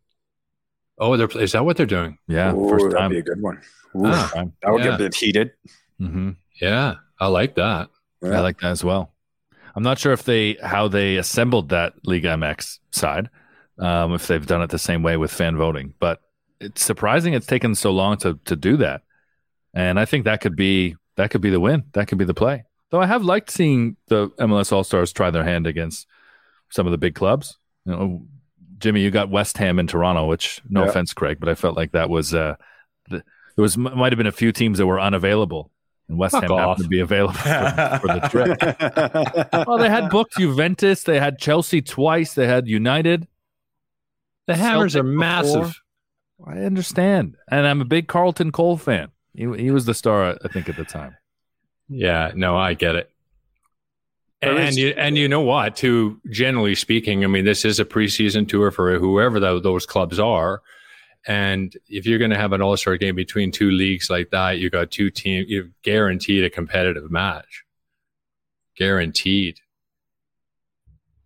Oh, 1.00 1.16
they're 1.16 1.28
is 1.42 1.52
that 1.52 1.64
what 1.64 1.76
they're 1.76 1.86
doing? 1.86 2.18
Yeah, 2.28 2.54
Ooh, 2.54 2.68
first 2.68 2.90
that'd 2.90 3.10
be 3.10 3.18
a 3.18 3.22
good 3.22 3.40
one. 3.42 3.56
Ooh, 3.96 4.02
Ah, 4.06 4.30
that 4.62 4.70
would 4.70 4.84
yeah. 4.84 4.90
get 4.90 4.94
a 4.94 4.98
bit 4.98 5.14
heated. 5.14 5.52
hmm 5.98 6.30
yeah, 6.60 6.96
I 7.18 7.26
like 7.28 7.54
that. 7.56 7.88
Yeah. 8.22 8.36
I 8.36 8.40
like 8.40 8.60
that 8.60 8.70
as 8.70 8.84
well. 8.84 9.14
I'm 9.74 9.82
not 9.82 9.98
sure 9.98 10.12
if 10.12 10.24
they 10.24 10.54
how 10.62 10.88
they 10.88 11.16
assembled 11.16 11.70
that 11.70 11.94
Liga 12.04 12.28
MX 12.28 12.78
side, 12.92 13.30
um, 13.78 14.12
if 14.14 14.26
they've 14.26 14.46
done 14.46 14.60
it 14.62 14.68
the 14.70 14.78
same 14.78 15.02
way 15.02 15.16
with 15.16 15.32
fan 15.32 15.56
voting, 15.56 15.94
but 15.98 16.20
it's 16.60 16.84
surprising 16.84 17.32
it's 17.32 17.46
taken 17.46 17.74
so 17.74 17.90
long 17.90 18.18
to 18.18 18.38
to 18.44 18.54
do 18.56 18.76
that. 18.76 19.02
And 19.72 19.98
I 19.98 20.04
think 20.04 20.24
that 20.26 20.40
could 20.42 20.54
be 20.56 20.96
that 21.16 21.30
could 21.30 21.40
be 21.40 21.50
the 21.50 21.60
win. 21.60 21.84
That 21.94 22.08
could 22.08 22.18
be 22.18 22.24
the 22.26 22.34
play. 22.34 22.64
Though 22.90 23.00
I 23.00 23.06
have 23.06 23.22
liked 23.24 23.50
seeing 23.50 23.96
the 24.08 24.28
MLS 24.40 24.72
All 24.72 24.84
Stars 24.84 25.12
try 25.12 25.30
their 25.30 25.44
hand 25.44 25.66
against 25.66 26.06
some 26.70 26.86
of 26.86 26.90
the 26.90 26.98
big 26.98 27.14
clubs. 27.14 27.56
You 27.86 27.92
know, 27.92 28.26
Jimmy, 28.80 29.00
you 29.02 29.10
got 29.10 29.30
West 29.30 29.58
Ham 29.58 29.78
in 29.78 29.86
Toronto, 29.86 30.26
which 30.26 30.60
no 30.68 30.82
Yeah. 30.84 30.90
offense, 30.90 31.12
Craig, 31.14 31.38
but 31.38 31.48
I 31.48 31.54
felt 31.54 31.76
like 31.76 31.92
that 31.92 32.10
was 32.10 32.34
uh, 32.34 32.56
the, 33.08 33.16
it 33.56 33.60
was 33.60 33.76
might 33.78 34.12
have 34.12 34.16
been 34.18 34.26
a 34.26 34.32
few 34.32 34.52
teams 34.52 34.78
that 34.78 34.86
were 34.86 34.98
unavailable, 35.00 35.70
and 36.08 36.18
West 36.18 36.32
Fuck 36.32 36.42
Ham 36.44 36.52
off. 36.52 36.60
happened 36.78 36.84
to 36.84 36.88
be 36.88 37.00
available 37.00 37.34
for, 37.34 37.98
for 38.00 38.06
the 38.08 38.28
trip. 39.52 39.66
well, 39.68 39.78
they 39.78 39.90
had 39.90 40.08
booked 40.10 40.36
Juventus, 40.38 41.02
they 41.04 41.20
had 41.20 41.38
Chelsea 41.38 41.82
twice, 41.82 42.34
they 42.34 42.46
had 42.46 42.66
United. 42.66 43.28
The 44.46 44.56
Hammers 44.56 44.94
Celtic 44.94 45.00
are 45.00 45.02
before. 45.12 45.18
massive. 45.18 45.82
I 46.46 46.58
understand, 46.60 47.36
and 47.50 47.66
I'm 47.66 47.80
a 47.82 47.84
big 47.84 48.08
Carlton 48.08 48.50
Cole 48.50 48.78
fan. 48.78 49.08
He, 49.34 49.42
he 49.56 49.70
was 49.70 49.84
the 49.84 49.94
star, 49.94 50.36
I 50.42 50.48
think, 50.48 50.68
at 50.68 50.76
the 50.76 50.84
time. 50.84 51.16
Yeah, 51.88 52.32
no, 52.34 52.56
I 52.56 52.74
get 52.74 52.94
it. 52.94 53.09
And 54.42 54.76
you 54.76 54.88
and 54.96 55.18
you 55.18 55.28
know 55.28 55.42
what? 55.42 55.76
Too 55.76 56.20
generally 56.30 56.74
speaking, 56.74 57.24
I 57.24 57.26
mean, 57.26 57.44
this 57.44 57.64
is 57.64 57.78
a 57.78 57.84
preseason 57.84 58.48
tour 58.48 58.70
for 58.70 58.98
whoever 58.98 59.38
tho- 59.38 59.60
those 59.60 59.84
clubs 59.84 60.18
are. 60.18 60.62
And 61.26 61.76
if 61.88 62.06
you're 62.06 62.18
going 62.18 62.30
to 62.30 62.38
have 62.38 62.52
an 62.52 62.62
All 62.62 62.76
Star 62.76 62.96
game 62.96 63.14
between 63.14 63.52
two 63.52 63.70
leagues 63.70 64.08
like 64.08 64.30
that, 64.30 64.58
you've 64.58 64.72
got 64.72 64.90
two 64.90 65.10
teams. 65.10 65.46
You've 65.48 65.70
guaranteed 65.82 66.44
a 66.44 66.50
competitive 66.50 67.10
match, 67.10 67.64
guaranteed. 68.76 69.60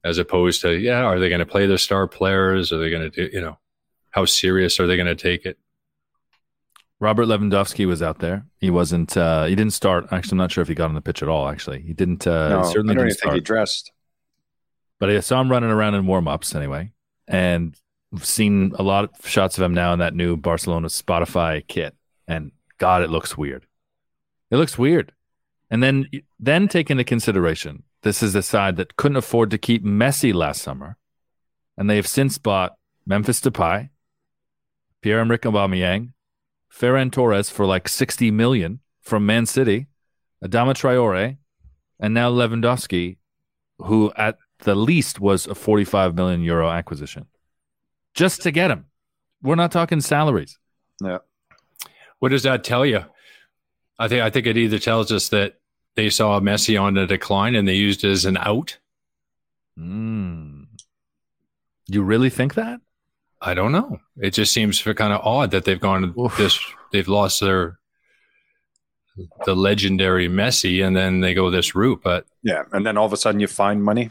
As 0.03 0.18
opposed 0.18 0.61
to, 0.61 0.77
yeah, 0.77 1.03
are 1.03 1.18
they 1.18 1.31
going 1.31 1.38
to 1.38 1.46
play 1.46 1.66
their 1.66 1.79
star 1.79 2.07
players? 2.07 2.72
Are 2.72 2.79
they 2.79 2.90
going 2.90 3.11
to 3.11 3.29
do, 3.29 3.31
you 3.33 3.40
know, 3.40 3.57
how 4.11 4.27
serious 4.27 4.79
are 4.79 4.87
they 4.87 4.96
going 4.96 5.07
to 5.07 5.14
take 5.14 5.46
it? 5.46 5.57
Robert 7.04 7.26
Lewandowski 7.26 7.86
was 7.86 8.00
out 8.00 8.20
there. 8.20 8.46
He 8.58 8.70
wasn't. 8.70 9.14
Uh, 9.14 9.44
he 9.44 9.54
didn't 9.54 9.74
start. 9.74 10.06
Actually, 10.10 10.36
I'm 10.36 10.38
not 10.38 10.50
sure 10.50 10.62
if 10.62 10.68
he 10.68 10.74
got 10.74 10.88
on 10.88 10.94
the 10.94 11.02
pitch 11.02 11.22
at 11.22 11.28
all. 11.28 11.48
Actually, 11.48 11.82
he 11.82 11.92
didn't. 11.92 12.26
Uh, 12.26 12.48
no, 12.48 12.62
he 12.62 12.68
I 12.68 12.72
certainly 12.72 12.94
don't 12.94 13.04
didn't 13.04 13.18
even 13.18 13.20
think 13.20 13.34
he 13.34 13.40
dressed. 13.40 13.92
but 14.98 15.10
I 15.10 15.20
saw 15.20 15.38
him 15.38 15.50
running 15.50 15.68
around 15.70 15.96
in 15.96 16.06
warm 16.06 16.26
ups 16.26 16.54
anyway, 16.54 16.92
and 17.28 17.76
we've 18.10 18.24
seen 18.24 18.72
a 18.78 18.82
lot 18.82 19.04
of 19.04 19.28
shots 19.28 19.58
of 19.58 19.64
him 19.64 19.74
now 19.74 19.92
in 19.92 19.98
that 19.98 20.14
new 20.14 20.38
Barcelona 20.38 20.88
Spotify 20.88 21.66
kit, 21.66 21.94
and 22.26 22.52
God, 22.78 23.02
it 23.02 23.10
looks 23.10 23.36
weird. 23.36 23.66
It 24.50 24.56
looks 24.56 24.78
weird. 24.78 25.12
And 25.70 25.82
then, 25.82 26.08
then 26.40 26.68
take 26.68 26.90
into 26.90 27.04
consideration, 27.04 27.82
this 28.00 28.22
is 28.22 28.32
the 28.32 28.42
side 28.42 28.76
that 28.76 28.96
couldn't 28.96 29.16
afford 29.16 29.50
to 29.50 29.58
keep 29.58 29.84
Messi 29.84 30.32
last 30.32 30.62
summer, 30.62 30.96
and 31.76 31.90
they 31.90 31.96
have 31.96 32.06
since 32.06 32.38
bought 32.38 32.76
Memphis 33.04 33.42
Depay, 33.42 33.90
Pierre-Emerick 35.02 35.42
Aubameyang, 35.42 36.13
Ferran 36.74 37.12
Torres 37.12 37.50
for 37.50 37.66
like 37.66 37.88
sixty 37.88 38.30
million 38.30 38.80
from 39.00 39.26
Man 39.26 39.46
City, 39.46 39.87
Adama 40.42 40.74
Traore, 40.74 41.37
and 42.00 42.14
now 42.14 42.30
Lewandowski, 42.30 43.18
who 43.78 44.12
at 44.16 44.38
the 44.60 44.74
least 44.74 45.20
was 45.20 45.46
a 45.46 45.54
45 45.54 46.14
million 46.14 46.42
euro 46.42 46.70
acquisition 46.70 47.26
just 48.14 48.42
to 48.42 48.50
get 48.50 48.70
him. 48.70 48.87
We're 49.42 49.56
not 49.56 49.72
talking 49.72 50.00
salaries. 50.00 50.58
Yeah. 51.02 51.18
What 52.18 52.30
does 52.30 52.44
that 52.44 52.64
tell 52.64 52.87
you? 52.87 53.04
I 53.98 54.08
think 54.08 54.22
I 54.22 54.30
think 54.30 54.46
it 54.46 54.56
either 54.56 54.78
tells 54.78 55.12
us 55.12 55.28
that 55.28 55.60
they 55.96 56.10
saw 56.10 56.40
Messi 56.40 56.80
on 56.80 56.96
a 56.96 57.06
decline 57.06 57.54
and 57.54 57.68
they 57.68 57.75
used 57.75 58.04
it 58.04 58.10
as 58.10 58.25
an 58.25 58.37
out. 58.38 58.79
Mm. 59.79 60.66
You 61.87 62.02
really 62.02 62.31
think 62.31 62.54
that? 62.54 62.81
I 63.44 63.54
don't 63.54 63.72
know. 63.72 63.98
It 64.16 64.30
just 64.30 64.52
seems 64.52 64.80
kind 64.82 65.12
of 65.12 65.20
odd 65.24 65.50
that 65.50 65.64
they've 65.64 65.80
gone 65.80 66.14
Oof. 66.18 66.36
this. 66.36 66.58
They've 66.92 67.08
lost 67.08 67.40
their 67.40 67.78
the 69.46 69.54
legendary 69.54 70.28
Messi, 70.28 70.84
and 70.84 70.96
then 70.96 71.20
they 71.20 71.34
go 71.34 71.50
this 71.50 71.74
route. 71.74 72.00
But 72.02 72.26
Yeah, 72.42 72.62
and 72.72 72.84
then 72.84 72.96
all 72.96 73.06
of 73.06 73.12
a 73.12 73.16
sudden 73.16 73.40
you 73.40 73.46
find 73.46 73.82
money. 73.82 74.10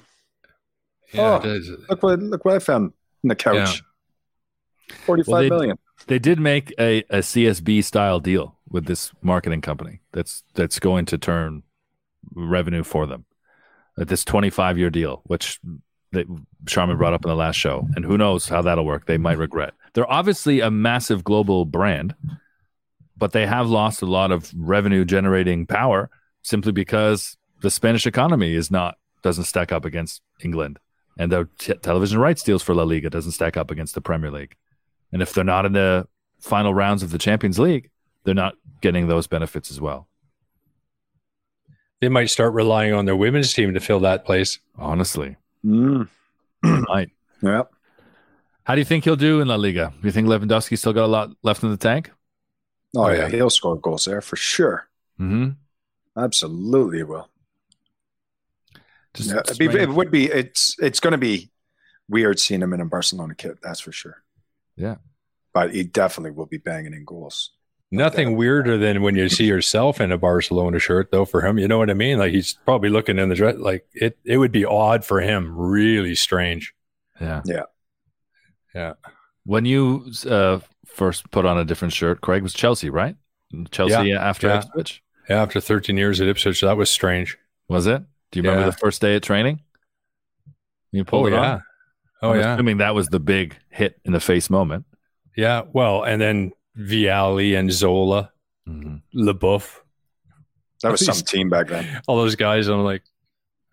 yeah, 1.14 1.40
Oh. 1.44 1.60
Look 1.90 2.04
what 2.04 2.20
look 2.20 2.46
what 2.46 2.56
I 2.56 2.60
found 2.60 2.94
in 3.24 3.30
the 3.30 3.36
couch. 3.36 3.82
Forty-five 5.06 5.28
Well, 5.32 5.42
they- 5.42 5.50
million. 5.50 5.78
They 6.08 6.20
did 6.20 6.38
make 6.40 6.74
a, 6.78 7.00
a 7.10 7.20
CSB 7.20 7.82
style 7.84 8.20
deal 8.20 8.58
with 8.68 8.86
this 8.88 9.12
marketing 9.22 9.62
company 9.62 10.02
that's 10.12 10.44
that's 10.54 10.78
going 10.80 11.06
to 11.06 11.18
turn 11.18 11.64
revenue 12.36 12.84
for 12.84 13.06
them. 13.08 13.26
This 13.96 14.26
25 14.26 14.78
year 14.78 14.90
deal, 14.90 15.22
which 15.26 15.60
that 16.14 16.26
Sharman 16.68 16.98
brought 16.98 17.14
up 17.14 17.26
in 17.26 17.30
the 17.30 17.36
last 17.36 17.56
show, 17.56 17.88
and 17.96 18.06
who 18.06 18.18
knows 18.18 18.48
how 18.48 18.62
that'll 18.62 18.86
work? 18.86 19.06
They 19.06 19.18
might 19.18 19.38
regret. 19.38 19.74
They're 19.94 20.12
obviously 20.12 20.62
a 20.62 20.72
massive 20.72 21.24
global 21.24 21.66
brand, 21.66 22.16
but 23.18 23.32
they 23.32 23.46
have 23.46 23.70
lost 23.70 24.02
a 24.02 24.08
lot 24.08 24.32
of 24.32 24.52
revenue 24.56 25.06
generating 25.06 25.66
power 25.66 26.10
simply 26.42 26.72
because 26.72 27.38
the 27.62 27.70
Spanish 27.70 28.06
economy 28.06 28.54
is 28.54 28.72
not 28.72 28.98
doesn't 29.22 29.46
stack 29.46 29.72
up 29.72 29.86
against 29.86 30.22
England, 30.42 30.80
and 31.18 31.32
the 31.32 31.48
t- 31.58 31.74
television 31.76 32.20
rights 32.20 32.44
deals 32.44 32.64
for 32.64 32.74
La 32.74 32.84
Liga 32.84 33.10
doesn't 33.10 33.32
stack 33.32 33.58
up 33.58 33.72
against 33.72 33.96
the 33.96 34.02
Premier 34.02 34.32
League. 34.32 34.56
And 35.12 35.22
if 35.22 35.34
they're 35.34 35.44
not 35.44 35.66
in 35.66 35.74
the 35.74 36.08
final 36.40 36.74
rounds 36.74 37.04
of 37.04 37.12
the 37.12 37.18
Champions 37.18 37.60
League, 37.60 37.90
they're 38.24 38.34
not 38.34 38.56
getting 38.82 39.08
those 39.08 39.28
benefits 39.28 39.72
as 39.72 39.80
well. 39.80 40.08
They 42.02 42.10
might 42.10 42.30
start 42.30 42.54
relying 42.54 42.94
on 42.94 43.06
their 43.06 43.16
women's 43.16 43.54
team 43.54 43.74
to 43.74 43.80
fill 43.80 44.02
that 44.02 44.26
place. 44.26 44.60
Honestly, 44.78 45.38
Mm. 45.66 46.08
Might. 46.64 47.10
Yeah. 47.42 47.64
How 48.64 48.76
do 48.76 48.80
you 48.80 48.86
think 48.86 49.04
he'll 49.04 49.18
do 49.18 49.42
in 49.42 49.50
La 49.50 49.56
Liga? 49.56 49.92
Do 50.02 50.08
you 50.08 50.12
think 50.14 50.28
Lewandowski 50.30 50.78
still 50.78 50.94
got 50.94 51.04
a 51.04 51.08
lot 51.08 51.32
left 51.44 51.62
in 51.62 51.72
the 51.72 51.76
tank? 51.78 52.10
Oh, 52.96 53.04
Oh, 53.04 53.10
yeah. 53.10 53.24
yeah. 53.24 53.30
He'll 53.30 53.50
score 53.50 53.76
goals 53.78 54.06
there 54.06 54.22
for 54.22 54.38
sure. 54.38 54.88
Mm-hmm. 55.20 55.50
Absolutely 56.18 57.00
he 57.00 57.04
will. 57.04 57.28
Just 59.14 59.30
Yeah, 59.60 59.70
it 59.82 59.90
would 59.90 60.10
be. 60.10 60.26
It's 60.28 60.76
it's 60.80 61.02
going 61.02 61.12
to 61.12 61.18
be 61.18 61.52
weird 62.08 62.40
seeing 62.40 62.62
him 62.62 62.72
in 62.74 62.80
a 62.80 62.86
Barcelona 62.86 63.36
kit. 63.36 63.58
That's 63.62 63.82
for 63.82 63.92
sure. 63.92 64.24
Yeah. 64.78 64.96
but 65.54 65.74
he 65.76 65.84
definitely 65.84 66.32
will 66.32 66.46
be 66.48 66.58
banging 66.58 66.94
in 66.94 67.04
goals. 67.06 67.52
Nothing 67.94 68.36
weirder 68.36 68.78
than 68.78 69.04
when 69.04 69.16
you 69.16 69.30
see 69.30 69.46
yourself 69.46 70.02
in 70.02 70.12
a 70.12 70.18
Barcelona 70.18 70.80
shirt, 70.80 71.12
though. 71.12 71.26
For 71.26 71.46
him, 71.46 71.60
you 71.60 71.68
know 71.68 71.78
what 71.78 71.90
I 71.92 71.94
mean. 71.94 72.18
Like 72.18 72.32
he's 72.34 72.54
probably 72.66 72.90
looking 72.90 73.20
in 73.20 73.30
the 73.30 73.36
dress. 73.36 73.56
Like 73.58 73.86
it, 73.94 74.18
it 74.26 74.38
would 74.38 74.52
be 74.52 74.66
odd 74.66 75.06
for 75.06 75.22
him. 75.22 75.56
Really 75.56 76.16
strange. 76.16 76.74
yeah, 77.22 77.42
Yeah. 77.46 77.64
Yeah. 78.74 78.94
When 79.46 79.66
you 79.66 80.12
uh, 80.28 80.60
first 80.88 81.30
put 81.30 81.46
on 81.46 81.58
a 81.60 81.66
different 81.66 81.94
shirt, 81.94 82.22
Craig 82.22 82.42
was 82.42 82.54
Chelsea, 82.54 82.90
right? 82.90 83.16
Chelsea 83.70 84.14
after 84.14 84.48
yeah. 84.48 84.58
Ipswich, 84.64 85.04
Yeah, 85.30 85.44
after 85.44 85.60
13 85.62 85.96
years 85.96 86.20
at 86.20 86.28
Ipswich, 86.28 86.62
that 86.62 86.76
was 86.78 86.90
strange. 86.90 87.38
was 87.70 87.86
it? 87.86 88.02
Do 88.32 88.40
you 88.40 88.44
remember 88.44 88.62
Yeah. 88.66 88.72
the 88.72 88.78
first 88.78 89.02
day 89.02 89.16
at 89.16 89.22
training? 89.22 89.60
You 90.92 91.04
pulled 91.06 91.26
Oh 91.26 91.28
it 91.28 91.32
yeah. 91.34 91.52
on. 91.54 91.64
Oh 92.24 92.32
I'm 92.32 92.40
yeah. 92.40 92.54
Assuming 92.56 92.78
that 92.78 92.96
was 92.96 93.08
the 93.10 93.20
big 93.20 93.56
hit 93.70 94.00
in 94.06 94.14
the 94.14 94.20
face 94.20 94.50
moment. 94.50 94.86
Yeah. 95.38 95.64
Well, 95.72 96.04
and 96.04 96.20
then 96.20 96.54
Vialli 96.78 97.58
and 97.58 97.72
Zola, 97.72 98.32
Mhm. 98.68 99.02
Leboeuf, 99.16 99.80
That 100.82 100.92
was 100.92 101.06
some 101.06 101.16
team 101.26 101.50
back 101.50 101.68
then. 101.68 102.02
all 102.08 102.18
those 102.18 102.36
guys. 102.36 102.68
I'm 102.68 102.84
like, 102.84 103.04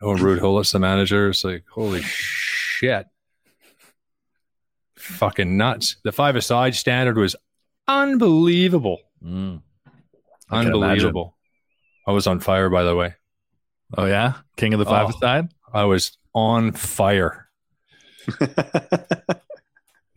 oh, 0.03 0.11
and 0.13 0.21
Ruud 0.21 0.41
Gullit's 0.41 0.73
the 0.73 0.79
manager. 0.79 1.29
It's 1.31 1.45
like, 1.45 1.65
holy 1.71 2.03
shit. 2.03 3.07
Fucking 4.97 5.57
nuts. 5.57 5.97
The 6.05 6.13
five 6.13 6.37
aside 6.37 6.75
standard 6.75 7.17
was 7.17 7.35
unbelievable. 7.89 8.99
Mm. 9.25 9.63
I 10.51 10.61
Unbelievable. 10.61 11.37
I 12.07 12.13
was 12.13 12.27
on 12.27 12.41
fire, 12.41 12.69
by 12.69 12.83
the 12.83 12.95
way. 12.97 13.15
Oh 13.97 14.05
yeah, 14.07 14.35
King 14.57 14.73
of 14.75 14.79
the 14.79 14.85
Five 14.85 15.07
Oh. 15.07 15.11
Aside. 15.11 15.49
I 15.73 15.85
was 15.85 16.17
on 16.35 16.73
fire. 16.73 17.49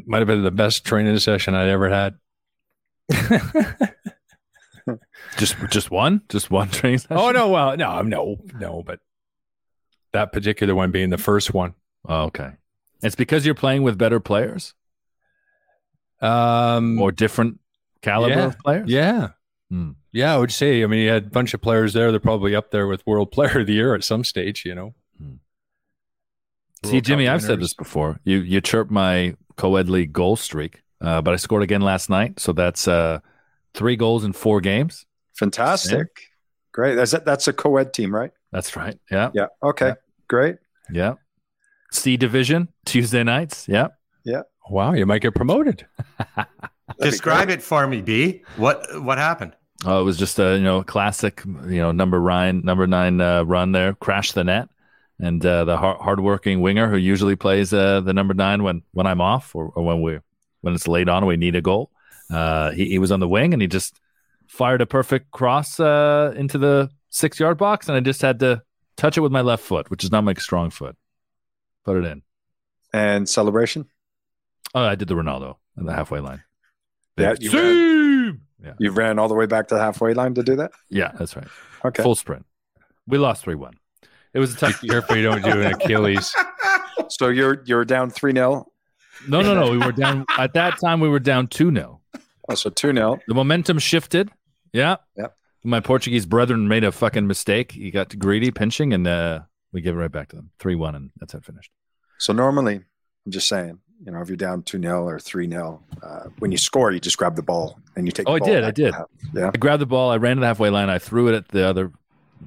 Might 0.05 0.19
have 0.19 0.27
been 0.27 0.43
the 0.43 0.51
best 0.51 0.85
training 0.85 1.17
session 1.19 1.55
I'd 1.55 1.69
ever 1.69 1.89
had. 1.89 2.15
Just 5.37 5.55
just 5.69 5.89
one, 5.89 6.21
just 6.27 6.51
one 6.51 6.69
training 6.69 6.99
session. 6.99 7.15
oh 7.17 7.31
no, 7.31 7.47
well, 7.49 7.77
no, 7.77 8.01
no, 8.01 8.35
no, 8.59 8.83
but 8.85 8.99
that 10.11 10.33
particular 10.33 10.75
one 10.75 10.91
being 10.91 11.09
the 11.09 11.17
first 11.17 11.53
one. 11.53 11.73
Oh, 12.07 12.23
okay. 12.25 12.51
It's 13.01 13.15
because 13.15 13.45
you're 13.45 13.55
playing 13.55 13.83
with 13.83 13.97
better 13.97 14.19
players 14.19 14.73
Um, 16.21 17.01
or 17.01 17.13
different 17.13 17.59
caliber 18.01 18.35
Yeah. 18.35 18.45
of 18.47 18.59
players. 18.59 18.89
yeah, 18.89 19.29
Hmm. 19.69 19.91
yeah, 20.11 20.35
I 20.35 20.37
would 20.37 20.51
say. 20.51 20.83
I 20.83 20.87
mean, 20.87 20.99
you 20.99 21.09
had 21.09 21.27
a 21.27 21.29
bunch 21.29 21.53
of 21.53 21.61
players 21.61 21.93
there. 21.93 22.11
They're 22.11 22.19
probably 22.19 22.53
up 22.53 22.71
there 22.71 22.85
with 22.87 23.07
World 23.07 23.31
Player 23.31 23.61
of 23.61 23.67
the 23.67 23.73
Year 23.73 23.95
at 23.95 24.03
some 24.03 24.25
stage. 24.25 24.65
You 24.65 24.75
know. 24.75 24.93
See, 26.85 26.99
Jimmy, 26.99 27.29
I've 27.29 27.41
said 27.41 27.61
this 27.61 27.73
before. 27.73 28.19
You 28.25 28.39
you 28.39 28.59
chirped 28.59 28.91
my 28.91 29.35
co-ed 29.55 29.87
league 29.89 30.11
goal 30.11 30.35
streak, 30.35 30.82
uh, 31.03 31.21
but 31.21 31.33
I 31.33 31.37
scored 31.37 31.63
again 31.63 31.81
last 31.81 32.09
night, 32.09 32.39
so 32.39 32.53
that's 32.53 32.87
uh, 32.87 33.19
three 33.73 33.95
goals 33.95 34.23
in 34.23 34.33
four 34.33 34.61
games. 34.61 35.05
Fantastic. 35.35 36.07
Great. 36.71 36.95
That's 36.95 37.11
that's 37.11 37.47
a 37.47 37.53
co-ed 37.53 37.93
team, 37.93 38.15
right? 38.15 38.31
That's 38.51 38.75
right. 38.75 38.97
Yeah, 39.11 39.29
Yeah. 39.33 39.47
Okay. 39.61 39.87
Yeah. 39.87 39.93
Great. 40.27 40.55
yeah. 40.91 41.13
C 41.91 42.17
division 42.17 42.69
Tuesday 42.85 43.23
nights. 43.23 43.67
Yeah. 43.67 43.89
Yeah. 44.23 44.41
Wow, 44.69 44.93
you 44.93 45.05
might 45.05 45.21
get 45.21 45.35
promoted. 45.35 45.85
Describe 46.99 47.49
it 47.49 47.61
for 47.61 47.85
me, 47.87 48.01
B. 48.01 48.43
What 48.57 48.85
what 49.03 49.17
happened? 49.17 49.53
Oh, 49.85 49.99
it 49.99 50.03
was 50.03 50.17
just 50.17 50.39
a 50.39 50.55
you 50.57 50.63
know 50.63 50.83
classic 50.83 51.43
you 51.45 51.77
know 51.77 51.91
number 51.91 52.19
nine 52.19 52.61
number 52.63 52.87
nine 52.87 53.19
uh, 53.21 53.43
run 53.43 53.71
there, 53.73 53.93
crashed 53.93 54.35
the 54.35 54.43
net, 54.43 54.69
and 55.19 55.45
uh, 55.45 55.65
the 55.65 55.77
hard, 55.77 55.97
hardworking 55.99 56.61
winger 56.61 56.89
who 56.89 56.97
usually 56.97 57.35
plays 57.35 57.73
uh, 57.73 58.01
the 58.01 58.13
number 58.13 58.33
nine 58.33 58.63
when 58.63 58.81
when 58.93 59.05
I'm 59.05 59.21
off 59.21 59.53
or, 59.55 59.65
or 59.75 59.83
when 59.83 60.01
we 60.01 60.19
when 60.63 60.73
it's 60.73 60.87
late 60.87 61.09
on 61.09 61.25
we 61.25 61.37
need 61.37 61.55
a 61.55 61.61
goal. 61.61 61.91
Uh, 62.31 62.71
he, 62.71 62.85
he 62.89 62.99
was 62.99 63.11
on 63.11 63.19
the 63.19 63.27
wing 63.27 63.53
and 63.53 63.61
he 63.61 63.67
just 63.67 63.99
fired 64.47 64.81
a 64.81 64.85
perfect 64.85 65.29
cross 65.31 65.79
uh, 65.79 66.33
into 66.35 66.57
the 66.57 66.89
six 67.09 67.39
yard 67.39 67.57
box, 67.57 67.87
and 67.87 67.95
I 67.97 67.99
just 67.99 68.21
had 68.21 68.39
to 68.39 68.61
touch 68.97 69.17
it 69.17 69.21
with 69.21 69.31
my 69.31 69.41
left 69.41 69.63
foot, 69.63 69.91
which 69.91 70.03
is 70.03 70.11
not 70.11 70.23
my 70.23 70.33
strong 70.35 70.69
foot. 70.69 70.95
Put 71.85 71.97
it 71.97 72.05
in. 72.05 72.21
And 72.93 73.27
celebration. 73.27 73.85
Oh, 74.73 74.83
I 74.83 74.95
did 74.95 75.07
the 75.07 75.15
Ronaldo 75.15 75.57
at 75.77 75.85
the 75.85 75.93
halfway 75.93 76.19
line. 76.21 76.43
Yeah, 77.17 77.35
you 77.39 77.49
zoom! 77.49 78.41
Yeah, 78.63 78.73
You 78.79 78.91
ran 78.91 79.19
all 79.19 79.27
the 79.27 79.35
way 79.35 79.45
back 79.45 79.67
to 79.67 79.75
the 79.75 79.81
halfway 79.81 80.13
line 80.13 80.33
to 80.35 80.43
do 80.43 80.55
that. 80.55 80.71
yeah, 80.89 81.11
that's 81.19 81.35
right. 81.35 81.47
Okay. 81.83 82.01
Full 82.01 82.15
sprint. 82.15 82.45
We 83.05 83.17
lost 83.17 83.43
three 83.43 83.55
one. 83.55 83.73
It 84.33 84.39
was 84.39 84.53
a 84.53 84.57
tough. 84.57 84.81
Be 84.81 84.87
careful 84.87 85.17
you 85.17 85.23
don't 85.23 85.43
do 85.43 85.61
an 85.61 85.73
Achilles. 85.73 86.33
So 87.09 87.27
you're 87.27 87.61
you're 87.65 87.85
down 87.85 88.09
three 88.09 88.33
0 88.33 88.65
No, 89.27 89.41
no, 89.41 89.53
no. 89.53 89.71
We 89.71 89.77
were 89.77 89.91
down 89.91 90.25
at 90.37 90.53
that 90.53 90.79
time. 90.79 90.99
We 90.99 91.09
were 91.09 91.19
down 91.19 91.47
two 91.47 91.71
0 91.73 92.01
Oh, 92.49 92.55
so 92.55 92.69
two 92.69 92.93
0 92.93 93.19
The 93.27 93.33
momentum 93.33 93.79
shifted. 93.79 94.29
Yeah. 94.73 94.97
Yep. 95.17 95.35
My 95.63 95.79
Portuguese 95.79 96.25
brethren 96.25 96.67
made 96.67 96.83
a 96.83 96.91
fucking 96.91 97.25
mistake. 97.25 97.71
He 97.71 97.89
got 97.89 98.17
greedy, 98.19 98.51
pinching, 98.51 98.91
and 98.93 99.07
uh, 99.07 99.41
we 99.71 99.81
give 99.81 99.95
it 99.95 99.99
right 99.99 100.11
back 100.11 100.29
to 100.29 100.35
them. 100.35 100.49
Three 100.59 100.75
one, 100.75 100.95
and 100.95 101.11
that's 101.19 101.31
how 101.33 101.39
it 101.39 101.45
finished. 101.45 101.71
So 102.17 102.33
normally, 102.33 102.75
I'm 103.25 103.31
just 103.31 103.47
saying, 103.47 103.79
you 104.05 104.11
know, 104.11 104.19
if 104.21 104.27
you're 104.27 104.35
down 104.35 104.63
two 104.63 104.81
0 104.81 105.07
or 105.07 105.19
three 105.19 105.49
0 105.49 105.81
uh, 106.01 106.23
when 106.39 106.51
you 106.51 106.57
score, 106.57 106.91
you 106.91 106.99
just 106.99 107.17
grab 107.17 107.35
the 107.37 107.43
ball 107.43 107.79
and 107.95 108.05
you 108.05 108.11
take. 108.11 108.27
Oh, 108.27 108.33
I 108.33 108.39
did, 108.39 108.63
I 108.65 108.71
did. 108.71 108.93
Yeah. 109.33 109.51
I 109.53 109.57
grabbed 109.57 109.81
the 109.81 109.85
ball. 109.85 110.11
I 110.11 110.17
ran 110.17 110.35
to 110.35 110.41
the 110.41 110.47
halfway 110.47 110.69
line. 110.69 110.89
I 110.89 110.99
threw 110.99 111.29
it 111.29 111.35
at 111.35 111.47
the 111.47 111.65
other 111.65 111.91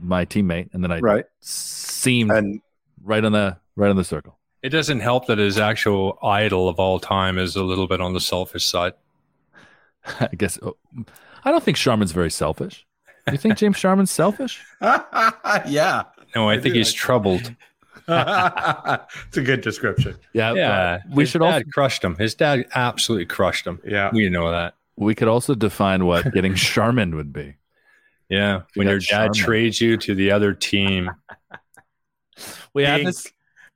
my 0.02 0.26
teammate, 0.26 0.74
and 0.74 0.82
then 0.84 0.92
I 0.92 0.98
Right. 0.98 1.24
seamed 1.40 2.30
And 2.32 2.60
right 3.02 3.24
on 3.24 3.32
the 3.32 3.56
right 3.76 3.88
on 3.88 3.96
the 3.96 4.04
circle. 4.04 4.38
It 4.66 4.70
doesn't 4.70 4.98
help 4.98 5.28
that 5.28 5.38
his 5.38 5.58
actual 5.58 6.18
idol 6.24 6.68
of 6.68 6.80
all 6.80 6.98
time 6.98 7.38
is 7.38 7.54
a 7.54 7.62
little 7.62 7.86
bit 7.86 8.00
on 8.00 8.14
the 8.14 8.20
selfish 8.20 8.66
side. 8.66 8.94
I 10.20 10.28
guess. 10.36 10.58
oh, 10.60 10.76
I 11.44 11.52
don't 11.52 11.62
think 11.62 11.76
Sharman's 11.76 12.10
very 12.10 12.32
selfish. 12.32 12.84
You 13.30 13.38
think 13.38 13.56
James 13.58 13.76
Sharman's 13.76 14.10
selfish? 14.10 14.64
yeah. 14.82 16.02
No, 16.34 16.48
I 16.48 16.54
I 16.54 16.60
think 16.60 16.74
do 16.74 16.78
he's 16.80 16.88
like- 16.88 16.96
troubled. 16.96 17.54
it's 18.08 19.36
a 19.36 19.42
good 19.42 19.60
description. 19.60 20.16
Yeah. 20.32 20.52
Yeah, 20.54 20.70
uh, 20.72 20.98
we 21.12 21.22
his 21.22 21.30
should 21.30 21.42
dad 21.42 21.54
also 21.54 21.64
crushed 21.72 22.02
him. 22.02 22.16
His 22.16 22.34
dad 22.34 22.66
absolutely 22.74 23.26
crushed 23.26 23.68
him. 23.68 23.80
Yeah. 23.84 24.10
We 24.12 24.28
know 24.28 24.50
that. 24.50 24.74
we 24.96 25.14
could 25.14 25.28
also 25.28 25.54
define 25.54 26.06
what 26.06 26.32
getting 26.34 26.56
Sharman 26.56 27.14
would 27.14 27.32
be. 27.32 27.54
Yeah, 28.28 28.62
when 28.74 28.88
got 28.88 28.90
your 28.90 28.98
dad 28.98 29.06
Sharman. 29.06 29.34
trades 29.34 29.80
you 29.80 29.96
to 29.98 30.14
the 30.16 30.32
other 30.32 30.54
team. 30.54 31.12
We 32.74 32.82
have 32.82 33.04
this. 33.04 33.28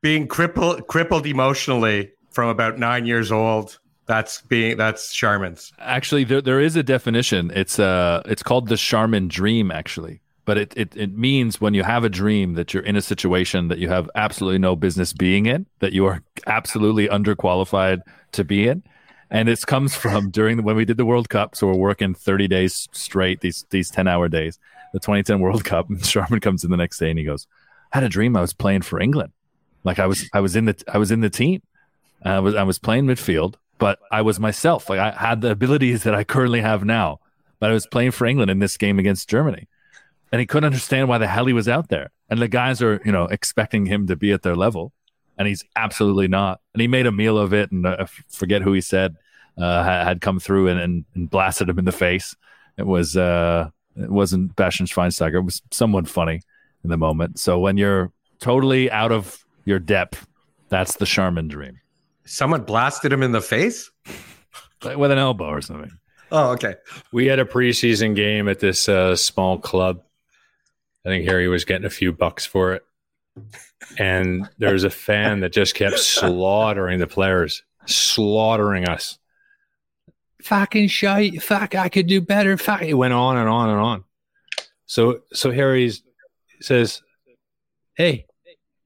Being 0.03 0.26
crippled 0.26 0.86
crippled 0.86 1.26
emotionally 1.26 2.12
from 2.30 2.48
about 2.48 2.78
nine 2.78 3.07
years 3.07 3.30
old. 3.30 3.78
That's 4.07 4.40
being 4.42 4.76
that's 4.76 5.14
Sharman's. 5.14 5.72
Actually, 5.78 6.24
there 6.24 6.40
there 6.40 6.61
is 6.61 6.76
a 6.76 6.82
definition. 6.82 7.53
It's 7.55 7.78
uh 7.78 8.22
it's 8.24 8.42
called 8.42 8.68
the 8.68 8.76
Charmin 8.76 9.28
dream. 9.28 9.70
Actually, 9.70 10.20
but 10.44 10.59
it, 10.59 10.74
it 10.76 10.96
it 10.96 11.16
means 11.16 11.61
when 11.61 11.74
you 11.74 11.82
have 11.84 12.03
a 12.03 12.09
dream 12.09 12.55
that 12.55 12.74
you're 12.74 12.82
in 12.82 12.96
a 12.96 13.03
situation 13.03 13.68
that 13.68 13.78
you 13.78 13.88
have 13.88 14.11
absolutely 14.14 14.59
no 14.59 14.74
business 14.74 15.12
being 15.12 15.46
in, 15.46 15.66
that 15.78 15.92
you 15.92 16.07
are 16.07 16.22
absolutely 16.46 17.09
underqualified 17.09 18.01
to 18.32 18.42
be 18.42 18.66
in. 18.66 18.82
And 19.30 19.48
it 19.48 19.64
comes 19.64 19.94
from 19.94 20.30
during 20.30 20.57
the, 20.57 20.62
when 20.64 20.74
we 20.74 20.84
did 20.84 20.96
the 20.96 21.07
World 21.07 21.28
Cup. 21.28 21.55
So 21.55 21.68
we're 21.68 21.74
working 21.74 22.14
30 22.14 22.48
days 22.48 22.88
straight, 22.92 23.42
these 23.42 23.64
these 23.70 23.90
10 23.90 24.09
hour 24.09 24.28
days, 24.28 24.59
the 24.92 24.98
2010 24.98 25.40
World 25.40 25.64
Cup. 25.64 25.88
And 25.88 26.05
Sharman 26.05 26.40
comes 26.40 26.64
in 26.64 26.70
the 26.70 26.76
next 26.76 26.98
day 26.98 27.11
and 27.11 27.18
he 27.18 27.24
goes, 27.24 27.46
I 27.92 27.98
had 27.98 28.05
a 28.05 28.09
dream 28.09 28.36
I 28.36 28.40
was 28.40 28.53
playing 28.53 28.82
for 28.82 29.01
England. 29.01 29.32
Like 29.85 29.99
I 29.99 30.07
was 30.07 30.28
I 30.33 30.41
was 30.41 30.57
in 30.57 30.66
the 30.66 30.83
I 30.93 30.99
was 30.99 31.11
in 31.11 31.20
the 31.20 31.31
team. 31.31 31.62
I 32.24 32.41
was 32.41 32.55
I 32.55 32.62
was 32.62 32.78
playing 32.78 33.07
midfield, 33.07 33.55
but 33.78 33.99
I 34.11 34.22
was 34.22 34.39
myself. 34.39 34.91
Like 34.91 34.99
I 34.99 35.11
had 35.11 35.41
the 35.41 35.51
abilities 35.51 36.03
that 36.05 36.14
I 36.14 36.24
currently 36.24 36.61
have 36.61 36.85
now, 36.85 37.20
but 37.59 37.70
I 37.70 37.72
was 37.72 37.87
playing 37.87 38.11
for 38.12 38.26
England 38.26 38.51
in 38.51 38.59
this 38.59 38.76
game 38.76 38.99
against 38.99 39.28
Germany. 39.28 39.68
And 40.33 40.39
he 40.39 40.47
couldn't 40.47 40.66
understand 40.66 41.09
why 41.09 41.18
the 41.18 41.26
hell 41.26 41.47
he 41.47 41.53
was 41.53 41.68
out 41.68 41.89
there. 41.89 42.11
And 42.28 42.41
the 42.41 42.47
guys 42.47 42.81
are, 42.83 43.01
you 43.05 43.11
know, 43.11 43.24
expecting 43.24 43.87
him 43.87 44.07
to 44.07 44.14
be 44.14 44.31
at 44.31 44.43
their 44.43 44.55
level, 44.55 44.93
and 45.37 45.49
he's 45.49 45.64
absolutely 45.74 46.28
not. 46.28 46.61
And 46.72 46.81
he 46.81 46.87
made 46.87 47.07
a 47.07 47.12
meal 47.12 47.37
of 47.37 47.53
it, 47.53 47.72
and 47.72 47.87
I 47.87 48.07
forget 48.28 48.62
who 48.62 48.72
he 48.72 48.81
said 48.81 49.16
uh, 49.59 49.83
had 49.83 50.20
come 50.20 50.39
through 50.39 50.68
and, 50.68 50.78
and, 50.78 51.05
and 51.14 51.28
blasted 51.28 51.68
him 51.68 51.78
in 51.78 51.85
the 51.85 51.93
face. 51.93 52.37
It 52.76 52.87
was 52.87 53.16
uh, 53.16 53.70
it 53.97 54.11
wasn't 54.11 54.55
Bastian 54.57 54.87
Schweinsteiger. 54.87 55.37
It 55.37 55.45
was 55.45 55.62
someone 55.70 56.05
funny 56.05 56.43
in 56.85 56.91
the 56.91 56.97
moment. 56.97 57.39
So 57.39 57.59
when 57.59 57.76
you're 57.76 58.12
totally 58.39 58.91
out 58.91 59.12
of 59.12 59.45
your 59.70 59.78
depth, 59.78 60.26
that's 60.68 60.96
the 60.96 61.06
Sharman 61.06 61.48
dream 61.48 61.80
Someone 62.26 62.62
blasted 62.62 63.12
him 63.12 63.22
in 63.22 63.32
the 63.32 63.40
face. 63.40 63.90
With 64.84 65.10
an 65.10 65.18
elbow 65.18 65.46
or 65.46 65.60
something. 65.60 65.90
Oh, 66.32 66.52
okay. 66.52 66.76
We 67.12 67.26
had 67.26 67.38
a 67.38 67.44
preseason 67.44 68.14
game 68.14 68.48
at 68.48 68.60
this 68.60 68.88
uh, 68.88 69.16
small 69.16 69.58
club. 69.58 70.02
I 71.04 71.08
think 71.08 71.26
Harry 71.26 71.48
was 71.48 71.64
getting 71.64 71.86
a 71.86 71.90
few 71.90 72.12
bucks 72.12 72.46
for 72.46 72.74
it. 72.74 72.82
And 73.98 74.48
there 74.58 74.72
was 74.72 74.84
a 74.84 74.90
fan 74.90 75.40
that 75.40 75.52
just 75.52 75.74
kept 75.74 75.98
slaughtering 75.98 76.98
the 76.98 77.06
players, 77.06 77.62
slaughtering 77.86 78.88
us. 78.88 79.18
Fucking 80.42 80.88
shite. 80.88 81.42
Fuck, 81.42 81.74
I 81.74 81.88
could 81.88 82.06
do 82.06 82.20
better. 82.20 82.56
Fuck. 82.56 82.82
It 82.82 82.94
went 82.94 83.12
on 83.12 83.36
and 83.36 83.48
on 83.48 83.70
and 83.70 83.80
on. 83.80 84.04
So, 84.86 85.20
so 85.32 85.50
Harry 85.50 85.92
says, 86.60 87.02
Hey, 87.94 88.26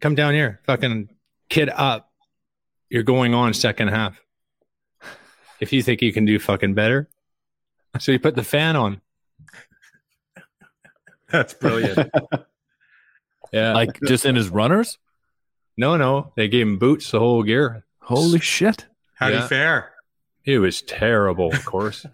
come 0.05 0.15
down 0.15 0.35
here. 0.35 0.61
Fucking 0.65 1.09
kid 1.49 1.71
up. 1.71 2.13
You're 2.91 3.03
going 3.05 3.33
on 3.33 3.55
second 3.55 3.89
half. 3.89 4.21
If 5.61 5.73
you 5.73 5.83
think 5.83 6.03
you 6.03 6.13
can 6.13 6.27
do 6.27 6.39
fucking 6.39 6.75
better. 6.75 7.09
So 7.99 8.13
you 8.13 8.19
put 8.19 8.37
the 8.37 8.45
fan 8.45 8.77
on. 8.77 9.01
That's 11.31 11.55
brilliant. 11.55 12.11
Yeah. 13.53 13.73
Like 13.73 14.01
just 14.05 14.25
in 14.27 14.35
his 14.35 14.49
runners. 14.49 14.99
no, 15.77 15.97
no. 15.97 16.33
They 16.35 16.49
gave 16.49 16.67
him 16.67 16.77
boots, 16.77 17.13
the 17.13 17.21
whole 17.21 17.45
gear. 17.45 17.85
Holy 18.01 18.41
shit! 18.41 18.87
How'd 19.15 19.33
Yeah. 19.33 19.43
he 19.43 19.49
fare? 19.49 19.93
It 20.45 20.59
was 20.59 20.83
terrible, 20.83 21.53
of 21.53 21.65
course. 21.65 22.05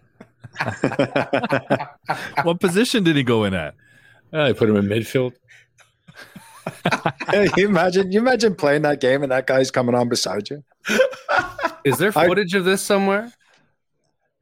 What 2.43 2.59
position 2.59 3.03
did 3.03 3.15
he 3.15 3.23
go 3.23 3.45
in 3.45 3.55
at? 3.55 3.73
Uh, 4.31 4.43
I 4.43 4.53
put 4.53 4.69
him 4.69 4.75
in 4.75 4.85
midfield. 4.85 5.33
you 7.57 7.67
imagine 7.67 8.11
you 8.11 8.19
imagine 8.19 8.55
playing 8.55 8.83
that 8.83 9.01
game 9.01 9.23
and 9.23 9.31
that 9.31 9.47
guy's 9.47 9.71
coming 9.71 9.95
on 9.95 10.09
beside 10.09 10.49
you. 10.49 10.63
Is 11.83 11.97
there 11.97 12.11
I- 12.15 12.27
footage 12.27 12.53
of 12.53 12.65
this 12.65 12.81
somewhere? 12.81 13.31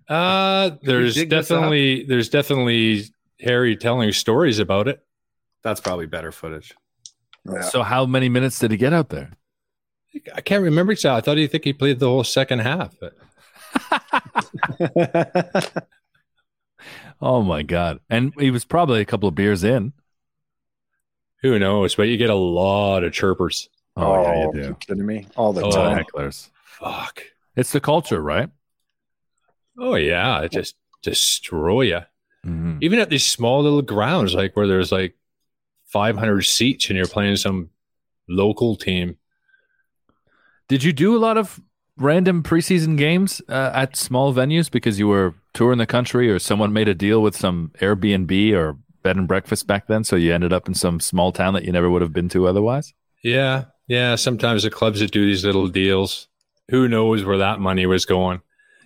Uh, 0.07 0.71
there's 0.81 1.15
definitely 1.25 2.03
there's 2.03 2.29
definitely 2.29 3.03
Harry 3.41 3.75
telling 3.75 4.11
stories 4.11 4.59
about 4.59 4.87
it. 4.87 4.99
That's 5.63 5.79
probably 5.79 6.07
better 6.07 6.31
footage. 6.31 6.73
Yeah. 7.45 7.61
So 7.61 7.83
how 7.83 8.05
many 8.05 8.27
minutes 8.27 8.57
did 8.59 8.71
he 8.71 8.77
get 8.77 8.91
out 8.91 9.09
there? 9.09 9.31
I 10.33 10.41
can't 10.41 10.63
remember 10.63 10.91
exactly. 10.93 11.17
I 11.17 11.21
thought 11.21 11.37
he 11.37 11.45
think 11.47 11.63
he 11.63 11.73
played 11.73 11.99
the 11.99 12.07
whole 12.07 12.23
second 12.23 12.59
half. 12.59 12.95
But 12.99 13.13
Oh 17.21 17.41
my 17.41 17.63
god! 17.63 17.99
And 18.09 18.33
he 18.39 18.49
was 18.49 18.63
probably 18.65 19.01
a 19.01 19.05
couple 19.05 19.27
of 19.27 19.35
beers 19.35 19.63
in. 19.63 19.93
Who 21.41 21.57
knows? 21.59 21.95
But 21.95 22.03
you 22.09 22.17
get 22.17 22.29
a 22.29 22.35
lot 22.35 23.03
of 23.03 23.13
chirpers. 23.13 23.69
Oh, 23.95 24.21
yeah, 24.21 24.33
you 24.35 24.51
you 24.53 24.63
do. 24.69 24.77
kidding 24.79 25.05
me? 25.05 25.27
All 25.35 25.51
the 25.53 25.63
Oh. 25.65 25.71
time. 25.71 26.03
Hecklers. 26.05 26.49
Fuck. 26.63 27.23
It's 27.55 27.71
the 27.71 27.79
culture, 27.81 28.21
right? 28.21 28.49
Oh 29.77 29.95
yeah, 29.95 30.41
it 30.41 30.51
just 30.51 30.75
destroy 31.01 31.81
you. 31.81 31.99
Mhm. 32.45 32.77
Even 32.81 32.99
at 32.99 33.09
these 33.09 33.25
small 33.25 33.63
little 33.63 33.81
grounds, 33.81 34.33
like 34.33 34.55
where 34.55 34.67
there's 34.67 34.91
like 34.91 35.15
500 35.85 36.41
seats, 36.43 36.89
and 36.89 36.97
you're 36.97 37.07
playing 37.07 37.35
some 37.35 37.69
local 38.27 38.75
team. 38.75 39.17
Did 40.67 40.83
you 40.83 40.93
do 40.93 41.15
a 41.15 41.19
lot 41.19 41.37
of 41.37 41.59
random 41.97 42.43
preseason 42.43 42.97
games 42.97 43.41
uh, 43.49 43.71
at 43.73 43.95
small 43.95 44.33
venues 44.33 44.69
because 44.71 44.99
you 44.99 45.07
were 45.07 45.33
touring 45.53 45.79
the 45.79 45.85
country, 45.85 46.29
or 46.29 46.39
someone 46.39 46.71
made 46.71 46.87
a 46.87 46.93
deal 46.95 47.21
with 47.21 47.35
some 47.35 47.71
Airbnb 47.79 48.53
or 48.53 48.77
bed 49.03 49.17
and 49.17 49.27
breakfast 49.27 49.67
back 49.67 49.87
then, 49.87 50.03
so 50.03 50.15
you 50.15 50.33
ended 50.33 50.53
up 50.53 50.67
in 50.67 50.73
some 50.73 50.99
small 50.99 51.31
town 51.31 51.53
that 51.53 51.63
you 51.65 51.71
never 51.71 51.89
would 51.89 52.01
have 52.01 52.13
been 52.13 52.29
to 52.29 52.47
otherwise? 52.47 52.93
Yeah, 53.23 53.65
yeah. 53.87 54.15
Sometimes 54.15 54.63
the 54.63 54.69
clubs 54.69 54.99
that 54.99 55.11
do 55.11 55.25
these 55.25 55.43
little 55.45 55.67
deals, 55.67 56.27
who 56.69 56.87
knows 56.87 57.23
where 57.25 57.37
that 57.37 57.59
money 57.59 57.85
was 57.85 58.05
going? 58.05 58.41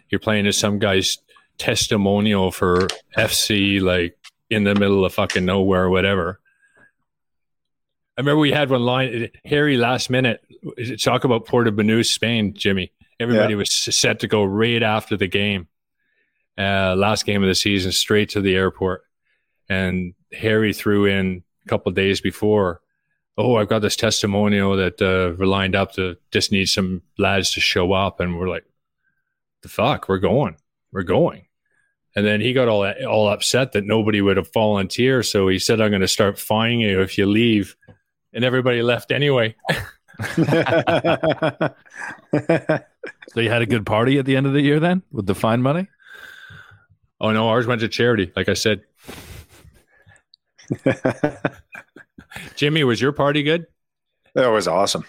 You're 0.09 0.19
playing 0.19 0.47
as 0.47 0.57
some 0.57 0.79
guy's 0.79 1.17
testimonial 1.57 2.51
for 2.51 2.87
FC, 3.17 3.81
like 3.81 4.17
in 4.49 4.63
the 4.63 4.75
middle 4.75 5.05
of 5.05 5.13
fucking 5.13 5.45
nowhere, 5.45 5.83
or 5.83 5.89
whatever. 5.89 6.39
I 8.17 8.21
remember 8.21 8.39
we 8.39 8.51
had 8.51 8.69
one 8.69 8.81
line, 8.83 9.29
Harry, 9.45 9.75
last 9.77 10.09
minute. 10.09 10.41
Talk 11.01 11.23
about 11.23 11.45
Porto 11.47 11.71
Banús, 11.71 12.05
Spain, 12.07 12.53
Jimmy. 12.55 12.91
Everybody 13.19 13.53
Yeah. 13.53 13.57
was 13.57 13.71
set 13.71 14.19
to 14.19 14.27
go 14.27 14.43
right 14.43 14.83
after 14.83 15.17
the 15.17 15.27
game, 15.27 15.67
uh, 16.57 16.95
last 16.95 17.25
game 17.25 17.41
of 17.41 17.47
the 17.49 17.55
season, 17.55 17.91
straight 17.91 18.29
to 18.29 18.41
the 18.41 18.55
airport. 18.55 19.03
And 19.69 20.13
Harry 20.31 20.73
threw 20.73 21.05
in 21.05 21.43
a 21.65 21.69
couple 21.69 21.89
of 21.89 21.95
days 21.95 22.21
before 22.21 22.81
oh, 23.37 23.55
I've 23.55 23.69
got 23.69 23.79
this 23.79 23.95
testimonial 23.95 24.75
that 24.77 25.01
uh, 25.01 25.35
we're 25.37 25.47
lined 25.47 25.75
up 25.75 25.93
to 25.93 26.17
just 26.31 26.51
need 26.51 26.67
some 26.67 27.01
lads 27.17 27.51
to 27.53 27.59
show 27.59 27.93
up. 27.93 28.19
And 28.19 28.37
we're 28.37 28.49
like, 28.49 28.65
the 29.61 29.69
fuck, 29.69 30.07
we're 30.07 30.19
going, 30.19 30.55
we're 30.91 31.03
going. 31.03 31.47
And 32.15 32.25
then 32.25 32.41
he 32.41 32.53
got 32.53 32.67
all 32.67 32.85
all 33.07 33.27
upset 33.27 33.71
that 33.71 33.85
nobody 33.85 34.21
would 34.21 34.37
have 34.37 34.53
volunteered. 34.53 35.25
So 35.25 35.47
he 35.47 35.57
said, 35.57 35.81
I'm 35.81 35.89
going 35.89 36.01
to 36.01 36.07
start 36.07 36.37
fining 36.37 36.81
you 36.81 37.01
if 37.01 37.17
you 37.17 37.25
leave. 37.25 37.75
And 38.33 38.43
everybody 38.43 38.81
left 38.81 39.11
anyway. 39.11 39.55
So 43.33 43.39
you 43.39 43.49
had 43.49 43.63
a 43.63 43.65
good 43.65 43.85
party 43.85 44.19
at 44.19 44.25
the 44.25 44.35
end 44.35 44.45
of 44.45 44.53
the 44.53 44.61
year 44.61 44.79
then 44.79 45.01
with 45.11 45.25
the 45.25 45.33
fine 45.33 45.61
money? 45.61 45.87
Oh, 47.19 47.31
no, 47.31 47.49
ours 47.49 47.65
went 47.65 47.81
to 47.81 47.87
charity. 47.87 48.31
Like 48.35 48.47
I 48.47 48.53
said, 48.53 48.83
Jimmy, 52.55 52.83
was 52.83 53.01
your 53.01 53.11
party 53.11 53.43
good? 53.43 53.65
That 54.35 54.47
was 54.47 54.67
awesome. 54.67 55.05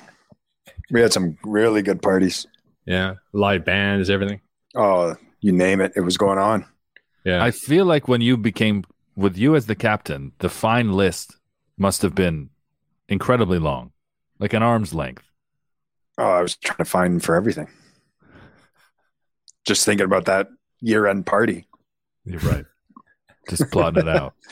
We 0.90 1.00
had 1.00 1.12
some 1.12 1.38
really 1.44 1.82
good 1.82 2.02
parties. 2.02 2.46
Yeah. 2.86 3.14
Live 3.32 3.64
bands, 3.64 4.10
everything. 4.10 4.40
Oh, 4.74 5.16
you 5.40 5.52
name 5.52 5.80
it, 5.80 5.92
it 5.96 6.00
was 6.00 6.16
going 6.16 6.38
on. 6.38 6.66
Yeah. 7.24 7.42
I 7.42 7.50
feel 7.50 7.86
like 7.86 8.08
when 8.08 8.20
you 8.20 8.36
became, 8.36 8.84
with 9.16 9.36
you 9.36 9.56
as 9.56 9.66
the 9.66 9.74
captain, 9.74 10.32
the 10.38 10.48
fine 10.48 10.92
list 10.92 11.36
must 11.78 12.02
have 12.02 12.14
been 12.14 12.50
incredibly 13.08 13.58
long, 13.58 13.92
like 14.38 14.52
an 14.52 14.62
arm's 14.62 14.92
length. 14.92 15.24
Oh, 16.18 16.24
I 16.24 16.42
was 16.42 16.56
trying 16.56 16.78
to 16.78 16.84
find 16.84 17.22
for 17.22 17.34
everything. 17.34 17.68
Just 19.64 19.84
thinking 19.84 20.04
about 20.04 20.26
that 20.26 20.48
year-end 20.80 21.26
party. 21.26 21.66
You're 22.24 22.40
right. 22.40 22.64
Just 23.48 23.70
plotting 23.70 24.06
it 24.06 24.08
out. 24.08 24.34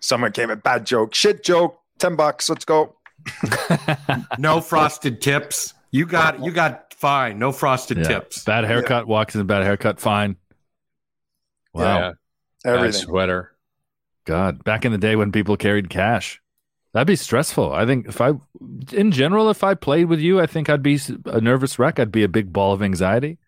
Someone 0.00 0.32
came 0.32 0.50
a 0.50 0.56
bad 0.56 0.86
joke, 0.86 1.14
shit 1.14 1.42
joke, 1.44 1.80
ten 1.98 2.16
bucks. 2.16 2.48
Let's 2.48 2.64
go. 2.64 2.94
No 4.38 4.60
frosted 4.60 5.20
tips. 5.20 5.74
You 5.90 6.06
got 6.06 6.42
you 6.44 6.52
got 6.52 6.94
fine. 6.94 7.38
No 7.38 7.50
frosted 7.52 7.98
Yeah. 7.98 8.04
tips. 8.04 8.44
Bad 8.44 8.64
haircut, 8.64 9.06
walks 9.08 9.34
in 9.34 9.40
a 9.40 9.44
bad 9.44 9.62
haircut, 9.64 9.98
fine. 10.00 10.36
Wow. 11.72 11.98
Yeah. 11.98 12.12
Bad 12.64 12.74
Everything. 12.76 13.02
sweater. 13.02 13.52
God, 14.24 14.64
back 14.64 14.84
in 14.84 14.92
the 14.92 14.98
day 14.98 15.14
when 15.16 15.30
people 15.32 15.56
carried 15.56 15.88
cash, 15.88 16.40
that'd 16.92 17.06
be 17.06 17.16
stressful. 17.16 17.72
I 17.72 17.86
think 17.86 18.08
if 18.08 18.20
I, 18.20 18.32
in 18.92 19.12
general, 19.12 19.50
if 19.50 19.62
I 19.62 19.74
played 19.74 20.06
with 20.06 20.18
you, 20.20 20.40
I 20.40 20.46
think 20.46 20.68
I'd 20.68 20.82
be 20.82 20.98
a 21.26 21.40
nervous 21.40 21.78
wreck. 21.78 21.98
I'd 22.00 22.10
be 22.12 22.24
a 22.24 22.28
big 22.28 22.52
ball 22.52 22.72
of 22.72 22.82
anxiety. 22.82 23.38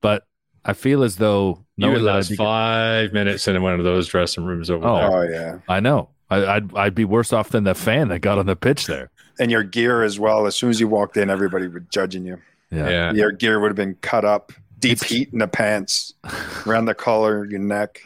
But 0.00 0.24
I 0.64 0.72
feel 0.72 1.02
as 1.02 1.16
though 1.16 1.64
You 1.76 1.86
would 1.88 1.92
knowing 1.94 2.04
that 2.04 2.10
I'd 2.10 2.14
last 2.16 2.28
be- 2.30 2.36
five 2.36 3.12
minutes 3.12 3.48
in 3.48 3.60
one 3.62 3.74
of 3.74 3.84
those 3.84 4.08
dressing 4.08 4.44
rooms 4.44 4.70
over 4.70 4.86
Oh. 4.86 4.96
there. 4.96 5.10
Oh 5.10 5.22
yeah, 5.22 5.58
I 5.68 5.80
know. 5.80 6.10
I, 6.30 6.44
I'd 6.46 6.74
I'd 6.76 6.94
be 6.94 7.04
worse 7.04 7.32
off 7.32 7.50
than 7.50 7.64
the 7.64 7.74
fan 7.74 8.08
that 8.08 8.20
got 8.20 8.38
on 8.38 8.46
the 8.46 8.56
pitch 8.56 8.86
there. 8.86 9.10
and 9.40 9.50
your 9.50 9.62
gear 9.62 10.02
as 10.02 10.18
well. 10.18 10.46
As 10.46 10.54
soon 10.56 10.68
as 10.70 10.80
you 10.80 10.88
walked 10.88 11.16
in, 11.16 11.30
everybody 11.30 11.68
was 11.68 11.82
judging 11.90 12.24
you. 12.26 12.38
Yeah. 12.70 12.88
Yeah. 12.88 13.12
Your 13.12 13.32
gear 13.32 13.60
would 13.60 13.68
have 13.68 13.76
been 13.76 13.94
cut 14.02 14.24
up, 14.24 14.52
deep 14.78 14.92
It's- 14.92 15.08
heat 15.10 15.30
in 15.32 15.38
the 15.38 15.48
pants, 15.48 16.12
around 16.66 16.84
the 16.86 16.94
collar, 16.94 17.44
your 17.46 17.60
neck. 17.60 18.00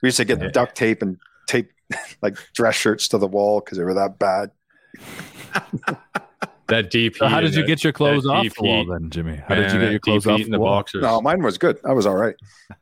We 0.00 0.06
used 0.06 0.16
to 0.18 0.24
get 0.24 0.40
Yeah. 0.40 0.48
duct 0.48 0.74
tape 0.76 1.02
and 1.02 1.18
tape 1.48 1.70
like 2.22 2.36
dress 2.54 2.76
shirts 2.76 3.08
to 3.08 3.18
the 3.18 3.26
wall 3.26 3.60
because 3.60 3.76
they 3.78 3.84
were 3.84 3.94
that 3.94 4.18
bad. 4.18 4.50
That 6.68 6.90
deep. 6.90 7.16
So 7.16 7.26
how 7.26 7.40
did 7.40 7.54
you 7.54 7.62
that- 7.62 7.66
get 7.66 7.82
your 7.84 7.92
clothes 7.92 8.26
off 8.26 8.42
deep 8.42 8.54
the 8.54 8.62
wall 8.62 8.84
then, 8.86 9.10
Jimmy? 9.10 9.36
How 9.48 9.54
did 9.54 9.72
you 9.72 9.78
get 9.80 9.90
your 9.90 10.00
clothes 10.00 10.24
deep 10.24 10.32
off 10.32 10.40
in 10.40 10.46
the 10.50 10.56
the 10.56 10.60
wall? 10.60 10.76
boxers? 10.78 11.02
No, 11.02 11.20
mine 11.22 11.42
was 11.42 11.56
good. 11.58 11.78
I 11.84 11.92
was 11.92 12.06
all 12.06 12.16
right. 12.16 12.36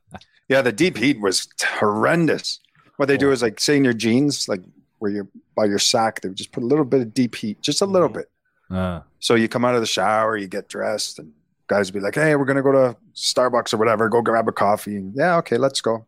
Yeah, 0.49 0.63
the 0.63 0.71
deep 0.71 0.97
heat 0.97 1.21
was 1.21 1.49
horrendous. 1.61 2.61
What 2.99 3.07
they 3.07 3.17
do 3.17 3.33
is 3.33 3.43
like 3.43 3.59
say 3.59 3.77
in 3.77 3.83
your 3.83 3.93
jeans, 3.93 4.49
like 4.49 4.61
where 5.01 5.11
you're 5.11 5.29
by 5.57 5.65
your 5.65 5.81
sack, 5.81 6.21
they 6.21 6.29
would 6.29 6.37
just 6.39 6.53
put 6.53 6.63
a 6.63 6.67
little 6.67 6.85
bit 6.85 7.01
of 7.01 7.13
deep 7.13 7.35
heat, 7.35 7.61
just 7.63 7.83
a 7.83 7.85
little 7.87 8.09
bit. 8.09 8.31
Uh, 8.71 9.01
So 9.19 9.35
you 9.35 9.49
come 9.49 9.65
out 9.65 9.75
of 9.75 9.81
the 9.81 9.89
shower, 9.89 10.37
you 10.37 10.47
get 10.47 10.69
dressed, 10.69 11.19
and 11.19 11.33
guys 11.67 11.89
would 11.91 11.99
be 11.99 12.05
like, 12.05 12.15
"Hey, 12.15 12.37
we're 12.37 12.45
gonna 12.45 12.63
go 12.63 12.71
to 12.71 12.97
Starbucks 13.17 13.75
or 13.75 13.79
whatever. 13.79 14.09
Go 14.09 14.23
grab 14.23 14.47
a 14.47 14.53
coffee." 14.53 14.95
And 14.95 15.13
yeah, 15.17 15.37
okay, 15.39 15.57
let's 15.59 15.81
go. 15.81 16.07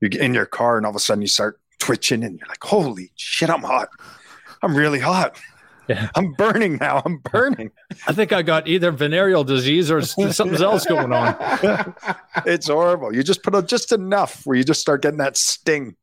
You 0.00 0.08
get 0.08 0.22
in 0.22 0.32
your 0.32 0.46
car, 0.46 0.78
and 0.78 0.86
all 0.86 0.90
of 0.90 0.96
a 0.96 0.98
sudden 1.00 1.20
you 1.20 1.28
start 1.28 1.60
twitching, 1.78 2.24
and 2.24 2.38
you're 2.38 2.48
like, 2.48 2.64
"Holy 2.64 3.10
shit, 3.16 3.50
I'm 3.50 3.62
hot! 3.62 3.90
I'm 4.62 4.74
really 4.74 5.00
hot!" 5.00 5.38
Yeah. 5.88 6.08
I'm 6.14 6.32
burning 6.32 6.76
now. 6.76 7.02
I'm 7.04 7.18
burning. 7.18 7.70
I 8.06 8.12
think 8.12 8.32
I 8.32 8.42
got 8.42 8.66
either 8.68 8.90
venereal 8.90 9.44
disease 9.44 9.90
or 9.90 10.02
something 10.02 10.54
else 10.62 10.84
going 10.86 11.12
on. 11.12 11.36
it's 12.46 12.68
horrible. 12.68 13.14
You 13.14 13.22
just 13.22 13.42
put 13.42 13.54
out 13.54 13.66
just 13.68 13.92
enough 13.92 14.42
where 14.44 14.56
you 14.56 14.64
just 14.64 14.80
start 14.80 15.02
getting 15.02 15.18
that 15.18 15.36
sting. 15.36 15.96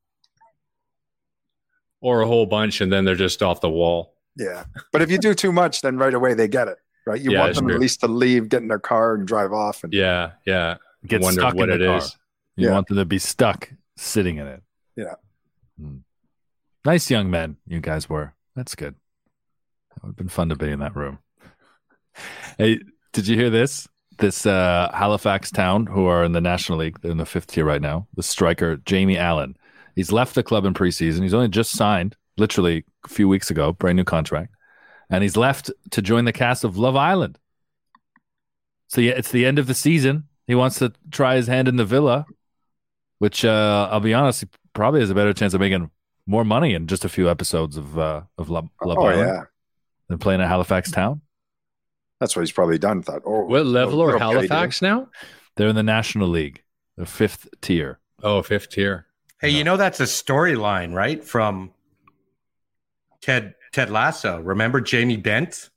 Or 2.02 2.22
a 2.22 2.28
whole 2.28 2.46
bunch, 2.46 2.82
and 2.82 2.92
then 2.92 3.06
they're 3.06 3.16
just 3.16 3.42
off 3.42 3.62
the 3.62 3.70
wall. 3.70 4.16
Yeah. 4.36 4.66
But 4.92 5.02
if 5.02 5.10
you 5.10 5.18
do 5.18 5.34
too 5.34 5.52
much, 5.54 5.82
then 5.82 5.98
right 5.98 6.14
away 6.14 6.34
they 6.34 6.48
get 6.48 6.68
it. 6.68 6.78
Right. 7.06 7.22
You 7.22 7.32
Yeah, 7.32 7.40
want 7.42 7.56
them 7.56 7.66
true. 7.66 7.76
at 7.76 7.80
least 7.82 8.00
to 8.02 8.08
leave, 8.08 8.50
get 8.50 8.62
in 8.62 8.68
their 8.68 8.80
car 8.80 9.16
and 9.16 9.28
drive 9.28 9.54
off. 9.54 9.84
And 9.84 9.94
Yeah, 9.94 10.32
yeah. 10.46 10.78
Get 11.06 11.22
Wonder 11.22 11.42
stuck 11.42 11.56
what 11.56 11.70
in 11.70 11.80
the 11.80 11.86
it 11.86 11.88
car. 11.88 11.98
is. 11.98 12.18
You 12.56 12.68
Yeah. 12.68 12.74
want 12.74 12.88
them 12.88 12.98
to 12.98 13.06
be 13.06 13.20
stuck 13.20 13.70
sitting 13.98 14.38
in 14.38 14.48
it. 14.48 14.64
Yeah. 14.96 15.16
Hmm. 15.80 15.98
Nice 16.86 17.10
young 17.12 17.30
men 17.30 17.58
you 17.68 17.80
guys 17.80 18.10
were. 18.10 18.34
That's 18.56 18.76
good. 18.76 18.96
It 20.04 20.08
would 20.08 20.12
have 20.12 20.18
been 20.18 20.28
fun 20.28 20.50
to 20.50 20.56
be 20.56 20.70
in 20.70 20.80
that 20.80 20.96
room. 20.96 21.20
Hey, 22.58 22.80
did 23.14 23.28
you 23.28 23.38
hear 23.38 23.50
this? 23.50 23.88
This 24.20 24.46
uh, 24.46 24.92
Halifax 24.94 25.50
town, 25.50 25.86
who 25.86 26.06
are 26.06 26.24
in 26.24 26.34
the 26.34 26.42
National 26.42 26.78
League, 26.78 27.00
they're 27.02 27.12
in 27.12 27.18
the 27.18 27.26
fifth 27.26 27.48
tier 27.48 27.66
right 27.66 27.82
now. 27.82 28.08
The 28.16 28.22
striker 28.24 28.78
Jamie 28.78 29.18
Allen, 29.18 29.56
he's 29.96 30.12
left 30.12 30.36
the 30.36 30.44
club 30.44 30.66
in 30.66 30.74
preseason. 30.74 31.24
He's 31.24 31.34
only 31.34 31.48
just 31.48 31.72
signed, 31.72 32.16
literally 32.38 32.84
a 33.06 33.08
few 33.08 33.28
weeks 33.30 33.50
ago, 33.50 33.72
brand 33.72 33.96
new 33.96 34.04
contract, 34.04 34.54
and 35.10 35.24
he's 35.24 35.38
left 35.38 35.72
to 35.92 36.02
join 36.02 36.26
the 36.26 36.34
cast 36.34 36.64
of 36.64 36.78
Love 36.78 36.96
Island. 36.96 37.40
So 38.88 39.02
yeah, 39.02 39.14
it's 39.14 39.32
the 39.32 39.46
end 39.46 39.58
of 39.58 39.68
the 39.68 39.74
season. 39.74 40.26
He 40.46 40.54
wants 40.54 40.78
to 40.80 40.92
try 41.10 41.36
his 41.36 41.48
hand 41.48 41.68
in 41.68 41.78
the 41.78 41.86
Villa, 41.86 42.26
which 43.20 43.46
uh, 43.46 43.88
I'll 43.90 44.02
be 44.02 44.14
honest, 44.14 44.42
he 44.42 44.48
probably 44.74 45.00
has 45.00 45.10
a 45.10 45.16
better 45.16 45.34
chance 45.34 45.54
of 45.54 45.62
making 45.62 45.90
more 46.28 46.44
money 46.46 46.74
in 46.74 46.88
just 46.88 47.06
a 47.06 47.10
few 47.10 47.30
episodes 47.30 47.78
of 47.78 47.98
uh, 47.98 48.22
of 48.38 48.50
Love, 48.50 48.70
Love 48.84 48.98
oh, 49.00 49.06
Island 49.08 49.28
yeah. 49.28 49.44
Than 50.14 50.20
playing 50.20 50.42
at 50.42 50.48
Halifax 50.48 50.92
Town. 50.92 51.22
That's 52.20 52.36
what 52.36 52.44
he's 52.44 52.52
probably 52.52 52.78
done. 52.78 53.02
Thought, 53.02 53.24
oh, 53.26 53.46
What 53.46 53.66
level 53.66 54.00
oh, 54.00 54.06
are 54.06 54.16
okay, 54.16 54.20
Halifax 54.20 54.80
now? 54.80 55.10
They're 55.56 55.70
in 55.70 55.76
the 55.76 55.82
National 55.82 56.28
League, 56.28 56.62
the 56.98 57.08
fifth 57.08 57.48
tier. 57.62 58.00
Oh, 58.22 58.44
fifth 58.44 58.70
tier. 58.70 59.08
Hey, 59.42 59.50
you 59.50 59.64
know 59.64 59.76
that's 59.76 60.00
a 60.00 60.04
storyline, 60.04 60.94
right? 60.94 61.24
From 61.24 61.72
Ted 63.24 63.56
Ted 63.72 63.90
Lasso. 63.90 64.40
Remember 64.40 64.82
Jamie 64.82 65.18
Bent, 65.18 65.72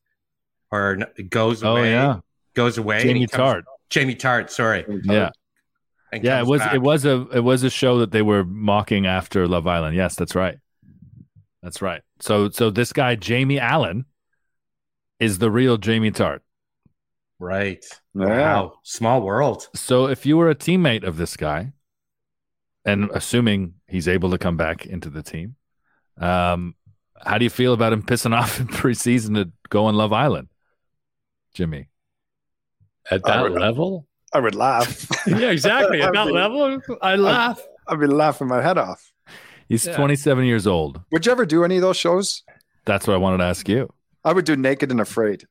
or 0.70 0.98
n- 1.00 1.28
goes 1.30 1.64
Oh 1.64 1.76
away? 1.76 1.92
yeah, 1.92 2.18
goes 2.52 2.76
away. 2.76 3.02
Jamie 3.02 3.26
comes- 3.26 3.42
Tartt. 3.42 3.62
Jamie 3.88 4.16
Tartt. 4.16 4.50
Sorry. 4.50 4.84
Yeah, 5.04 5.30
yeah. 6.12 6.40
It 6.40 6.46
was 6.46 6.60
back. 6.60 6.74
it 6.74 6.82
was 6.82 7.06
a 7.06 7.26
it 7.32 7.40
was 7.40 7.62
a 7.62 7.70
show 7.70 8.00
that 8.00 8.10
they 8.12 8.22
were 8.22 8.44
mocking 8.44 9.06
after 9.06 9.48
Love 9.48 9.66
Island. 9.66 9.96
Yes, 9.96 10.14
that's 10.14 10.34
right. 10.34 10.58
That's 11.62 11.80
right. 11.80 12.02
So 12.20 12.50
so 12.50 12.68
this 12.70 12.92
guy 12.92 13.14
Jamie 13.14 13.58
Allen 13.58 14.04
is 15.20 15.38
the 15.38 15.50
real 15.50 15.76
Jamie 15.76 16.10
Tartt. 16.10 16.40
right. 17.38 17.84
Yeah. 18.14 18.26
Wow. 18.26 18.72
Small 18.82 19.20
world. 19.22 19.68
So 19.74 20.06
if 20.08 20.24
you 20.26 20.36
were 20.36 20.48
a 20.50 20.54
teammate 20.54 21.04
of 21.04 21.16
this 21.18 21.36
guy, 21.36 21.72
and 22.84 23.10
assuming 23.12 23.74
he's 23.88 24.06
able 24.08 24.30
to 24.30 24.38
come 24.38 24.56
back 24.56 24.86
into 24.86 25.10
the 25.10 25.22
team, 25.22 25.56
um, 26.18 26.74
how 27.24 27.36
do 27.38 27.44
you 27.44 27.50
feel 27.50 27.72
about 27.74 27.92
him 27.92 28.02
pissing 28.02 28.32
off 28.36 28.60
in 28.60 28.68
preseason 28.68 29.34
to 29.34 29.50
go 29.68 29.86
on 29.86 29.94
Love 29.96 30.12
Island, 30.12 30.48
Jimmy? 31.54 31.88
At 33.10 33.20
I 33.28 33.36
that 33.36 33.42
would- 33.50 33.60
level? 33.60 34.06
I 34.32 34.40
would 34.40 34.54
laugh. 34.54 35.06
Yeah, 35.26 35.50
exactly. 35.50 36.00
At 36.02 36.12
that 36.14 36.26
mean- 36.26 36.34
level, 36.34 36.80
I 37.02 37.16
laugh. 37.16 37.60
I'd 37.88 38.00
be 38.00 38.06
laughing 38.06 38.48
my 38.48 38.62
head 38.62 38.78
off. 38.78 39.12
He's 39.68 39.86
Yeah. 39.86 39.96
27 39.96 40.44
years 40.44 40.66
old. 40.66 41.00
Would 41.12 41.26
you 41.26 41.32
ever 41.32 41.44
do 41.46 41.64
any 41.64 41.76
of 41.76 41.82
those 41.82 41.96
shows? 41.96 42.42
That's 42.84 43.06
what 43.06 43.14
I 43.14 43.16
wanted 43.18 43.38
to 43.38 43.44
ask 43.44 43.68
you. 43.68 43.92
I 44.26 44.32
would 44.32 44.44
do 44.44 44.56
Naked 44.56 44.90
and 44.90 45.00
Afraid. 45.00 45.46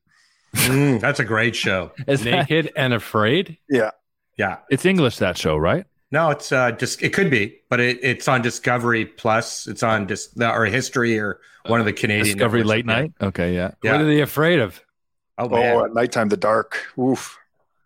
Mm, 0.54 1.00
that's 1.00 1.18
a 1.18 1.24
great 1.24 1.56
show. 1.56 1.90
Is 2.06 2.22
that- 2.24 2.30
Naked 2.48 2.72
and 2.76 2.94
afraid. 2.94 3.58
Yeah. 3.68 3.90
Yeah. 4.38 4.58
it's 4.70 4.84
English 4.84 5.16
that 5.18 5.36
show, 5.38 5.56
right? 5.56 5.84
No, 6.12 6.30
it's 6.30 6.52
uh, 6.52 6.70
just 6.72 7.02
it 7.02 7.12
could 7.12 7.30
be, 7.30 7.58
but 7.68 7.80
it, 7.80 7.98
it's 8.02 8.28
on 8.28 8.40
Discovery 8.42 9.04
Plus. 9.06 9.66
It's 9.66 9.82
on 9.82 10.06
just 10.06 10.40
or 10.40 10.64
History 10.66 11.18
or 11.18 11.40
one 11.66 11.80
of 11.80 11.86
the 11.86 11.92
Canadian 11.92 12.36
Discovery 12.36 12.60
networks. 12.60 12.68
Late 12.76 12.86
Night. 12.86 13.12
Okay, 13.20 13.54
yeah. 13.56 13.72
Yeah. 13.82 13.92
What 13.92 14.00
are 14.02 14.04
they 14.06 14.20
afraid 14.20 14.60
of? 14.60 14.80
Oh 15.36 15.48
man. 15.48 15.74
Oh, 15.74 15.84
at 15.84 15.94
nighttime, 15.94 16.28
the 16.28 16.36
dark. 16.36 16.86
Oof. 16.96 17.36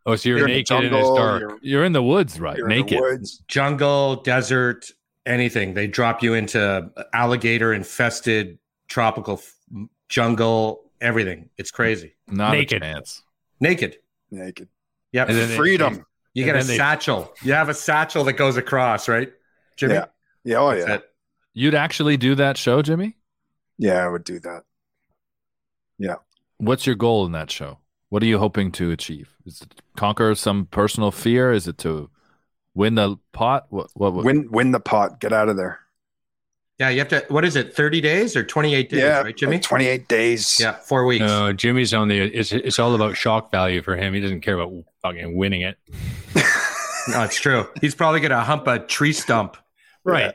Oh, 0.05 0.17
so 0.17 0.29
you're, 0.29 0.39
You're 0.39 0.49
in 0.49 0.53
the 0.53 0.59
naked 0.59 0.71
and 0.77 0.85
it's 0.87 0.93
jungle, 0.95 1.17
dark. 1.17 1.41
you're- 1.41 1.59
You're 1.63 1.85
in 1.85 1.93
the 1.93 2.03
woods, 2.03 2.39
right? 2.39 2.57
You're 2.59 2.69
in 2.71 2.77
the 2.77 2.83
Naked. 2.83 3.01
woods. 3.01 3.43
jungle, 3.49 4.17
desert, 4.17 4.91
anything. 5.25 5.73
They 5.75 5.87
drop 5.87 6.23
you 6.23 6.35
into 6.35 6.91
alligator 7.15 7.73
infested 7.73 8.59
tropical 8.89 9.35
f- 9.35 9.55
jungle, 10.11 10.83
everything. 11.01 11.49
It's 11.57 11.71
crazy. 11.71 12.15
Not 12.29 12.53
Naked. 12.53 12.83
a 12.83 12.87
chance. 12.87 13.23
Naked. 13.61 13.97
Naked. 14.31 14.69
Yep. 15.13 15.29
And 15.31 15.39
then 15.39 15.49
they- 15.49 15.57
Freedom. 15.57 16.05
you 16.35 16.45
and 16.45 16.53
get 16.53 16.63
a 16.63 16.67
they- 16.67 16.77
satchel. 16.77 17.33
You 17.43 17.55
have 17.55 17.71
a 17.71 17.75
satchel 17.75 18.25
that 18.25 18.35
goes 18.35 18.59
across, 18.59 19.09
right? 19.09 19.33
Jimmy? 19.77 19.95
Yeah. 19.95 20.05
Yeah. 20.45 20.57
Oh, 20.59 20.71
yeah. 20.73 20.99
You'd 21.55 21.75
actually 21.75 22.17
do 22.19 22.35
that 22.35 22.59
show, 22.59 22.83
Jimmy? 22.83 23.17
Yeah, 23.79 24.05
I 24.05 24.09
would 24.09 24.25
do 24.25 24.39
that. 24.41 24.65
Yeah. 25.99 26.17
What's 26.59 26.87
your 26.87 26.97
goal 26.97 27.25
in 27.25 27.33
that 27.33 27.51
show? 27.51 27.79
What 28.11 28.23
are 28.23 28.27
you 28.27 28.39
hoping 28.39 28.73
to 28.73 28.91
achieve? 28.91 29.35
Is 29.47 29.63
it 29.63 29.71
to 29.71 29.83
conquer 29.97 30.35
some 30.35 30.67
personal 30.67 31.11
fear? 31.11 31.53
Is 31.53 31.67
it 31.69 31.79
to 31.79 32.11
win 32.75 32.95
the 32.97 33.17
pot? 33.33 33.67
What? 33.71 33.91
What? 33.95 34.13
what 34.15 34.25
Win, 34.25 34.51
win 34.51 34.71
the 34.73 34.81
pot. 34.81 35.21
Get 35.21 35.33
out 35.33 35.49
of 35.49 35.57
there. 35.57 35.79
Yeah, 36.81 36.89
you 36.89 36.99
have 37.01 37.09
to 37.09 37.25
what 37.29 37.45
is 37.45 37.57
it, 37.57 37.77
30 37.77 38.01
days 38.01 38.35
or 38.35 38.43
28 38.43 38.89
days, 38.89 38.99
yeah. 38.99 39.21
right, 39.21 39.37
Jimmy? 39.37 39.57
like 39.57 39.63
28 39.63 40.09
days. 40.09 40.59
Yeah, 40.59 40.73
four 40.73 41.05
weeks. 41.05 41.21
No, 41.21 41.53
Jimmy's 41.53 41.93
on 41.93 42.09
the. 42.09 42.19
It's 42.19 42.53
it's 42.53 42.79
all 42.79 42.95
about 42.95 43.19
shock 43.19 43.51
value 43.51 43.83
for 43.83 43.97
him. 43.97 44.15
He 44.15 44.21
doesn't 44.21 44.41
care 44.41 44.59
about 44.59 44.73
fucking 45.03 45.37
winning 45.37 45.61
it. 45.61 45.77
No, 47.09 47.23
it's 47.23 47.39
true. 47.39 47.67
He's 47.83 47.95
probably 47.95 48.21
gonna 48.21 48.43
hump 48.43 48.67
a 48.67 48.79
tree 48.79 49.13
stump. 49.13 49.59
Right. 50.05 50.35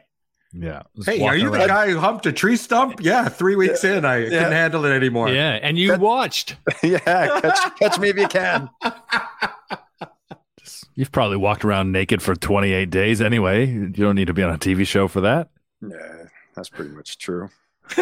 yeah. 0.54 0.84
Just 0.96 1.10
Hey, 1.10 1.20
are 1.22 1.24
walking 1.24 1.39
you 1.41 1.50
the 1.52 1.66
guy 1.66 1.89
who 1.89 1.98
humped 1.98 2.26
a 2.28 2.32
tree 2.32 2.58
stump? 2.58 3.00
Yeah, 3.02 3.28
three 3.28 3.56
weeks 3.56 3.84
in, 3.84 4.06
I 4.06 4.22
couldn't 4.26 4.52
handle 4.52 4.86
it 4.86 4.91
anymore. 4.91 5.30
Yeah, 5.30 5.54
and 5.62 5.78
you 5.80 5.89
That- 5.91 6.00
watched. 6.00 6.58
yeah. 6.84 7.00
Catch, 7.00 7.76
catch 7.80 8.00
me 8.00 8.10
if 8.10 8.18
you 8.18 8.28
can. 8.28 8.70
You've 10.96 11.12
probably 11.12 11.38
walked 11.38 11.66
around 11.66 11.91
naked 11.91 12.22
for 12.22 12.36
28 12.36 12.89
days 12.89 13.22
anyway. 13.22 13.66
You 13.68 13.88
don't 13.89 14.16
need 14.16 14.28
to 14.28 14.34
be 14.34 14.43
on 14.43 14.54
a 14.54 14.58
TV 14.58 14.88
show 14.88 15.08
for 15.08 15.22
that. 15.22 15.50
Yeah, 15.82 16.14
that's 16.56 16.70
pretty 16.70 16.91
much 16.91 17.18
true. 17.18 17.49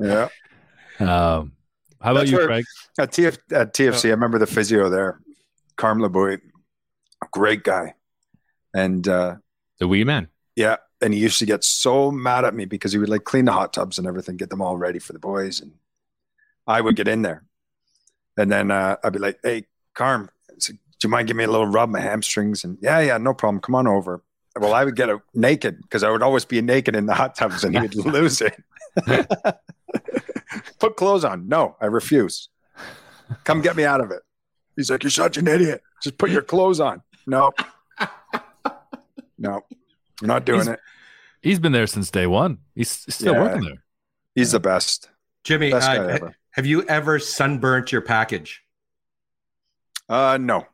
Yeah. 0.00 0.28
Um, 1.00 1.52
how 2.00 2.12
about 2.12 2.20
That's 2.20 2.30
you, 2.30 2.46
Craig? 2.46 2.64
At, 3.00 3.10
TF, 3.10 3.38
at 3.52 3.74
TFC, 3.74 4.06
I 4.06 4.10
remember 4.10 4.38
the 4.38 4.46
physio 4.46 4.88
there, 4.88 5.20
Carm 5.76 5.98
LeBoy, 5.98 6.40
great 7.32 7.64
guy. 7.64 7.94
And 8.74 9.06
uh, 9.08 9.36
The 9.78 9.88
wee 9.88 10.04
man. 10.04 10.28
yeah, 10.54 10.76
and 11.00 11.12
he 11.14 11.20
used 11.20 11.38
to 11.40 11.46
get 11.46 11.64
so 11.64 12.10
mad 12.12 12.44
at 12.44 12.54
me 12.54 12.64
because 12.64 12.92
he 12.92 12.98
would 12.98 13.08
like 13.08 13.24
clean 13.24 13.46
the 13.46 13.52
hot 13.52 13.72
tubs 13.72 13.98
and 13.98 14.06
everything, 14.06 14.36
get 14.36 14.50
them 14.50 14.62
all 14.62 14.76
ready 14.76 14.98
for 14.98 15.12
the 15.12 15.18
boys. 15.18 15.60
And 15.60 15.72
I 16.66 16.80
would 16.80 16.94
get 16.96 17.08
in 17.08 17.22
there. 17.22 17.44
And 18.36 18.52
then 18.52 18.70
uh, 18.70 18.96
I'd 19.02 19.12
be 19.12 19.18
like, 19.18 19.38
hey, 19.42 19.64
Carm, 19.94 20.30
I 20.50 20.54
said, 20.58 20.76
do 21.00 21.08
you 21.08 21.10
mind 21.10 21.26
giving 21.26 21.38
me 21.38 21.44
a 21.44 21.50
little 21.50 21.66
rub 21.66 21.88
my 21.88 22.00
hamstrings? 22.00 22.62
And 22.62 22.78
yeah, 22.80 23.00
yeah, 23.00 23.18
no 23.18 23.34
problem. 23.34 23.60
Come 23.60 23.74
on 23.74 23.86
over. 23.88 24.22
Well, 24.58 24.74
I 24.74 24.84
would 24.84 24.96
get 24.96 25.08
it 25.08 25.18
naked 25.34 25.80
because 25.82 26.02
I 26.02 26.10
would 26.10 26.22
always 26.22 26.44
be 26.44 26.60
naked 26.62 26.94
in 26.96 27.06
the 27.06 27.14
hot 27.14 27.34
tubs 27.36 27.64
and 27.64 27.74
he 27.74 27.80
would 27.80 27.94
lose 28.06 28.40
it. 28.40 28.54
Put 30.80 30.96
clothes 30.96 31.24
on. 31.24 31.48
No, 31.48 31.76
I 31.80 31.86
refuse. 31.86 32.48
Come 33.44 33.60
get 33.60 33.76
me 33.76 33.84
out 33.84 34.00
of 34.00 34.10
it. 34.10 34.22
He's 34.76 34.90
like, 34.90 35.02
You're 35.02 35.10
such 35.10 35.36
an 35.36 35.46
idiot. 35.48 35.82
Just 36.02 36.18
put 36.18 36.30
your 36.30 36.42
clothes 36.42 36.80
on. 36.80 37.02
No. 37.26 37.52
No. 39.40 39.60
I'm 40.20 40.26
not 40.26 40.44
doing 40.44 40.62
He's- 40.62 40.74
it. 40.74 40.80
He's 41.42 41.60
been 41.60 41.70
there 41.70 41.86
since 41.86 42.10
day 42.10 42.26
one. 42.26 42.58
He's 42.74 42.90
still 42.90 43.34
Yeah. 43.34 43.42
working 43.42 43.62
there. 43.64 43.84
He's 44.34 44.50
the 44.50 44.58
best. 44.58 45.08
Jimmy, 45.44 45.70
Best 45.70 45.88
uh, 45.88 46.30
have 46.50 46.66
you 46.66 46.82
ever 46.88 47.20
sunburnt 47.20 47.92
your 47.92 48.00
package? 48.00 48.64
Uh 50.08 50.38
no. 50.40 50.66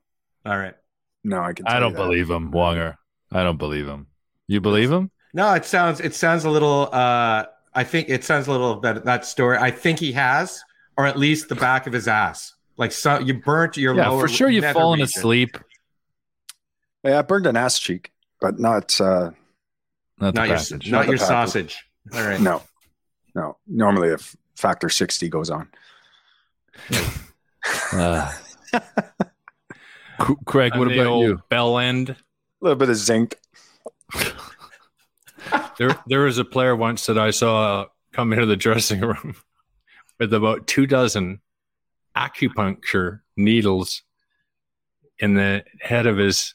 All 0.47 0.57
right. 0.57 0.75
No, 1.23 1.41
I 1.43 1.53
can 1.53 1.67
I 1.67 1.79
don't 1.79 1.93
believe 1.95 2.31
him, 2.31 2.51
Wonger. 2.53 2.97
I 3.35 3.43
don't 3.43 3.59
believe 3.59 3.87
him. 3.87 4.07
You 4.49 4.61
believe 4.63 4.91
him? 4.91 5.11
No, 5.35 5.53
it 5.55 5.65
sounds 5.67 6.01
it 6.01 6.15
sounds 6.15 6.45
a 6.45 6.51
little 6.51 6.89
uh 6.93 7.45
I 7.75 7.83
think 7.85 8.09
it 8.09 8.23
sounds 8.25 8.47
a 8.47 8.53
little 8.53 8.81
that 8.81 9.05
that 9.05 9.25
story. 9.27 9.59
I 9.59 9.71
think 9.73 9.99
he 9.99 10.13
has, 10.13 10.63
or 10.97 11.05
at 11.07 11.19
least 11.19 11.49
the 11.49 11.57
back 11.57 11.87
of 11.87 11.93
his 11.93 12.07
ass. 12.09 12.55
Like 12.77 12.93
so 12.93 13.19
you 13.19 13.35
burnt 13.43 13.77
your 13.77 13.95
Yeah, 13.97 14.09
lower 14.09 14.23
for 14.23 14.29
sure. 14.29 14.49
You've 14.49 14.65
fallen 14.73 15.01
region. 15.01 15.19
asleep. 15.19 15.59
Yeah, 17.03 17.19
I 17.19 17.23
burned 17.23 17.47
an 17.47 17.57
ass 17.57 17.79
cheek, 17.81 18.13
but 18.41 18.59
not 18.61 19.01
uh 19.01 19.31
Not, 20.21 20.35
the 20.35 20.41
Not 20.41 20.49
your 20.49 20.57
passage. 20.57 20.91
not 20.91 20.99
Not 20.99 21.07
your 21.09 21.19
package. 21.19 21.29
sausage. 21.29 21.85
All 22.15 22.23
right. 22.25 22.41
no. 22.41 22.63
No. 23.35 23.57
Normally 23.67 24.11
a 24.11 24.15
f- 24.15 24.37
factor 24.57 24.89
60 24.89 25.29
goes 25.29 25.51
on. 25.51 25.69
Uh, 27.93 28.31
Craig, 30.45 30.77
what 30.77 30.87
about 30.93 31.19
you? 31.19 31.41
Bell 31.49 31.79
end. 31.79 32.15
A 32.65 32.73
little 32.73 32.79
bit 32.79 32.89
of 32.89 32.97
zinc. 32.97 33.39
There, 35.77 35.95
there 36.07 36.21
was 36.21 36.39
a 36.39 36.47
player 36.47 36.75
once 36.75 37.05
that 37.05 37.19
I 37.19 37.31
saw 37.31 37.89
come 38.13 38.33
into 38.33 38.47
the 38.47 38.57
dressing 38.57 39.03
room, 39.03 39.35
with 40.19 40.33
about 40.33 40.67
two 40.67 40.87
dozen 40.87 41.43
acupuncture 42.17 43.21
needles 43.37 44.03
in 45.19 45.35
the 45.35 45.63
head 45.83 46.07
of 46.07 46.17
his 46.17 46.55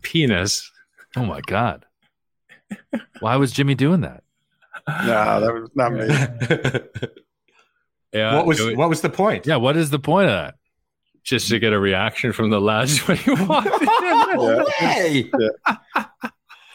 penis. 0.00 0.68
Oh 1.16 1.24
my 1.24 1.40
god! 1.46 1.86
Why 3.20 3.36
was 3.36 3.52
Jimmy 3.52 3.76
doing 3.76 4.00
that? 4.00 4.24
No, 4.88 5.40
that 5.40 5.54
was 5.54 5.70
not 5.76 5.92
me. 5.92 7.08
Yeah, 8.12 8.34
what 8.34 8.46
was 8.46 8.60
it 8.60 8.76
what 8.76 8.90
was 8.90 9.00
the 9.00 9.08
point? 9.08 9.46
Yeah, 9.46 9.56
what 9.56 9.74
is 9.74 9.88
the 9.88 9.98
point 9.98 10.28
of 10.28 10.34
that? 10.34 10.56
Just 11.24 11.48
to 11.50 11.58
get 11.58 11.72
a 11.72 11.78
reaction 11.78 12.32
from 12.32 12.50
the 12.50 12.60
lads 12.60 12.98
when 13.06 13.16
he 13.16 13.30
walked 13.30 13.82
in. 13.82 14.64
Hey, 14.78 15.30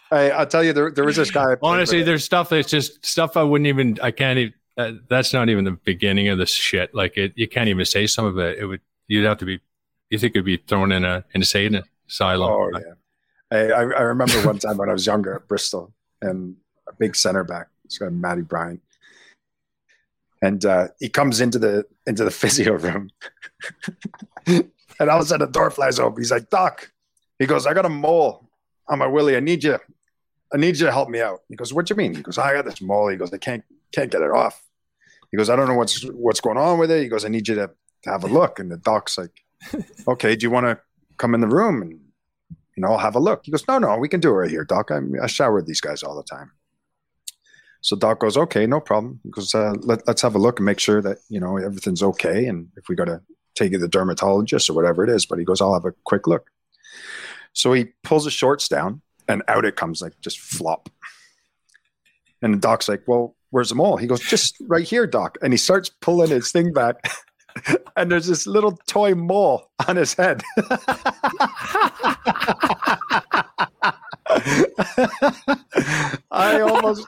Hey, 0.10 0.32
I'll 0.32 0.48
tell 0.48 0.64
you, 0.64 0.72
there, 0.72 0.90
there 0.90 1.04
was 1.04 1.18
this 1.18 1.32
guy. 1.32 1.58
Honestly, 1.62 2.02
there's 2.02 2.24
stuff 2.24 2.48
that's 2.50 2.70
just 2.70 3.06
stuff 3.06 3.36
I 3.36 3.44
wouldn't 3.44 3.68
even. 3.68 3.98
I 4.02 4.12
can't 4.12 4.40
even. 4.40 4.54
Uh, 4.78 4.92
that's 5.10 5.34
not 5.34 5.50
even 5.50 5.66
the 5.66 5.72
beginning 5.72 6.30
of 6.30 6.38
the 6.38 6.46
shit. 6.46 6.96
Like 6.96 7.18
it, 7.18 7.34
you 7.36 7.48
can't 7.48 7.68
even 7.68 7.84
say 7.84 8.08
some 8.08 8.26
of 8.26 8.38
it. 8.38 8.58
It 8.58 8.66
would. 8.66 8.80
You'd 9.08 9.26
have 9.26 9.40
to 9.40 9.46
be. 9.46 9.60
You 10.10 10.18
think 10.18 10.32
it'd 10.36 10.46
be 10.46 10.58
thrown 10.58 10.94
in 10.94 11.04
a 11.04 11.26
insane 11.34 11.84
asylum. 12.08 12.50
Oh 12.50 12.80
yeah. 12.80 12.94
I, 13.52 13.74
I 13.74 14.02
remember 14.02 14.36
one 14.46 14.60
time 14.60 14.78
when 14.78 14.90
I 14.90 14.94
was 14.94 15.06
younger 15.06 15.36
at 15.36 15.48
Bristol 15.48 15.94
and 16.22 16.56
a 16.88 16.94
big 16.94 17.16
center 17.16 17.44
back, 17.44 17.68
this 17.84 17.98
guy 17.98 18.08
Matty 18.10 18.42
Bryant. 18.44 18.82
and 20.42 20.64
uh, 20.66 20.88
he 21.00 21.10
comes 21.10 21.42
into 21.42 21.60
the 21.60 21.86
into 22.06 22.24
the 22.24 22.32
physio 22.42 22.74
room, 22.78 23.10
and 25.00 25.10
all 25.10 25.18
of 25.18 25.24
a 25.24 25.26
sudden 25.26 25.46
the 25.46 25.52
door 25.52 25.70
flies 25.72 26.00
open. 26.00 26.22
He's 26.22 26.32
like, 26.32 26.50
"Doc," 26.50 26.92
he 27.40 27.46
goes, 27.46 27.66
"I 27.66 27.74
got 27.74 27.86
a 27.86 27.90
mole 27.90 28.50
on 28.88 29.00
my 29.00 29.08
willy. 29.08 29.36
I 29.36 29.40
need 29.40 29.64
you. 29.64 29.78
I 30.54 30.58
need 30.58 30.78
you 30.78 30.86
to 30.86 30.92
help 30.92 31.10
me 31.10 31.22
out." 31.22 31.40
He 31.50 31.56
goes, 31.56 31.74
"What 31.74 31.86
do 31.86 31.94
you 31.94 31.98
mean?" 31.98 32.16
He 32.16 32.22
goes, 32.22 32.38
"I 32.38 32.54
got 32.54 32.66
this 32.66 32.82
mole." 32.82 33.10
He 33.10 33.18
goes, 33.18 33.34
"I 33.34 33.38
can't 33.38 33.64
can't 33.92 34.12
get 34.12 34.22
it 34.22 34.32
off." 34.32 34.64
He 35.32 35.38
goes, 35.38 35.50
"I 35.50 35.56
don't 35.56 35.68
know 35.68 35.76
what's 35.76 36.02
what's 36.12 36.42
going 36.42 36.58
on 36.58 36.80
with 36.80 36.92
it." 36.92 37.04
He 37.04 37.10
goes, 37.10 37.26
"I 37.26 37.30
need 37.30 37.48
you 37.48 37.56
to, 37.56 37.70
to 38.04 38.10
have 38.10 38.24
a 38.24 38.28
look." 38.28 38.60
And 38.60 38.72
the 38.72 38.78
doc's 38.78 39.18
like, 39.18 39.44
"Okay, 40.08 40.36
do 40.36 40.46
you 40.46 40.52
want 40.52 40.66
to 40.66 40.80
come 41.18 41.34
in 41.34 41.42
the 41.42 41.48
room 41.48 41.82
and 41.82 42.00
you 42.78 42.82
know, 42.82 42.90
I'll 42.90 43.00
have 43.00 43.16
a 43.16 43.20
look. 43.20 43.42
He 43.44 43.52
goes, 43.52 43.68
no, 43.68 43.80
no, 43.80 43.98
we 43.98 44.08
can 44.08 44.20
do 44.20 44.30
it 44.30 44.34
right 44.34 44.50
here, 44.50 44.64
Doc. 44.64 44.92
I, 44.92 45.00
I 45.22 45.26
shower 45.26 45.64
these 45.64 45.82
guys 45.82 46.04
all 46.04 46.16
the 46.16 46.24
time. 46.24 46.52
So 47.82 47.96
Doc 47.96 48.20
goes, 48.20 48.38
okay, 48.38 48.68
no 48.68 48.80
problem. 48.80 49.20
He 49.24 49.32
goes, 49.32 49.54
uh, 49.56 49.74
let, 49.82 50.08
let's 50.08 50.22
have 50.22 50.36
a 50.36 50.40
look 50.40 50.60
and 50.60 50.66
make 50.66 50.80
sure 50.80 51.02
that, 51.02 51.18
you 51.28 51.40
know, 51.40 51.58
everything's 51.58 52.04
okay. 52.04 52.46
And 52.46 52.68
if 52.78 52.88
we 52.88 52.96
got 52.96 53.06
to 53.06 53.22
take 53.58 53.72
you 53.72 53.78
to 53.78 53.82
the 53.82 53.88
dermatologist 53.88 54.70
or 54.70 54.74
whatever 54.74 55.04
it 55.04 55.10
is, 55.10 55.26
but 55.26 55.40
he 55.40 55.46
goes, 55.46 55.62
I'll 55.62 55.74
have 55.74 55.86
a 55.86 55.94
quick 56.04 56.28
look. 56.28 56.50
So 57.54 57.74
he 57.74 57.86
pulls 58.04 58.26
his 58.26 58.34
shorts 58.34 58.68
down 58.68 59.02
and 59.28 59.44
out 59.48 59.66
it 59.66 59.76
comes 59.76 60.02
like 60.02 60.20
just 60.22 60.40
flop. 60.40 60.90
And 62.42 62.54
the 62.54 62.60
doc's 62.60 62.88
like, 62.88 63.04
well, 63.08 63.36
where's 63.50 63.70
the 63.70 63.76
mole? 63.76 63.98
He 63.98 64.08
goes, 64.08 64.22
just 64.22 64.58
right 64.62 64.86
here, 64.86 65.08
Doc. 65.08 65.38
And 65.42 65.54
he 65.54 65.58
starts 65.58 65.90
pulling 65.90 66.30
his 66.30 66.52
thing 66.52 66.72
back. 66.72 66.96
and 67.96 68.12
there's 68.12 68.28
this 68.28 68.46
little 68.46 68.78
toy 68.88 69.16
mole 69.16 69.72
on 69.88 69.96
his 69.96 70.14
head. 70.14 70.44
I 76.32 76.62
almost 76.62 77.06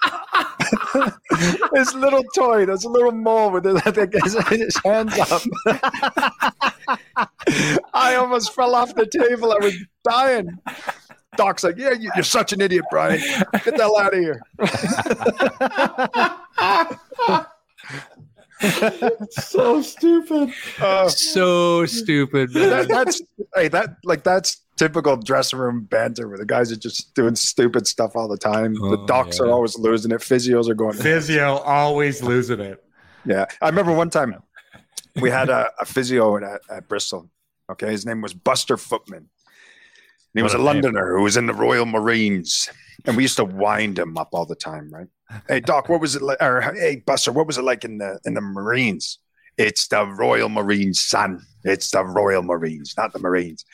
this 1.74 1.94
little 1.94 2.24
toy, 2.36 2.66
there's 2.66 2.84
a 2.84 2.90
little 2.90 3.12
mole 3.12 3.52
with 3.52 3.66
his, 3.66 3.82
his, 4.24 4.38
his 4.50 4.78
hands 4.84 5.18
up. 5.20 5.42
I 7.94 8.16
almost 8.16 8.54
fell 8.54 8.76
off 8.76 8.94
the 8.96 9.06
table. 9.06 9.52
I 9.52 9.58
was 9.64 9.76
dying. 10.04 10.58
Doc's 11.38 11.64
like, 11.64 11.78
"Yeah, 11.78 11.92
you- 11.92 12.12
you're 12.16 12.24
such 12.24 12.52
an 12.54 12.62
idiot, 12.62 12.84
Brian. 12.92 13.20
Get 13.64 13.78
the 13.78 13.84
hell 13.84 13.98
out 14.00 14.14
of 14.14 14.20
here." 14.20 14.42
so 19.32 19.82
stupid. 19.82 20.52
Uh, 20.82 21.08
so 21.10 21.86
stupid. 21.86 22.54
man. 22.54 22.70
that, 22.70 22.88
that's 22.90 23.22
hey, 23.56 23.68
that 23.70 23.96
like 24.04 24.24
that's 24.24 24.62
typical 24.80 25.18
dressing 25.18 25.60
room 25.60 25.84
banter 25.84 26.28
where 26.30 26.38
the 26.38 26.46
guys 26.46 26.72
are 26.72 26.78
just 26.78 27.14
doing 27.14 27.36
stupid 27.36 27.86
stuff 27.86 28.16
all 28.16 28.28
the 28.30 28.38
time. 28.38 28.74
the 28.74 28.98
Oh, 28.98 29.06
docs 29.06 29.40
are 29.40 29.52
always 29.52 29.78
losing 29.78 30.12
it. 30.12 30.22
Physios 30.22 30.70
are 30.70 30.74
going. 30.74 30.94
Physio 30.98 31.58
always 31.58 32.24
losing 32.24 32.60
it. 32.62 32.82
Yeah, 33.26 33.46
I 33.62 33.68
remember 33.68 33.94
one 33.94 34.10
time 34.10 34.42
we 35.22 35.30
had 35.30 35.50
a, 35.50 35.70
a 35.82 35.86
physio 35.86 36.38
at, 36.38 36.62
at 36.72 36.88
Bristol. 36.88 37.30
Okay, 37.70 37.92
his 37.92 38.06
name 38.06 38.22
was 38.22 38.34
Buster 38.34 38.78
Footman. 38.78 39.30
He 40.34 40.42
was 40.42 40.54
a 40.54 40.58
What 40.58 40.72
a 40.72 40.74
name. 40.76 40.84
Londoner 40.84 41.18
who 41.18 41.24
was 41.24 41.36
in 41.38 41.46
the 41.48 41.54
Royal 41.54 41.86
Marines, 41.86 42.70
and 43.06 43.18
we 43.18 43.24
used 43.24 43.36
to 43.38 43.46
wind 43.46 44.00
him 44.00 44.18
up 44.18 44.30
all 44.32 44.46
the 44.46 44.56
time. 44.56 44.90
Right? 44.92 45.08
Hey 45.48 45.60
Doc, 45.60 45.90
what 45.90 46.00
was 46.02 46.16
it 46.16 46.22
like? 46.22 46.42
Or 46.42 46.62
hey 46.62 47.04
Buster, 47.06 47.32
what 47.32 47.46
was 47.48 47.58
it 47.58 47.64
like 47.64 47.84
in 47.84 47.98
the 47.98 48.20
in 48.26 48.34
the 48.36 48.42
Marines? 48.42 49.20
It's 49.58 49.88
the 49.90 50.06
Royal 50.06 50.48
Marines, 50.48 51.02
son. 51.02 51.42
It's 51.66 51.92
the 51.92 52.06
Royal 52.06 52.42
Marines, 52.42 52.94
not 52.98 53.12
the 53.12 53.20
Marines. 53.20 53.66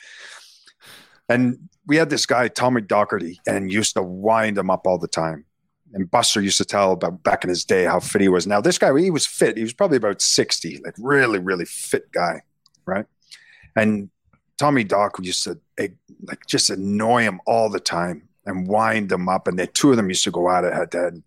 And 1.28 1.68
we 1.86 1.96
had 1.96 2.10
this 2.10 2.26
guy 2.26 2.48
Tommy 2.48 2.80
Doherty, 2.80 3.40
and 3.46 3.72
used 3.72 3.94
to 3.94 4.02
wind 4.02 4.58
him 4.58 4.70
up 4.70 4.86
all 4.86 4.98
the 4.98 5.08
time. 5.08 5.44
And 5.92 6.10
Buster 6.10 6.40
used 6.40 6.58
to 6.58 6.64
tell 6.64 6.92
about 6.92 7.22
back 7.22 7.44
in 7.44 7.48
his 7.48 7.64
day 7.64 7.84
how 7.84 8.00
fit 8.00 8.20
he 8.20 8.28
was. 8.28 8.46
Now 8.46 8.60
this 8.60 8.78
guy, 8.78 8.96
he 8.98 9.10
was 9.10 9.26
fit. 9.26 9.56
He 9.56 9.62
was 9.62 9.72
probably 9.72 9.96
about 9.96 10.20
sixty, 10.20 10.80
like 10.84 10.94
really, 10.98 11.38
really 11.38 11.64
fit 11.64 12.10
guy, 12.12 12.42
right? 12.84 13.06
And 13.76 14.10
Tommy 14.58 14.84
Doc 14.84 15.18
used 15.22 15.44
to 15.44 15.58
eh, 15.78 15.88
like 16.22 16.44
just 16.46 16.70
annoy 16.70 17.22
him 17.22 17.40
all 17.46 17.68
the 17.68 17.80
time 17.80 18.28
and 18.44 18.66
wind 18.66 19.12
him 19.12 19.28
up. 19.28 19.48
And 19.48 19.58
the 19.58 19.66
two 19.66 19.90
of 19.90 19.96
them 19.96 20.08
used 20.08 20.24
to 20.24 20.30
go 20.30 20.50
at 20.50 20.64
it 20.64 20.72
head 20.72 20.90
to 20.92 20.98
head. 20.98 21.22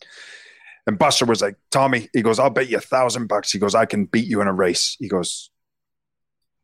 And 0.87 0.97
Buster 0.97 1.25
was 1.25 1.41
like, 1.41 1.55
Tommy, 1.69 2.09
he 2.13 2.21
goes, 2.21 2.39
I'll 2.39 2.49
bet 2.49 2.69
you 2.69 2.77
a 2.77 2.81
thousand 2.81 3.27
bucks. 3.27 3.51
He 3.51 3.59
goes, 3.59 3.75
I 3.75 3.85
can 3.85 4.05
beat 4.05 4.27
you 4.27 4.41
in 4.41 4.47
a 4.47 4.53
race. 4.53 4.97
He 4.99 5.07
goes, 5.07 5.51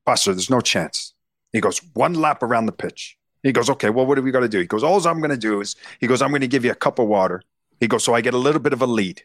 Buster, 0.05 0.33
there's 0.33 0.49
no 0.49 0.61
chance. 0.61 1.13
He 1.53 1.61
goes, 1.61 1.79
one 1.93 2.15
lap 2.15 2.41
around 2.41 2.65
the 2.65 2.71
pitch. 2.71 3.17
He 3.45 3.51
goes, 3.51 3.69
okay, 3.69 3.91
well, 3.91 4.07
what 4.07 4.15
do 4.15 4.23
we 4.23 4.31
got 4.31 4.39
to 4.39 4.49
do? 4.49 4.59
He 4.59 4.65
goes, 4.65 4.81
all 4.81 5.07
I'm 5.07 5.19
going 5.19 5.29
to 5.29 5.37
do 5.37 5.61
is, 5.61 5.75
he 5.99 6.07
goes, 6.07 6.23
I'm 6.23 6.29
going 6.29 6.41
to 6.41 6.47
give 6.47 6.65
you 6.65 6.71
a 6.71 6.75
cup 6.75 6.97
of 6.97 7.07
water. 7.07 7.43
He 7.79 7.87
goes, 7.87 8.03
so 8.03 8.15
I 8.15 8.21
get 8.21 8.33
a 8.33 8.39
little 8.39 8.59
bit 8.59 8.73
of 8.73 8.81
a 8.81 8.87
lead. 8.87 9.21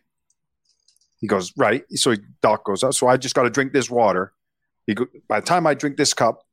He 1.20 1.26
goes, 1.26 1.54
right. 1.56 1.84
So 1.96 2.14
Doc 2.42 2.64
goes, 2.64 2.84
so 2.94 3.08
I 3.08 3.16
just 3.16 3.34
got 3.34 3.44
to 3.44 3.50
drink 3.50 3.72
this 3.72 3.88
water. 3.88 4.34
He 4.86 4.92
go, 4.92 5.06
by 5.26 5.40
the 5.40 5.46
time 5.46 5.66
I 5.66 5.72
drink 5.72 5.96
this 5.96 6.12
cup, 6.12 6.44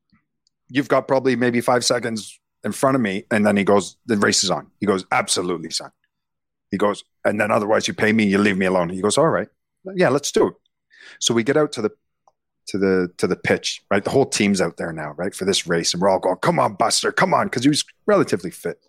you've 0.70 0.88
got 0.88 1.10
probably 1.10 1.36
maybe 1.36 1.60
five 1.60 1.84
seconds 1.84 2.40
in 2.64 2.72
front 2.72 2.96
of 2.96 3.02
me. 3.02 3.26
And 3.32 3.46
then 3.46 3.58
he 3.58 3.66
goes, 3.66 3.98
the 4.06 4.16
race 4.16 4.46
is 4.46 4.50
on. 4.50 4.72
He 4.80 4.86
goes, 4.86 5.06
absolutely, 5.12 5.70
son. 5.70 5.92
He 6.72 6.78
goes, 6.78 7.04
and 7.26 7.38
then 7.38 7.52
otherwise 7.52 7.86
you 7.86 7.94
pay 7.94 8.14
me, 8.14 8.28
you 8.28 8.38
leave 8.38 8.58
me 8.58 8.66
alone. 8.66 8.88
He 8.88 9.02
goes, 9.02 9.18
all 9.18 9.28
right, 9.28 9.50
yeah, 9.94 10.08
let's 10.08 10.32
do 10.32 10.48
it. 10.48 10.54
So 11.20 11.34
we 11.34 11.44
get 11.44 11.58
out 11.58 11.74
to 11.74 11.82
the 11.82 11.92
to 12.68 12.78
the 12.78 13.12
to 13.18 13.28
the 13.28 13.36
pitch, 13.36 13.82
right? 13.90 14.04
The 14.04 14.10
whole 14.10 14.26
team's 14.26 14.62
out 14.62 14.78
there 14.78 14.94
now, 14.94 15.14
right, 15.18 15.34
for 15.34 15.46
this 15.46 15.68
race, 15.68 15.94
and 15.94 16.02
we're 16.02 16.10
all 16.10 16.20
going, 16.20 16.38
"Come 16.38 16.60
on, 16.60 16.76
Buster, 16.76 17.12
come 17.12 17.34
on," 17.34 17.48
because 17.48 17.64
he 17.64 17.70
was 17.70 17.84
relatively 18.06 18.52
fit. 18.52 18.80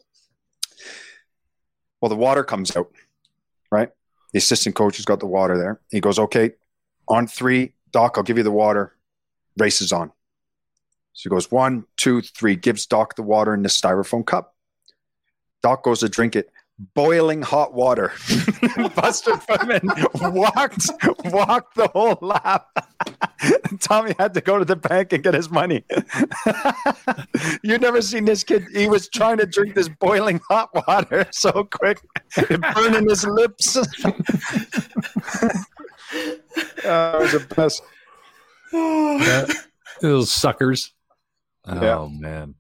Well, 2.01 2.09
the 2.09 2.17
water 2.17 2.45
comes 2.45 2.77
out, 2.77 2.93
right? 3.71 3.91
The 4.33 4.39
assistant 4.39 4.75
coach 4.75 4.97
has 4.97 5.05
got 5.05 5.21
the 5.21 5.27
water 5.27 5.57
there. 5.57 5.81
He 5.91 6.01
goes, 6.01 6.19
"Okay, 6.19 6.53
on 7.09 7.27
three, 7.27 7.75
Doc, 7.93 8.15
I'll 8.17 8.23
give 8.25 8.37
you 8.37 8.45
the 8.45 8.51
water. 8.51 8.97
Race 9.57 9.81
is 9.81 9.93
on." 9.93 10.13
So 11.13 11.29
he 11.29 11.31
goes 11.31 11.51
one, 11.51 11.87
two, 11.97 12.21
three. 12.21 12.57
Gives 12.57 12.87
Doc 12.87 13.17
the 13.17 13.23
water 13.23 13.55
in 13.55 13.63
the 13.63 13.69
styrofoam 13.69 14.25
cup. 14.27 14.55
Doc 15.63 15.83
goes 15.83 16.01
to 16.01 16.09
drink 16.09 16.37
it. 16.37 16.51
Boiling 16.95 17.43
hot 17.43 17.75
water. 17.75 18.13
Buster 18.95 19.37
Footman 19.37 19.81
walked 20.15 20.89
walked 21.25 21.75
the 21.75 21.89
whole 21.89 22.17
lap. 22.21 22.69
Tommy 23.81 24.15
had 24.17 24.33
to 24.35 24.41
go 24.41 24.59
to 24.61 24.65
the 24.65 24.77
bank 24.77 25.13
and 25.13 25.23
get 25.25 25.35
his 25.35 25.51
money. 25.51 25.85
You've 27.65 27.81
never 27.81 28.01
seen 28.01 28.25
this 28.27 28.45
kid. 28.45 28.65
He 28.73 28.89
was 28.89 29.09
trying 29.09 29.39
to 29.39 29.47
drink 29.47 29.75
this 29.75 29.89
boiling 29.89 30.41
hot 30.49 30.71
water 30.87 31.27
so 31.33 31.65
quick, 31.65 32.01
it 32.37 32.61
burning 32.75 33.09
his 33.09 33.27
lips. 33.27 33.77
oh, 33.77 33.83
it 36.15 37.21
was 37.21 37.33
the 37.33 37.47
best. 37.57 37.83
Little 40.03 40.27
suckers. 40.27 40.93
Oh 41.67 41.83
Yeah. 41.83 42.09
man. 42.21 42.55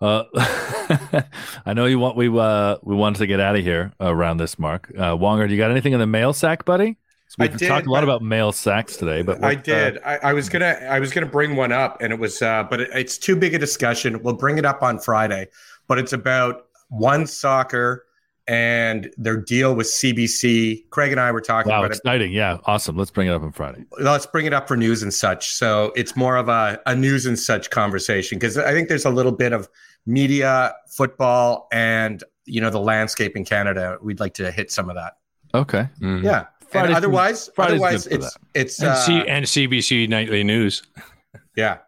Uh, 0.00 0.24
I 1.66 1.74
know 1.74 1.86
you 1.86 1.98
want 1.98 2.16
we 2.16 2.28
uh 2.28 2.76
we 2.82 2.94
wanted 2.94 3.18
to 3.18 3.26
get 3.26 3.40
out 3.40 3.56
of 3.56 3.64
here 3.64 3.92
around 4.00 4.36
this 4.36 4.58
mark. 4.58 4.92
Uh, 4.96 5.16
Wonger, 5.16 5.48
do 5.48 5.54
you 5.54 5.58
got 5.58 5.70
anything 5.70 5.92
in 5.92 5.98
the 5.98 6.06
mail 6.06 6.32
sack, 6.32 6.64
buddy? 6.64 6.96
I 7.38 7.44
We've 7.44 7.56
did, 7.56 7.68
talked 7.68 7.86
a 7.86 7.90
lot 7.90 8.00
but- 8.00 8.04
about 8.04 8.22
mail 8.22 8.52
sacks 8.52 8.96
today, 8.96 9.22
but 9.22 9.42
I 9.44 9.52
uh, 9.52 9.54
did. 9.56 9.98
I, 10.04 10.18
I 10.18 10.32
was 10.32 10.48
gonna. 10.48 10.78
I 10.88 10.98
was 10.98 11.12
gonna 11.12 11.26
bring 11.26 11.56
one 11.56 11.72
up, 11.72 12.00
and 12.00 12.12
it 12.12 12.18
was. 12.18 12.40
Uh, 12.40 12.64
but 12.64 12.80
it, 12.80 12.90
it's 12.94 13.18
too 13.18 13.36
big 13.36 13.54
a 13.54 13.58
discussion. 13.58 14.22
We'll 14.22 14.34
bring 14.34 14.58
it 14.58 14.64
up 14.64 14.82
on 14.82 14.98
Friday. 14.98 15.48
But 15.88 15.98
it's 15.98 16.12
about 16.12 16.66
OneSoccer 16.92 18.00
and 18.46 19.12
their 19.16 19.36
deal 19.36 19.74
with 19.74 19.86
CBC. 19.86 20.88
Craig 20.90 21.12
and 21.12 21.20
I 21.20 21.30
were 21.32 21.40
talking 21.40 21.70
wow, 21.70 21.80
about 21.80 21.92
it. 21.92 21.98
exciting! 21.98 22.32
Yeah, 22.32 22.58
awesome. 22.64 22.96
Let's 22.96 23.10
bring 23.10 23.28
it 23.28 23.32
up 23.32 23.42
on 23.42 23.52
Friday. 23.52 23.84
Let's 24.00 24.26
bring 24.26 24.46
it 24.46 24.54
up 24.54 24.66
for 24.66 24.76
news 24.76 25.02
and 25.02 25.12
such. 25.12 25.52
So 25.52 25.92
it's 25.96 26.16
more 26.16 26.36
of 26.36 26.48
a, 26.48 26.80
a 26.86 26.94
news 26.94 27.26
and 27.26 27.38
such 27.38 27.70
conversation 27.70 28.38
because 28.38 28.56
I 28.56 28.72
think 28.72 28.88
there's 28.88 29.04
a 29.04 29.10
little 29.10 29.32
bit 29.32 29.52
of 29.52 29.68
media, 30.06 30.74
football, 30.88 31.68
and 31.72 32.22
you 32.44 32.60
know 32.60 32.70
the 32.70 32.80
landscape 32.80 33.36
in 33.36 33.44
Canada. 33.44 33.98
We'd 34.02 34.20
like 34.20 34.34
to 34.34 34.50
hit 34.50 34.70
some 34.70 34.88
of 34.88 34.96
that. 34.96 35.14
Okay, 35.54 35.88
Yeah. 36.00 36.46
Friday's- 36.70 36.96
otherwise, 36.96 37.50
Friday's 37.54 37.72
otherwise 37.80 38.06
it's 38.08 38.36
it's 38.54 38.78
And, 38.80 38.88
uh, 38.90 38.94
C- 38.96 39.26
and 39.26 39.44
CBC 39.46 40.06
Nightly 40.08 40.44
News. 40.44 40.82
yeah, 41.56 41.78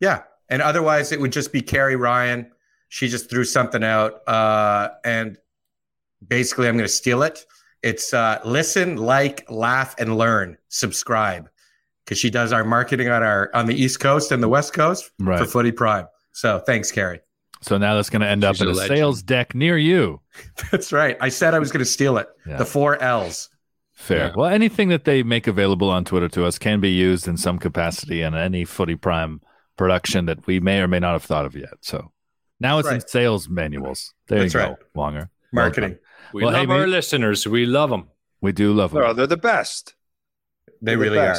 yeah, 0.00 0.22
and 0.48 0.62
otherwise 0.62 1.12
it 1.12 1.20
would 1.20 1.32
just 1.32 1.52
be 1.52 1.60
Carrie 1.60 1.96
Ryan. 1.96 2.50
She 2.88 3.08
just 3.08 3.28
threw 3.28 3.44
something 3.44 3.84
out, 3.84 4.26
uh, 4.28 4.90
and 5.04 5.36
basically 6.26 6.68
I'm 6.68 6.76
going 6.76 6.86
to 6.88 6.92
steal 6.92 7.22
it. 7.22 7.44
It's 7.82 8.14
uh, 8.14 8.40
listen, 8.44 8.96
like, 8.96 9.44
laugh, 9.50 9.94
and 9.98 10.16
learn. 10.16 10.56
Subscribe 10.68 11.48
because 12.04 12.16
she 12.18 12.30
does 12.30 12.52
our 12.52 12.64
marketing 12.64 13.08
on 13.08 13.22
our 13.22 13.50
on 13.54 13.66
the 13.66 13.74
East 13.74 14.00
Coast 14.00 14.32
and 14.32 14.42
the 14.42 14.48
West 14.48 14.72
Coast 14.72 15.10
Right. 15.18 15.38
for 15.38 15.44
Footy 15.46 15.72
Prime. 15.72 16.06
So 16.32 16.58
thanks, 16.60 16.90
Carrie. 16.90 17.20
So 17.60 17.78
now 17.78 17.94
that's 17.94 18.10
going 18.10 18.22
to 18.22 18.28
end 18.28 18.42
up 18.42 18.56
She's 18.56 18.62
in 18.62 18.68
a 18.68 18.70
a 18.72 18.74
legend. 18.74 18.96
sales 18.98 19.22
deck 19.22 19.54
near 19.54 19.78
you. 19.78 20.20
That's 20.72 20.92
right. 20.92 21.16
I 21.20 21.28
said 21.28 21.54
I 21.54 21.60
was 21.60 21.70
going 21.70 21.78
to 21.84 21.90
steal 21.90 22.18
it. 22.18 22.26
Yeah. 22.44 22.56
The 22.56 22.64
four 22.64 23.00
L's. 23.00 23.50
Fair. 23.92 24.26
Yeah. 24.28 24.32
Well, 24.36 24.46
anything 24.50 24.88
that 24.88 25.04
they 25.04 25.22
make 25.22 25.46
available 25.46 25.88
on 25.88 26.04
Twitter 26.04 26.28
to 26.30 26.44
us 26.44 26.58
can 26.58 26.80
be 26.80 26.90
used 26.90 27.28
in 27.28 27.36
some 27.36 27.60
capacity 27.60 28.22
in 28.22 28.34
any 28.34 28.64
Footy 28.64 28.96
Prime 28.96 29.40
production 29.76 30.26
that 30.26 30.44
we 30.48 30.58
may 30.58 30.80
or 30.80 30.88
may 30.88 30.98
not 30.98 31.12
have 31.12 31.22
thought 31.22 31.44
of 31.46 31.54
yet. 31.54 31.74
So 31.82 32.10
now 32.58 32.80
it's 32.80 32.88
in 32.88 33.00
sales 33.06 33.48
manuals. 33.48 34.12
There 34.26 34.40
That's 34.40 34.54
you 34.54 34.60
go, 34.60 34.66
right. 34.70 34.76
Wonger. 34.96 35.28
Marketing. 35.52 35.98
We 36.34 36.42
Well, 36.42 36.52
love 36.52 36.66
hey, 36.66 36.72
our 36.72 36.78
maybe- 36.80 36.90
listeners. 36.90 37.46
We 37.46 37.64
love 37.66 37.90
them. 37.90 38.08
We 38.40 38.50
do 38.50 38.72
love 38.72 38.90
them. 38.90 39.02
No, 39.04 39.12
they're 39.12 39.28
the 39.28 39.36
best. 39.36 39.94
They 40.66 40.72
They're 40.82 40.96
the 40.96 41.00
really 41.02 41.18
are. 41.20 41.36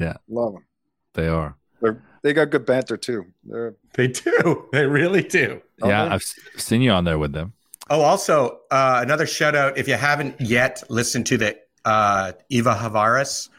Yeah. 0.00 0.14
Love 0.28 0.54
them. 0.54 0.64
They 1.12 1.28
are. 1.28 1.56
They're, 1.82 2.02
they 2.24 2.32
got 2.32 2.50
good 2.50 2.64
banter 2.64 2.96
too. 2.96 3.26
They're, 3.44 3.76
They 3.92 4.08
do. 4.08 4.66
They 4.72 4.86
really 4.86 5.22
do. 5.22 5.60
Yeah, 5.84 6.04
really? 6.04 6.14
I've 6.14 6.22
seen 6.56 6.80
you 6.80 6.90
on 6.90 7.04
there 7.04 7.18
with 7.18 7.32
them. 7.32 7.52
Oh, 7.90 8.00
also 8.00 8.60
uh, 8.70 9.00
another 9.02 9.26
shout 9.26 9.54
out. 9.54 9.76
If 9.76 9.86
you 9.86 9.94
haven't 9.94 10.40
yet 10.40 10.82
listened 10.88 11.26
to 11.26 11.36
the 11.36 11.58
uh, 11.84 12.32
Eva 12.48 12.74
Havaris 12.74 13.50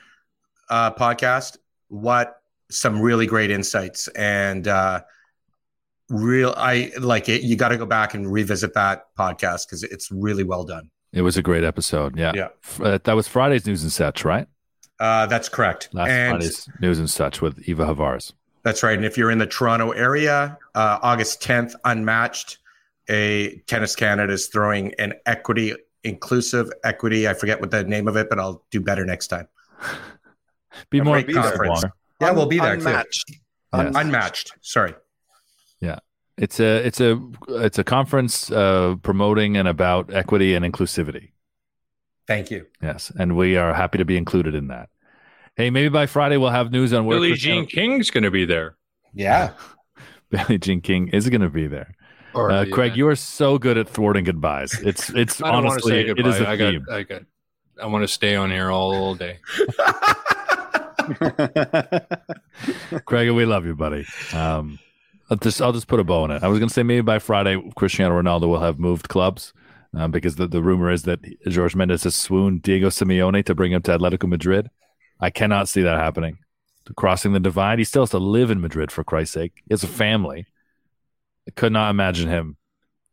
uh, 0.69 0.91
podcast, 0.91 1.57
what 1.89 2.41
some 2.71 2.99
really 2.99 3.27
great 3.27 3.51
insights 3.51 4.07
and 4.09 4.67
uh, 4.67 5.03
real. 6.09 6.55
I 6.57 6.91
like 6.99 7.29
it. 7.29 7.43
You 7.43 7.55
got 7.55 7.69
to 7.69 7.77
go 7.77 7.85
back 7.85 8.15
and 8.15 8.29
revisit 8.31 8.73
that 8.73 9.05
podcast 9.15 9.67
because 9.67 9.83
it's 9.83 10.11
really 10.11 10.43
well 10.43 10.63
done. 10.63 10.89
It 11.13 11.21
was 11.21 11.37
a 11.37 11.43
great 11.43 11.63
episode. 11.63 12.17
Yeah. 12.17 12.31
Yeah. 12.33 12.47
F- 12.63 12.81
uh, 12.81 12.99
that 13.03 13.13
was 13.13 13.27
Friday's 13.27 13.67
News 13.67 13.83
and 13.83 13.91
Such, 13.91 14.25
right? 14.25 14.47
Uh, 14.99 15.27
that's 15.27 15.49
correct. 15.49 15.89
Last 15.93 16.09
and 16.09 16.31
Friday's 16.31 16.67
News 16.81 16.97
and 16.97 17.09
Such 17.09 17.43
with 17.43 17.59
Eva 17.69 17.85
Havaris. 17.85 18.33
That's 18.65 18.81
right. 18.81 18.97
And 18.97 19.05
if 19.05 19.15
you're 19.15 19.29
in 19.29 19.37
the 19.37 19.45
Toronto 19.45 19.91
area, 19.91 20.57
uh, 20.73 20.97
August 21.03 21.39
10th, 21.39 21.75
Unmatched, 21.85 22.57
a 23.07 23.61
Tennis 23.67 23.95
Canada 23.95 24.33
is 24.33 24.47
throwing 24.47 24.91
an 24.95 25.13
equity, 25.27 25.75
inclusive 26.03 26.71
equity. 26.83 27.27
I 27.29 27.35
forget 27.35 27.61
what 27.61 27.69
the 27.69 27.83
name 27.83 28.07
of 28.07 28.17
it, 28.17 28.27
but 28.27 28.39
I'll 28.39 28.65
do 28.71 28.81
better 28.81 29.05
next 29.05 29.27
time. 29.27 29.47
Be 30.89 30.97
A 30.97 31.03
more 31.03 31.21
great 31.21 31.35
conference. 31.35 31.83
Wonger. 31.83 31.91
Yeah, 32.19 32.31
we'll 32.31 32.47
be 32.47 32.59
there 32.59 32.75
too. 32.75 32.87
unmatched. 32.87 33.31
Yes. 33.73 33.93
Unmatched. 33.95 34.51
Sorry. 34.61 34.95
Yeah. 35.79 35.99
It's 36.37 36.59
a 36.59 36.85
it's 36.85 36.99
a 36.99 37.21
it's 37.49 37.77
a 37.79 37.83
conference 37.83 38.51
uh, 38.51 38.95
promoting 39.03 39.55
and 39.57 39.67
about 39.67 40.13
equity 40.13 40.53
and 40.55 40.65
inclusivity. 40.65 41.31
Thank 42.27 42.51
you. 42.51 42.65
Yes, 42.81 43.11
and 43.17 43.37
we 43.37 43.55
are 43.55 43.73
happy 43.73 43.99
to 43.99 44.05
be 44.05 44.17
included 44.17 44.53
in 44.55 44.67
that. 44.67 44.89
Hey, 45.55 45.69
maybe 45.69 45.89
by 45.89 46.05
Friday 46.05 46.37
we'll 46.37 46.49
have 46.49 46.71
news 46.71 46.91
on 46.93 47.05
where 47.05 47.17
Billie 47.17 47.29
Cristiano- 47.29 47.61
Jean 47.61 47.67
King's 47.69 48.11
going 48.11 48.23
to 48.25 48.31
be 48.31 48.45
there. 48.45 48.75
Yeah. 49.13 49.51
Billie 50.29 50.57
Jean 50.57 50.81
King 50.81 51.07
is 51.09 51.29
going 51.29 51.41
to 51.41 51.49
be 51.49 51.67
there. 51.67 51.95
Or 52.33 52.51
Uh, 52.51 52.65
the 52.65 52.71
Craig, 52.71 52.97
you 52.97 53.07
are 53.07 53.15
so 53.15 53.57
good 53.57 53.77
at 53.77 53.87
thwarting 53.87 54.25
goodbyes. 54.25 54.73
It's 54.81 55.09
it's 55.11 55.41
I 55.41 55.51
don't 55.53 55.63
want 55.63 55.65
to 55.65 55.71
honestly 55.71 55.91
say 55.91 56.01
it 56.09 56.15
goodbye. 56.15 56.29
is 56.29 56.41
a 56.41 56.49
I 56.49 56.55
got, 56.57 56.71
theme. 56.71 56.85
I 56.91 57.03
got. 57.03 57.21
I 57.81 57.85
want 57.87 58.03
to 58.03 58.07
stay 58.07 58.35
on 58.35 58.51
here 58.51 58.71
all 58.71 59.15
day. 59.15 59.39
Craig, 63.05 63.31
we 63.31 63.45
love 63.45 63.65
you, 63.65 63.75
buddy. 63.75 64.05
Um, 64.33 64.79
I'll 65.29 65.37
just 65.37 65.61
I'll 65.61 65.73
just 65.73 65.87
put 65.87 65.99
a 65.99 66.03
bow 66.03 66.23
on 66.23 66.31
it. 66.31 66.43
I 66.43 66.47
was 66.47 66.59
going 66.59 66.69
to 66.69 66.73
say 66.73 66.83
maybe 66.83 67.01
by 67.01 67.19
Friday 67.19 67.61
Cristiano 67.75 68.19
Ronaldo 68.21 68.47
will 68.47 68.59
have 68.61 68.79
moved 68.79 69.09
clubs. 69.09 69.53
Um, 69.93 70.11
because 70.11 70.35
the, 70.35 70.45
the 70.45 70.61
rumor 70.61 70.91
is 70.91 71.03
that 71.03 71.19
Jorge 71.49 71.77
Mendes 71.77 72.03
has 72.03 72.15
swooned 72.15 72.61
Diego 72.63 72.89
Simeone 72.89 73.45
to 73.45 73.55
bring 73.55 73.71
him 73.71 73.81
to 73.83 73.97
Atletico 73.97 74.27
Madrid. 74.27 74.69
I 75.19 75.29
cannot 75.29 75.69
see 75.69 75.81
that 75.81 75.97
happening. 75.97 76.39
Crossing 76.95 77.33
the 77.33 77.39
divide, 77.39 77.79
he 77.79 77.85
still 77.85 78.03
has 78.03 78.11
to 78.11 78.19
live 78.19 78.51
in 78.51 78.61
Madrid 78.61 78.91
for 78.91 79.03
Christ's 79.03 79.33
sake. 79.33 79.63
He 79.67 79.73
has 79.73 79.83
a 79.83 79.87
family. 79.87 80.45
I 81.47 81.51
could 81.51 81.71
not 81.71 81.89
imagine 81.89 82.29
him 82.29 82.57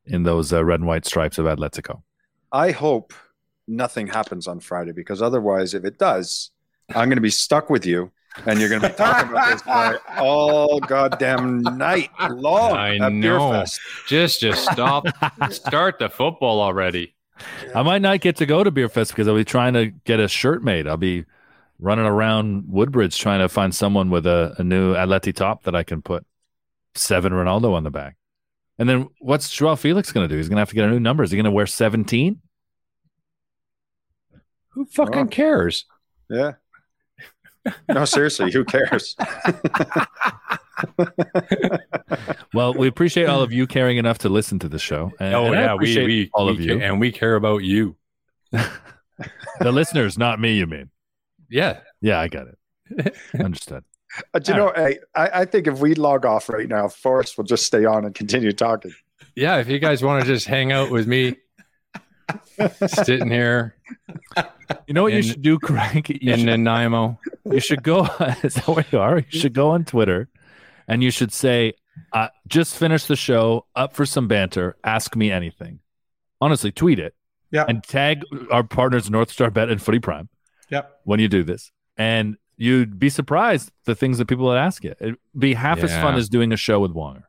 in 0.05 0.25
those 0.25 0.53
uh, 0.53 0.63
red 0.65 0.81
and 0.81 0.87
white 0.87 1.07
stripes 1.07 1.39
of 1.39 1.47
Atletico. 1.47 2.03
I 2.51 2.73
hope 2.73 3.15
nothing 3.67 4.09
happens 4.09 4.47
on 4.47 4.61
Friday 4.61 4.93
because 4.93 5.23
otherwise, 5.23 5.73
if 5.73 5.85
it 5.85 5.99
does, 5.99 6.51
I'm 6.91 7.09
going 7.09 7.17
to 7.17 7.23
be 7.23 7.31
stuck 7.31 7.71
with 7.71 7.87
you, 7.87 8.11
and 8.45 8.61
you're 8.61 8.69
going 8.69 8.83
to 8.83 8.89
be 8.89 8.95
talking 8.95 9.31
about 9.31 9.51
this 9.51 9.63
guy 9.63 9.95
all 10.19 10.81
goddamn 10.81 11.63
night 11.63 12.11
long 12.31 12.73
I 12.77 12.97
at 12.97 13.09
Beer 13.11 13.39
know. 13.39 13.53
Fest. 13.53 13.81
Just, 14.07 14.41
just 14.41 14.71
stop. 14.71 15.07
Start 15.51 15.99
the 15.99 16.11
football 16.11 16.61
already. 16.61 17.15
I 17.75 17.83
might 17.83 18.03
not 18.03 18.21
get 18.21 18.37
to 18.37 18.47
go 18.47 18.63
to 18.63 18.71
Beer 18.71 18.89
Fest 18.89 19.13
because 19.13 19.29
I'll 19.29 19.37
be 19.37 19.45
trying 19.45 19.73
to 19.75 19.87
get 20.05 20.21
a 20.21 20.29
shirt 20.29 20.63
made. 20.63 20.87
I'll 20.87 20.97
be 20.97 21.25
running 21.83 22.07
around 22.07 22.65
Woodbridge 22.69 23.19
trying 23.19 23.41
to 23.41 23.49
find 23.49 23.75
someone 23.75 24.09
with 24.09 24.25
a, 24.27 24.55
a 24.59 24.63
new 24.63 24.95
Atleti 24.95 25.35
top 25.35 25.65
that 25.65 25.75
I 25.75 25.83
can 25.83 26.01
put 26.01 26.25
seven 26.95 27.33
Ronaldo 27.33 27.75
on 27.75 27.83
the 27.85 27.91
back. 27.91 28.17
And 28.79 28.89
then 28.89 29.09
what's 29.21 29.51
Joao 29.51 29.75
Felix 29.75 30.13
going 30.13 30.27
to 30.29 30.33
do? 30.33 30.37
He's 30.39 30.49
going 30.49 30.57
to 30.57 30.61
have 30.61 30.69
to 30.71 30.75
get 30.75 30.85
a 30.87 30.91
new 30.91 31.01
number. 31.01 31.23
Is 31.25 31.31
he 31.31 31.37
going 31.37 31.45
to 31.45 31.51
wear 31.51 31.67
17? 31.67 32.41
Who 34.71 34.85
fucking 34.87 35.19
Oh. 35.19 35.27
cares? 35.27 35.85
Yeah. 36.31 36.53
No, 37.89 38.05
seriously, 38.05 38.51
who 38.53 38.65
cares? 38.65 39.17
Well, 42.55 42.75
we 42.75 42.87
appreciate 42.89 43.27
all 43.29 43.41
of 43.41 43.53
you 43.53 43.67
caring 43.67 43.97
enough 43.97 44.19
to 44.19 44.29
listen 44.29 44.59
to 44.61 44.69
the 44.69 44.79
show. 44.79 45.13
And, 45.19 45.35
Oh 45.35 45.45
and 45.47 45.55
yeah, 45.55 45.75
we, 45.75 45.97
we 46.05 46.31
all 46.35 46.47
we 46.47 46.53
of 46.53 46.61
you. 46.61 46.81
and 46.81 47.01
we 47.01 47.13
care 47.13 47.35
about 47.35 47.59
you. 47.59 47.97
the 48.53 49.73
listeners, 49.73 50.19
not 50.19 50.39
me, 50.41 50.57
you 50.57 50.67
mean? 50.67 50.91
Yeah, 51.53 51.81
Yeah, 52.01 52.19
I 52.19 52.29
got 52.29 52.47
it. 52.49 53.15
Understood. 53.39 53.85
Uh, 54.35 54.39
do 54.41 54.53
you 54.53 54.59
know, 54.59 54.73
hey, 54.75 54.99
I, 55.15 55.29
I 55.41 55.45
think 55.45 55.67
if 55.67 55.79
we 55.79 55.95
log 55.95 56.27
off 56.27 56.49
right 56.49 56.69
now, 56.69 56.89
Forrest 56.89 57.37
will 57.37 57.45
just 57.45 57.65
stay 57.67 57.85
on 57.85 58.05
and 58.05 58.15
continue 58.15 58.53
talking. 58.53 58.93
yeah. 59.37 59.57
If 59.59 59.69
you 59.69 59.79
guys 59.79 60.03
want 60.03 60.23
to 60.23 60.27
just 60.27 60.47
hang 60.47 60.73
out 60.73 60.91
with 60.91 61.07
me, 61.07 61.37
sitting 62.87 63.31
here 63.31 63.77
You 64.87 64.95
know 64.95 65.03
what 65.03 65.13
you 65.13 65.23
should 65.23 65.43
do, 65.43 65.59
Craig? 65.59 66.09
You 66.23 66.33
in 66.33 66.41
should- 66.41 66.47
Nanaimo, 66.47 67.19
you 67.51 67.61
should 67.61 67.83
go 67.83 68.05
is 68.43 68.55
that 68.55 68.67
where 68.69 68.85
you 68.91 68.99
are 68.99 69.19
you 69.19 69.39
should 69.41 69.53
go 69.55 69.71
on 69.71 69.85
twitter 69.85 70.29
and 70.89 71.03
you 71.03 71.11
should 71.11 71.33
say 71.33 71.75
uh, 72.13 72.29
just 72.47 72.77
finish 72.77 73.05
the 73.07 73.17
show 73.17 73.67
up 73.77 73.93
for 73.95 74.07
some 74.07 74.29
banter 74.29 74.77
ask 74.85 75.15
me 75.17 75.31
anything 75.31 75.81
honestly 76.41 76.73
tweet 76.73 76.99
it 76.99 77.15
Yeah. 77.51 77.65
and 77.69 77.83
tag 77.85 78.23
our 78.51 78.63
partners 78.65 79.11
north 79.11 79.31
star 79.31 79.51
bet 79.51 79.69
and 79.69 79.81
footy 79.83 79.99
prime 79.99 80.29
Yep. 80.73 81.01
when 81.05 81.21
you 81.21 81.29
do 81.29 81.45
this 81.45 81.71
and 81.97 82.37
you'd 82.57 82.99
be 82.99 83.09
surprised 83.09 83.71
the 83.85 83.95
things 83.95 84.19
that 84.19 84.27
people 84.27 84.47
would 84.47 84.57
ask 84.59 84.83
you 84.83 84.95
it'd 85.01 85.17
be 85.39 85.55
half 85.55 85.79
as 85.85 85.93
fun 85.93 86.15
as 86.17 86.29
doing 86.29 86.51
a 86.53 86.57
show 86.57 86.81
with 86.81 86.93
wonger 86.95 87.25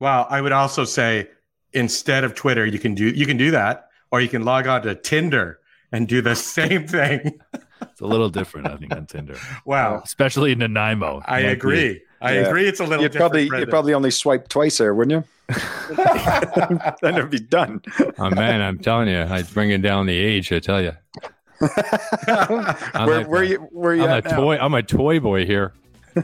Well, 0.00 0.26
I 0.30 0.40
would 0.40 0.52
also 0.52 0.84
say 0.84 1.28
instead 1.72 2.22
of 2.24 2.34
Twitter, 2.34 2.64
you 2.64 2.78
can 2.78 2.94
do 2.94 3.06
you 3.08 3.26
can 3.26 3.36
do 3.36 3.50
that, 3.50 3.88
or 4.12 4.20
you 4.20 4.28
can 4.28 4.44
log 4.44 4.66
on 4.66 4.82
to 4.82 4.94
Tinder 4.94 5.58
and 5.92 6.06
do 6.08 6.20
the 6.22 6.34
same 6.56 6.86
thing. 6.86 7.40
it's 7.82 8.00
a 8.00 8.06
little 8.06 8.28
different 8.30 8.66
i 8.68 8.76
think 8.76 8.94
on 8.94 9.04
tinder 9.06 9.36
Wow. 9.64 10.00
especially 10.04 10.52
in 10.52 10.58
nanaimo 10.60 11.20
I 11.26 11.30
Might 11.34 11.42
be- 11.42 11.48
agree. 11.48 12.02
I 12.20 12.34
Yeah. 12.34 12.40
agree. 12.48 12.66
It's 12.66 12.80
a 12.80 12.84
little 12.84 13.02
You'd 13.02 13.12
different. 13.12 13.32
probably 13.32 13.58
you'd 13.60 13.68
probably 13.70 13.92
only 13.94 14.10
swipe 14.10 14.48
twice 14.48 14.78
there, 14.78 14.94
wouldn't 14.94 15.12
you? 15.16 15.54
then 17.02 17.14
it'd 17.18 17.28
be 17.30 17.38
done. 17.40 17.82
oh 18.18 18.30
man, 18.30 18.62
I'm 18.62 18.78
telling 18.78 19.08
you, 19.08 19.18
I'm 19.18 19.44
bringing 19.52 19.82
down 19.82 20.06
the 20.06 20.16
age. 20.16 20.50
I 20.52 20.58
tell 20.58 20.80
you, 20.80 20.92
I'm 21.22 21.30
where, 23.04 23.24
where 23.26 23.42
you 23.42 23.58
where 23.72 23.94
you 23.94 24.04
I'm 24.04 24.24
a 24.24 24.28
now? 24.28 24.36
toy. 24.36 24.58
I'm 24.58 24.74
a 24.74 24.82
toy 24.82 25.20
boy 25.20 25.46
here. 25.46 25.72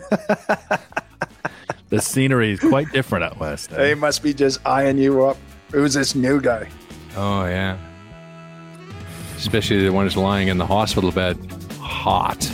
the 1.88 2.00
scenery 2.00 2.52
is 2.52 2.60
quite 2.60 2.90
different 2.92 3.24
out 3.24 3.40
west 3.40 3.72
eh? 3.72 3.76
They 3.76 3.94
must 3.94 4.22
be 4.22 4.32
just 4.32 4.64
eyeing 4.66 4.98
you 4.98 5.24
up. 5.24 5.36
Who's 5.72 5.94
this 5.94 6.14
new 6.14 6.40
guy? 6.40 6.68
Oh 7.16 7.44
yeah, 7.46 7.76
especially 9.36 9.82
the 9.82 9.92
one 9.92 10.04
ones 10.04 10.16
lying 10.16 10.48
in 10.48 10.58
the 10.58 10.66
hospital 10.66 11.10
bed, 11.10 11.36
hot. 11.80 12.50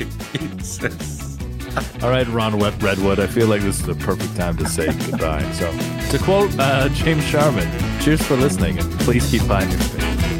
All 2.02 2.10
right, 2.10 2.26
Ron 2.28 2.58
Wet 2.58 2.82
Redwood, 2.82 3.20
I 3.20 3.26
feel 3.26 3.46
like 3.46 3.60
this 3.60 3.80
is 3.80 3.86
the 3.86 3.94
perfect 3.94 4.34
time 4.36 4.56
to 4.56 4.66
say 4.66 4.86
goodbye. 5.10 5.48
So, 5.52 5.70
to 6.10 6.24
quote 6.24 6.50
uh, 6.58 6.88
James 6.90 7.24
Sharman, 7.24 7.68
cheers 8.00 8.22
for 8.22 8.36
listening 8.36 8.78
and 8.78 8.90
please 9.00 9.30
keep 9.30 9.42
finding 9.42 9.78
your 9.78 10.39